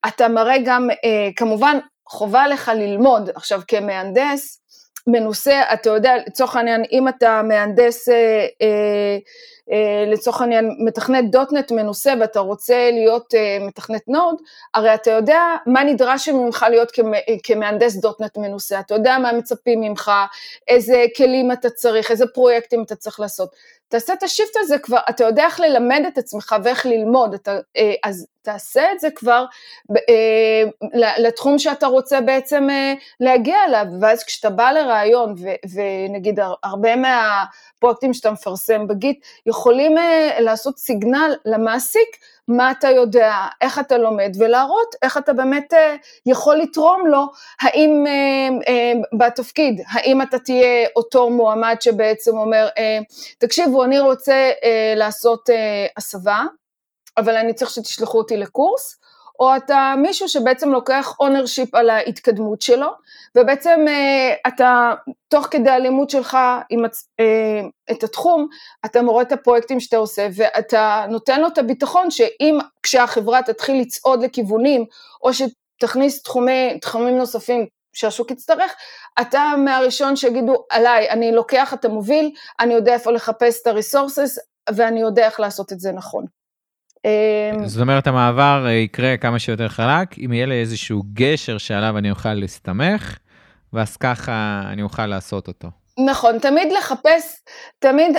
אתה 0.07 0.27
מראה 0.27 0.55
גם, 0.65 0.89
כמובן, 1.35 1.77
חובה 2.09 2.43
עליך 2.43 2.71
ללמוד. 2.75 3.29
עכשיו, 3.35 3.61
כמהנדס, 3.67 4.61
מנוסה, 5.07 5.61
אתה 5.73 5.89
יודע, 5.89 6.13
לצורך 6.27 6.55
העניין, 6.55 6.83
אם 6.91 7.07
אתה 7.07 7.41
מהנדס, 7.47 8.09
אה, 8.09 8.15
אה, 8.15 8.47
אה, 8.61 9.64
לצורך 10.07 10.41
העניין, 10.41 10.75
מתכנת 10.79 11.31
.NET 11.31 11.71
מנוסה 11.71 12.13
ואתה 12.19 12.39
רוצה 12.39 12.89
להיות 12.91 13.33
אה, 13.35 13.57
מתכנת 13.67 14.07
Node, 14.07 14.35
הרי 14.73 14.93
אתה 14.93 15.11
יודע 15.11 15.41
מה 15.65 15.83
נדרש 15.83 16.29
ממך 16.29 16.65
להיות 16.69 16.91
כמהנדס 17.43 17.95
.NET 17.95 18.37
מנוסה, 18.37 18.79
אתה 18.79 18.95
יודע 18.95 19.17
מה 19.17 19.33
מצפים 19.33 19.81
ממך, 19.81 20.11
איזה 20.67 21.05
כלים 21.17 21.51
אתה 21.51 21.69
צריך, 21.69 22.11
איזה 22.11 22.25
פרויקטים 22.27 22.83
אתה 22.83 22.95
צריך 22.95 23.19
לעשות. 23.19 23.49
תעשה 23.87 24.13
את 24.13 24.23
ה 24.23 24.29
shift 24.29 24.55
הזה 24.59 24.77
כבר, 24.77 24.99
אתה 25.09 25.23
יודע 25.23 25.45
איך 25.45 25.59
ללמד 25.59 26.03
את 26.07 26.17
עצמך 26.17 26.55
ואיך 26.63 26.85
ללמוד, 26.85 27.33
אתה, 27.33 27.59
אה, 27.77 27.93
אז 28.03 28.27
תעשה 28.41 28.91
את 28.91 28.99
זה 28.99 29.07
כבר 29.15 29.45
אה, 30.09 30.63
לתחום 31.17 31.59
שאתה 31.59 31.87
רוצה 31.87 32.21
בעצם 32.21 32.69
אה, 32.69 32.93
להגיע 33.19 33.57
אליו, 33.67 33.85
ואז 34.01 34.23
כשאתה 34.23 34.49
בא 34.49 34.71
לראיון, 34.71 35.35
ונגיד 35.73 36.39
הרבה 36.63 36.95
מהפרויקטים 36.95 38.13
שאתה 38.13 38.31
מפרסם 38.31 38.87
ב 38.87 38.95
Git, 38.95 39.25
יכולים 39.55 39.95
לעשות 40.39 40.77
signal 40.77 41.35
למעסיק, 41.45 42.17
מה 42.47 42.71
אתה 42.71 42.89
יודע, 42.89 43.35
איך 43.61 43.79
אתה 43.79 43.97
לומד, 43.97 44.31
ולהראות 44.39 44.95
איך 45.01 45.17
אתה 45.17 45.33
באמת 45.33 45.73
אה, 45.73 45.95
יכול 46.25 46.57
לתרום 46.57 47.07
לו, 47.07 47.25
האם 47.61 48.05
אה, 48.07 48.73
אה, 48.73 48.93
בתפקיד, 49.17 49.81
האם 49.87 50.21
אתה 50.21 50.39
תהיה 50.39 50.87
אותו 50.95 51.29
מועמד 51.29 51.75
שבעצם 51.79 52.37
אומר, 52.37 52.67
תקשיבו, 53.37 53.83
אני 53.83 53.99
רוצה 53.99 54.51
לעשות 54.95 55.49
הסבה, 55.97 56.43
אבל 57.17 57.35
אני 57.37 57.53
צריך 57.53 57.71
שתשלחו 57.71 58.17
אותי 58.17 58.37
לקורס, 58.37 58.99
או 59.39 59.55
אתה 59.55 59.93
מישהו 59.97 60.29
שבעצם 60.29 60.69
לוקח 60.71 61.15
ownership 61.19 61.75
על 61.75 61.89
ההתקדמות 61.89 62.61
שלו, 62.61 62.87
ובעצם 63.35 63.85
אה, 63.87 64.33
אתה, 64.47 64.93
תוך 65.27 65.47
כדי 65.51 65.69
הלימוד 65.69 66.09
שלך 66.09 66.37
עם 66.69 66.85
אה, 67.19 67.61
את 67.91 68.03
התחום, 68.03 68.47
אתה 68.85 69.01
מורה 69.01 69.21
את 69.21 69.31
הפרויקטים 69.31 69.79
שאתה 69.79 69.97
עושה, 69.97 70.27
ואתה 70.35 71.05
נותן 71.09 71.41
לו 71.41 71.47
את 71.47 71.57
הביטחון 71.57 72.11
שאם 72.11 72.57
כשהחברה 72.83 73.41
תתחיל 73.41 73.81
לצעוד 73.81 74.23
לכיוונים, 74.23 74.85
או 75.23 75.29
שתכניס 75.33 76.23
תחומי, 76.23 76.79
תחומים 76.81 77.17
נוספים 77.17 77.65
שהשוק 77.93 78.31
יצטרך, 78.31 78.75
אתה 79.21 79.53
מהראשון 79.57 80.15
שיגידו 80.15 80.65
עליי, 80.69 81.09
אני 81.09 81.31
לוקח, 81.31 81.73
אתה 81.73 81.89
מוביל, 81.89 82.31
אני 82.59 82.73
יודע 82.73 82.93
איפה 82.93 83.11
לחפש 83.11 83.61
את 83.61 83.67
הריסורסס, 83.67 84.39
ואני 84.69 85.01
יודע 85.01 85.25
איך 85.25 85.39
לעשות 85.39 85.71
את 85.71 85.79
זה 85.79 85.91
נכון. 85.91 86.25
אמ, 87.05 87.65
זאת 87.67 87.81
אומרת, 87.81 88.07
המעבר 88.07 88.63
אה, 88.67 88.71
יקרה 88.71 89.17
כמה 89.17 89.39
שיותר 89.39 89.67
חלק, 89.67 90.19
אם 90.25 90.33
יהיה 90.33 90.45
לי 90.45 90.61
איזשהו 90.61 91.03
גשר 91.13 91.57
שעליו 91.57 91.97
אני 91.97 92.11
אוכל 92.11 92.33
להסתמך, 92.33 93.17
ואז 93.73 93.97
ככה 93.97 94.61
אני 94.71 94.81
אוכל 94.81 95.05
לעשות 95.05 95.47
אותו. 95.47 95.67
נכון, 95.99 96.39
תמיד 96.39 96.71
לחפש, 96.71 97.41
תמיד 97.79 98.17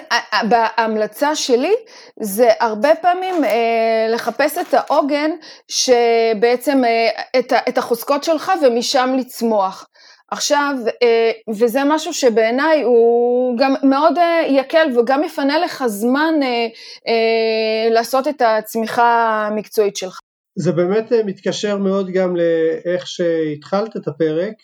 בהמלצה 0.49 1.34
שלי 1.34 1.74
זה 2.20 2.49
הרבה 2.61 2.95
פעמים 2.95 3.45
אה, 3.45 4.07
לחפש 4.11 4.59
את 4.59 4.74
העוגן 4.74 5.30
שבעצם 5.68 6.84
אה, 6.84 7.39
את, 7.39 7.53
את 7.68 7.78
החוזקות 7.78 8.24
שלך 8.24 8.53
ומשם 8.62 9.14
לצמוח. 9.18 9.87
עכשיו, 10.31 10.74
אה, 11.03 11.31
וזה 11.61 11.81
משהו 11.87 12.14
שבעיניי 12.14 12.83
הוא 12.83 13.59
גם 13.59 13.74
מאוד 13.83 14.18
אה, 14.18 14.47
יקל 14.49 14.99
וגם 14.99 15.24
יפנה 15.24 15.59
לך 15.59 15.85
זמן 15.87 16.35
אה, 16.43 17.91
לעשות 17.91 18.29
את 18.29 18.43
הצמיחה 18.43 19.47
המקצועית 19.47 19.97
שלך. 19.97 20.18
זה 20.59 20.72
באמת 20.72 21.12
מתקשר 21.27 21.79
מאוד 21.79 22.11
גם 22.11 22.37
לאיך 22.37 23.07
שהתחלת 23.07 23.97
את 23.97 24.09
הפרק, 24.09 24.55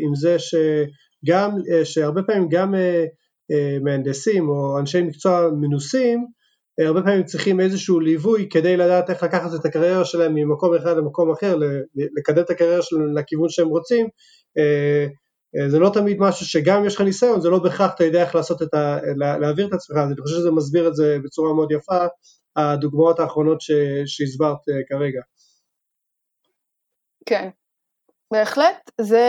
עם 0.00 0.14
זה 0.14 0.36
שגם, 0.38 1.50
שהרבה 1.84 2.22
פעמים 2.22 2.48
גם 2.50 2.74
מהנדסים 3.84 4.48
או 4.48 4.78
אנשי 4.78 5.02
מקצוע 5.02 5.48
מנוסים, 5.60 6.26
הרבה 6.80 7.02
פעמים 7.02 7.24
צריכים 7.24 7.60
איזשהו 7.60 8.00
ליווי 8.00 8.48
כדי 8.50 8.76
לדעת 8.76 9.10
איך 9.10 9.22
לקחת 9.22 9.50
את 9.60 9.64
הקריירה 9.64 10.04
שלהם 10.04 10.34
ממקום 10.34 10.74
אחד 10.74 10.96
למקום 10.96 11.32
אחר, 11.32 11.56
לקדם 12.18 12.42
את 12.42 12.50
הקריירה 12.50 12.82
שלהם 12.82 13.16
לכיוון 13.18 13.48
שהם 13.48 13.68
רוצים, 13.68 14.06
זה 15.68 15.78
לא 15.78 15.90
תמיד 15.94 16.16
משהו 16.20 16.46
שגם 16.46 16.78
אם 16.78 16.86
יש 16.86 16.94
לך 16.94 17.00
ניסיון 17.00 17.40
זה 17.40 17.48
לא 17.48 17.58
בהכרח 17.58 17.94
אתה 17.94 18.04
יודע 18.04 18.22
איך 18.22 18.34
לעשות 18.34 18.62
את 18.62 18.74
ה... 18.74 18.98
להעביר 19.16 19.66
את 19.66 19.72
עצמך, 19.72 19.96
אז 19.96 20.10
אני 20.12 20.20
חושב 20.22 20.36
שזה 20.36 20.50
מסביר 20.50 20.88
את 20.88 20.94
זה 20.96 21.18
בצורה 21.24 21.54
מאוד 21.54 21.72
יפה, 21.72 22.06
הדוגמאות 22.56 23.20
האחרונות 23.20 23.58
שהסברת 24.06 24.68
אה, 24.68 24.74
כרגע. 24.88 25.20
כן, 27.26 27.48
בהחלט, 28.32 28.90
זה, 29.00 29.26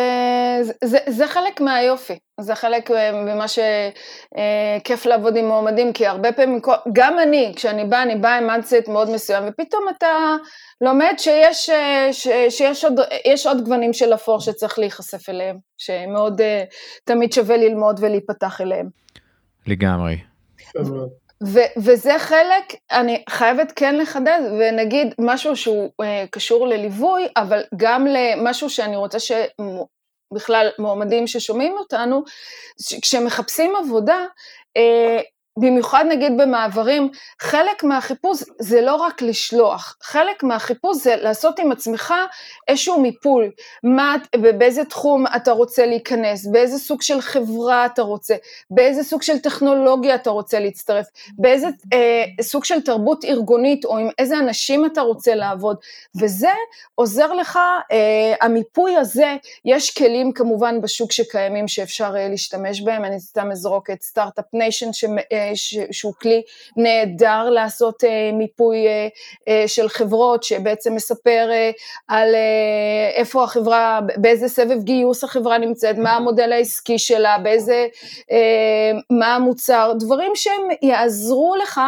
זה, 0.84 0.98
זה 1.08 1.28
חלק 1.28 1.62
מהיופי, 1.62 2.20
זה 2.40 2.56
חלק 2.56 2.92
ממה 3.14 3.46
שכיף 3.48 5.06
לעבוד 5.06 5.36
עם 5.36 5.46
מועמדים, 5.46 5.94
כי 5.94 6.08
הרבה 6.08 6.32
פעמים, 6.32 6.62
גם 6.94 7.20
אני, 7.20 7.54
כשאני 7.56 7.86
באה, 7.86 8.04
אני 8.04 8.16
באה 8.16 8.38
עם 8.38 8.48
מנדסט 8.48 8.88
מאוד 8.88 9.10
מסוים, 9.10 9.44
ופתאום 9.48 9.86
אתה 9.98 10.36
לומד 10.82 11.14
שיש, 11.18 11.70
ש, 12.12 12.28
שיש 12.50 12.86
עוד, 12.86 13.00
עוד 13.46 13.64
גוונים 13.64 13.94
של 13.94 14.14
אפור 14.14 14.40
שצריך 14.40 14.80
להיחשף 14.80 15.30
אליהם, 15.30 15.58
שמאוד 15.78 16.42
תמיד 17.04 17.34
שווה 17.34 17.58
ללמוד 17.58 18.00
ולהיפתח 18.04 18.62
אליהם. 18.62 18.90
לגמרי. 19.68 20.18
ו- 21.46 21.74
וזה 21.78 22.20
חלק, 22.20 22.76
אני 22.92 23.24
חייבת 23.30 23.74
כן 23.76 23.96
לחדד, 23.96 24.40
ונגיד 24.60 25.14
משהו 25.20 25.56
שהוא 25.56 25.90
אה, 26.02 26.26
קשור 26.32 26.68
לליווי, 26.68 27.28
אבל 27.38 27.64
גם 27.76 28.08
למשהו 28.08 28.70
שאני 28.70 28.96
רוצה 28.96 29.18
שבכלל 29.20 30.70
מועמדים 30.80 31.28
ששומעים 31.28 31.74
אותנו, 31.78 32.24
כשמחפשים 33.02 33.76
עבודה, 33.76 34.26
אה, 34.78 35.20
במיוחד 35.60 36.06
נגיד 36.10 36.32
במעברים, 36.38 37.10
חלק 37.42 37.84
מהחיפוש 37.84 38.44
זה 38.60 38.82
לא 38.82 38.96
רק 38.96 39.22
לשלוח, 39.22 39.98
חלק 40.02 40.44
מהחיפוש 40.44 40.98
זה 40.98 41.16
לעשות 41.16 41.60
עם 41.60 41.72
עצמך 41.72 42.14
איזשהו 42.68 43.02
מיפול, 43.02 43.52
מה, 43.84 44.16
באיזה 44.58 44.86
תחום 44.86 45.26
אתה 45.36 45.52
רוצה 45.52 45.86
להיכנס, 45.86 46.46
באיזה 46.46 46.80
סוג 46.80 47.02
של 47.02 47.22
חברה 47.22 47.86
אתה 47.86 48.02
רוצה, 48.02 48.36
באיזה 48.70 49.04
סוג 49.04 49.22
של 49.22 49.40
טכנולוגיה 49.40 50.16
אתה 50.16 50.30
רוצה 50.30 50.60
להצטרף, 50.60 51.06
באיזה 51.38 51.68
אה, 51.94 52.24
סוג 52.42 52.66
של 52.66 52.82
תרבות 52.82 53.26
ארגונית 53.26 53.86
או 53.86 53.98
עם 53.98 54.10
איזה 54.20 54.40
אנשים 54.40 54.86
אתה 54.86 55.02
רוצה 55.02 55.36
לעבוד, 55.36 55.78
וזה 56.22 56.52
עוזר 56.96 57.34
לך, 57.34 57.60
אה, 57.92 58.34
המיפוי 58.42 58.96
הזה, 58.96 59.36
יש 59.66 59.98
כלים 59.98 60.32
כמובן 60.32 60.82
בשוק 60.82 61.12
שקיימים 61.12 61.68
שאפשר 61.68 62.14
אה, 62.18 62.28
להשתמש 62.30 62.82
בהם, 62.82 63.06
אני 63.06 63.20
סתם 63.20 63.52
אזרוק 63.52 63.90
את 63.90 64.02
Start-Up 64.02 64.46
Nation, 64.54 64.94
שהוא 65.92 66.14
כלי 66.22 66.42
נהדר 66.78 67.50
לעשות 67.50 68.04
אה, 68.04 68.32
מיפוי 68.34 68.88
אה, 68.88 69.08
אה, 69.48 69.68
של 69.68 69.90
חברות, 69.90 70.44
שבעצם 70.44 70.96
מספר 70.96 71.50
על 72.08 72.36
איפה 73.16 73.44
החברה, 73.44 74.00
באיזה 74.18 74.48
סבב 74.48 74.84
גיוס 74.84 75.24
החברה 75.24 75.58
נמצאת, 75.58 75.98
מה 75.98 76.12
המודל 76.12 76.52
העסקי 76.52 77.00
שלה, 77.00 77.38
באיזה, 77.38 77.88
מה 79.10 79.36
המוצר, 79.36 79.94
דברים 80.00 80.32
שהם 80.36 80.68
יעזרו 80.82 81.56
לך 81.56 81.82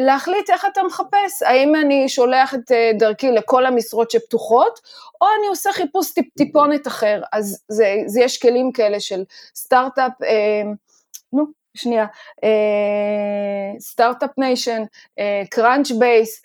להחליט 0.00 0.50
איך 0.50 0.66
אתה 0.72 0.82
מחפש, 0.82 1.42
האם 1.42 1.74
אני 1.74 2.08
שולח 2.08 2.54
את 2.54 2.72
דרכי 2.98 3.32
לכל 3.32 3.66
המשרות 3.66 4.10
שפתוחות, 4.10 4.80
או 5.20 5.26
אני 5.38 5.46
עושה 5.46 5.72
חיפוש 5.72 6.10
טיפ, 6.10 6.26
טיפונת 6.36 6.86
אחר, 6.86 7.22
אז 7.32 7.62
זה, 7.68 7.96
זה 8.06 8.20
יש 8.20 8.38
כלים 8.38 8.72
כאלה 8.72 9.00
של 9.00 9.24
סטארט-אפ, 9.54 10.22
אה, 10.22 10.62
נו, 11.32 11.44
שנייה, 11.78 12.06
Start-Up 13.80 14.30
Nation, 14.38 14.82
Crunchbase, 15.50 16.42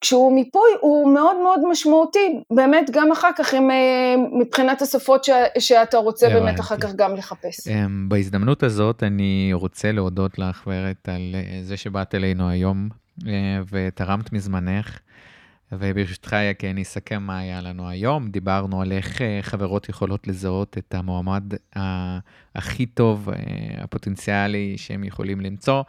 כשהוא 0.00 0.32
מיפוי 0.32 0.70
הוא 0.80 1.14
מאוד 1.14 1.36
מאוד 1.42 1.60
משמעותי, 1.70 2.42
באמת 2.50 2.90
גם 2.92 3.12
אחר 3.12 3.30
כך 3.38 3.54
עם, 3.54 3.70
אה, 3.70 4.44
מבחינת 4.44 4.82
השפות 4.82 5.24
ש, 5.24 5.30
שאתה 5.58 5.98
רוצה 5.98 6.28
באמת 6.28 6.60
אחר 6.60 6.76
כך 6.76 6.94
גם 6.94 7.14
לחפש. 7.14 7.68
Um, 7.68 7.70
בהזדמנות 8.08 8.62
הזאת 8.62 9.02
אני 9.02 9.50
רוצה 9.52 9.92
להודות 9.92 10.38
לך 10.38 10.62
ורד 10.66 10.94
על 11.04 11.34
אה, 11.34 11.62
זה 11.62 11.76
שבאת 11.76 12.14
אלינו 12.14 12.50
היום 12.50 12.88
uh, 13.20 13.24
ותרמת 13.70 14.32
מזמנך. 14.32 14.98
וברשותך, 15.72 16.36
כי 16.58 16.70
אני 16.70 16.82
אסכם 16.82 17.22
מה 17.22 17.38
היה 17.38 17.60
לנו 17.60 17.88
היום. 17.88 18.30
דיברנו 18.30 18.82
על 18.82 18.92
איך 18.92 19.22
אה, 19.22 19.38
חברות 19.42 19.88
יכולות 19.88 20.28
לזהות 20.28 20.78
את 20.78 20.94
המועמד 20.94 21.42
הכי 22.54 22.86
טוב, 22.86 23.28
אה, 23.28 23.36
הפוטנציאלי 23.78 24.74
שהם 24.78 25.04
יכולים 25.04 25.40
למצוא, 25.40 25.82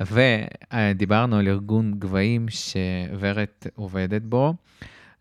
ודיברנו 0.00 1.36
על 1.36 1.48
ארגון 1.48 1.94
גבהים 1.98 2.46
שוורת 2.48 3.66
עובדת 3.74 4.22
בו. 4.22 4.54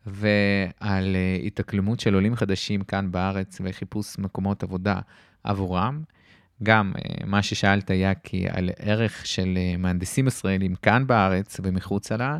ועל 0.07 1.15
אה, 1.15 1.37
התאקלמות 1.45 1.99
של 1.99 2.13
עולים 2.13 2.35
חדשים 2.35 2.81
כאן 2.81 3.11
בארץ 3.11 3.61
וחיפוש 3.63 4.19
מקומות 4.19 4.63
עבודה 4.63 4.99
עבורם. 5.43 6.01
גם 6.63 6.93
אה, 6.95 7.25
מה 7.25 7.41
ששאלת, 7.43 7.89
יאקי, 7.89 8.45
על 8.49 8.69
ערך 8.79 9.25
של 9.25 9.57
אה, 9.57 9.77
מהנדסים 9.77 10.27
ישראלים 10.27 10.75
כאן 10.75 11.07
בארץ 11.07 11.59
ומחוצה 11.63 12.17
לה, 12.17 12.37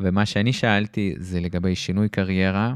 ומה 0.00 0.26
שאני 0.26 0.52
שאלתי 0.52 1.14
זה 1.18 1.40
לגבי 1.40 1.76
שינוי 1.76 2.08
קריירה 2.08 2.74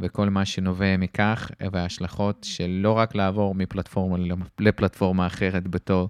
וכל 0.00 0.28
מה 0.28 0.44
שנובע 0.44 0.96
מכך, 0.96 1.50
וההשלכות 1.72 2.46
של 2.48 2.78
לא 2.82 2.92
רק 2.92 3.14
לעבור 3.14 3.54
מפלטפורמה 3.54 4.16
לפלטפורמה 4.58 5.26
אחרת 5.26 5.68
בתור 5.68 6.08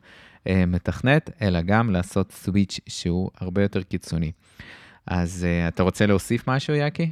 אה, 0.48 0.66
מתכנת, 0.66 1.30
אלא 1.42 1.60
גם 1.60 1.90
לעשות 1.90 2.32
סוויץ' 2.32 2.80
שהוא 2.88 3.30
הרבה 3.40 3.62
יותר 3.62 3.82
קיצוני. 3.82 4.32
אז 5.06 5.46
אה, 5.48 5.68
אתה 5.68 5.82
רוצה 5.82 6.06
להוסיף 6.06 6.48
משהו, 6.48 6.74
יאקי? 6.74 7.10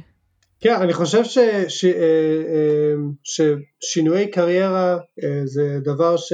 כן, 0.61 0.75
אני 0.81 0.93
חושב 0.93 1.23
ש, 1.23 1.37
ש, 1.67 1.85
אה, 1.85 2.93
ששינויי 3.23 4.31
קריירה 4.31 4.97
זה 5.45 5.79
דבר 5.83 6.17
ש... 6.17 6.33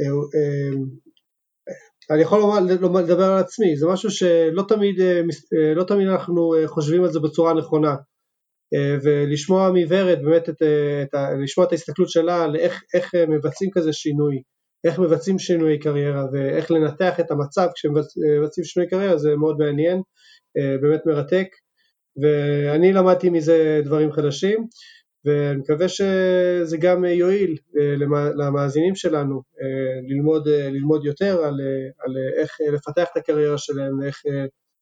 אה, 0.00 0.06
אה, 0.34 0.80
אני 2.10 2.22
יכול 2.22 2.40
לדבר 3.00 3.24
על 3.24 3.38
עצמי, 3.38 3.76
זה 3.76 3.86
משהו 3.86 4.10
שלא 4.10 4.62
תמיד, 4.68 5.00
אה, 5.00 5.20
לא 5.74 5.84
תמיד 5.84 6.08
אנחנו 6.08 6.54
חושבים 6.66 7.04
על 7.04 7.12
זה 7.12 7.20
בצורה 7.20 7.54
נכונה. 7.54 7.94
ולשמוע 9.04 9.70
מוורד 9.70 10.18
באמת 10.22 10.48
את, 10.48 10.62
את 11.02 11.14
לשמוע 11.42 11.66
את 11.66 11.72
ההסתכלות 11.72 12.10
שלה 12.10 12.44
על 12.44 12.56
איך, 12.56 12.82
איך 12.94 13.14
מבצעים 13.28 13.70
כזה 13.70 13.92
שינוי, 13.92 14.42
איך 14.86 14.98
מבצעים 14.98 15.38
שינוי 15.38 15.78
קריירה 15.78 16.24
ואיך 16.32 16.70
לנתח 16.70 17.20
את 17.20 17.30
המצב 17.30 17.68
כשמבצעים 17.74 18.64
שינוי 18.64 18.88
קריירה 18.88 19.18
זה 19.18 19.36
מאוד 19.36 19.56
מעניין, 19.58 20.00
באמת 20.82 21.00
מרתק 21.06 21.46
ואני 22.22 22.92
למדתי 22.92 23.30
מזה 23.30 23.80
דברים 23.84 24.12
חדשים 24.12 24.66
ואני 25.24 25.56
מקווה 25.56 25.88
שזה 25.88 26.76
גם 26.76 27.04
יועיל 27.04 27.56
למאזינים 28.36 28.94
שלנו 28.94 29.42
ללמוד, 30.08 30.48
ללמוד 30.48 31.04
יותר 31.04 31.44
על, 31.44 31.60
על 32.04 32.12
איך 32.40 32.56
לפתח 32.72 33.04
את 33.12 33.16
הקריירה 33.16 33.58
שלהם 33.58 33.92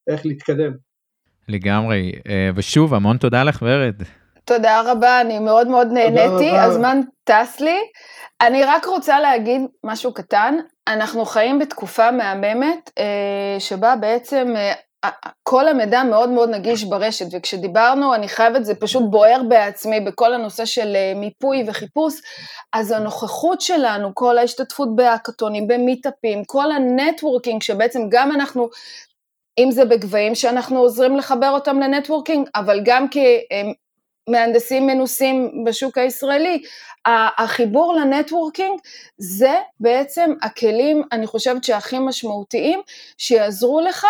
ואיך 0.07 0.27
להתקדם. 0.27 0.73
לגמרי, 1.49 2.13
אה, 2.29 2.51
ושוב, 2.55 2.95
המון 2.95 3.17
תודה 3.17 3.45
לך, 3.45 3.63
ורד. 3.63 4.03
תודה 4.45 4.93
רבה, 4.93 5.21
אני 5.21 5.39
מאוד 5.39 5.69
מאוד 5.69 5.89
נהניתי, 5.93 6.51
הזמן 6.51 7.01
טס 7.25 7.61
לי. 7.61 7.79
אני 8.41 8.65
רק 8.65 8.85
רוצה 8.85 9.21
להגיד 9.21 9.61
משהו 9.85 10.15
קטן, 10.15 10.55
אנחנו 10.89 11.25
חיים 11.25 11.59
בתקופה 11.59 12.11
מהממת, 12.11 12.91
אה, 12.99 13.57
שבה 13.59 13.97
בעצם 13.97 14.53
אה, 14.57 14.73
כל 15.43 15.69
המידע 15.69 16.03
מאוד 16.03 16.29
מאוד 16.29 16.51
נגיש 16.51 16.85
ברשת, 16.85 17.27
וכשדיברנו, 17.33 18.15
אני 18.15 18.29
חייבת, 18.29 18.65
זה 18.65 18.75
פשוט 18.75 19.03
בוער 19.11 19.43
בעצמי 19.49 20.01
בכל 20.01 20.35
הנושא 20.35 20.65
של 20.65 20.97
מיפוי 21.17 21.65
וחיפוש, 21.67 22.15
אז 22.73 22.91
הנוכחות 22.91 23.61
שלנו, 23.61 24.15
כל 24.15 24.39
ההשתתפות 24.39 24.97
בהאקתונים, 24.97 25.67
במיטאפים, 25.69 26.45
כל 26.47 26.73
ה 26.73 26.80
networking, 26.80 27.63
שבעצם 27.63 28.01
גם 28.09 28.33
אנחנו 28.33 28.69
אם 29.59 29.71
זה 29.71 29.85
בגבהים 29.85 30.35
שאנחנו 30.35 30.79
עוזרים 30.79 31.17
לחבר 31.17 31.51
אותם 31.51 31.81
ל 31.81 31.87
networking, 31.87 32.49
אבל 32.55 32.81
גם 32.85 33.07
כמהנדסים 34.29 34.87
מנוסים 34.87 35.65
בשוק 35.67 35.99
הישראלי, 35.99 36.63
החיבור 37.07 37.95
ל 37.95 38.03
networking 38.03 38.81
זה 39.19 39.55
בעצם 39.81 40.33
הכלים, 40.43 41.03
אני 41.13 41.27
חושבת 41.27 41.65
שהכי 41.65 41.99
משמעותיים, 41.99 42.81
שיעזרו 43.19 43.81
לך 43.81 44.07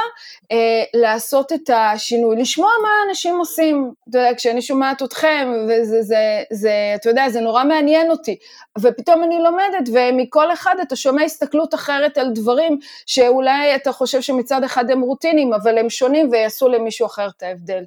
אה, 0.53 0.85
לעשות 0.95 1.53
את 1.53 1.71
השינוי, 1.71 2.37
לשמוע 2.37 2.71
מה 2.83 2.89
אנשים 3.09 3.39
עושים. 3.39 3.93
אתה 4.09 4.19
יודע, 4.19 4.31
כשאני 4.37 4.63
שומעת 4.63 5.03
אתכם, 5.03 5.53
וזה, 5.69 6.03
זה, 6.03 6.43
זה, 6.53 6.73
אתה 6.95 7.11
יודע, 7.11 7.29
זה 7.29 7.41
נורא 7.41 7.65
מעניין 7.65 8.11
אותי, 8.11 8.37
ופתאום 8.79 9.25
אני 9.25 9.39
לומדת, 9.39 9.89
ומכל 9.93 10.53
אחד 10.53 10.75
אתה 10.83 10.97
שומע 10.97 11.23
הסתכלות 11.23 11.75
אחרת 11.75 12.19
על 12.19 12.31
דברים, 12.35 12.79
שאולי 13.07 13.75
אתה 13.77 13.93
חושב 13.93 14.21
שמצד 14.21 14.65
אחד 14.65 14.91
הם 14.91 15.01
רוטינים, 15.01 15.53
אבל 15.53 15.79
הם 15.79 15.91
שונים 15.91 16.29
ויעשו 16.33 16.69
למישהו 16.69 17.07
אחר 17.07 17.29
את 17.37 17.43
ההבדל. 17.43 17.85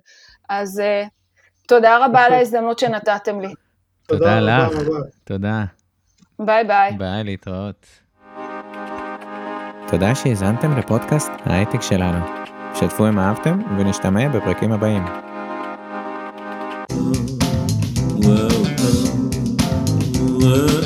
אז 0.50 0.80
אה, 0.80 1.04
תודה 1.68 2.06
רבה 2.06 2.20
על 2.20 2.34
ההזדמנות 2.34 2.80
שנתתם 2.80 3.42
לי. 3.42 3.65
תודה 4.08 4.40
לך, 4.40 4.74
תודה. 5.24 5.66
ביי 6.40 6.64
ביי. 6.64 6.92
ביי, 6.98 7.24
להתראות. 7.24 7.86
תודה 9.88 10.16
שהאזנתם 10.16 10.78
לפודקאסט 10.78 11.32
ההייטק 11.46 11.82
שלנו. 11.82 12.26
שתפו 12.76 13.10
אם 13.10 13.20
אהבתם 13.20 13.60
ונשתמע 13.80 14.30
בפרקים 14.30 14.72
הבאים. 14.72 15.06
Whoa, 18.26 18.50
whoa, 18.82 18.96
whoa. 20.42 20.85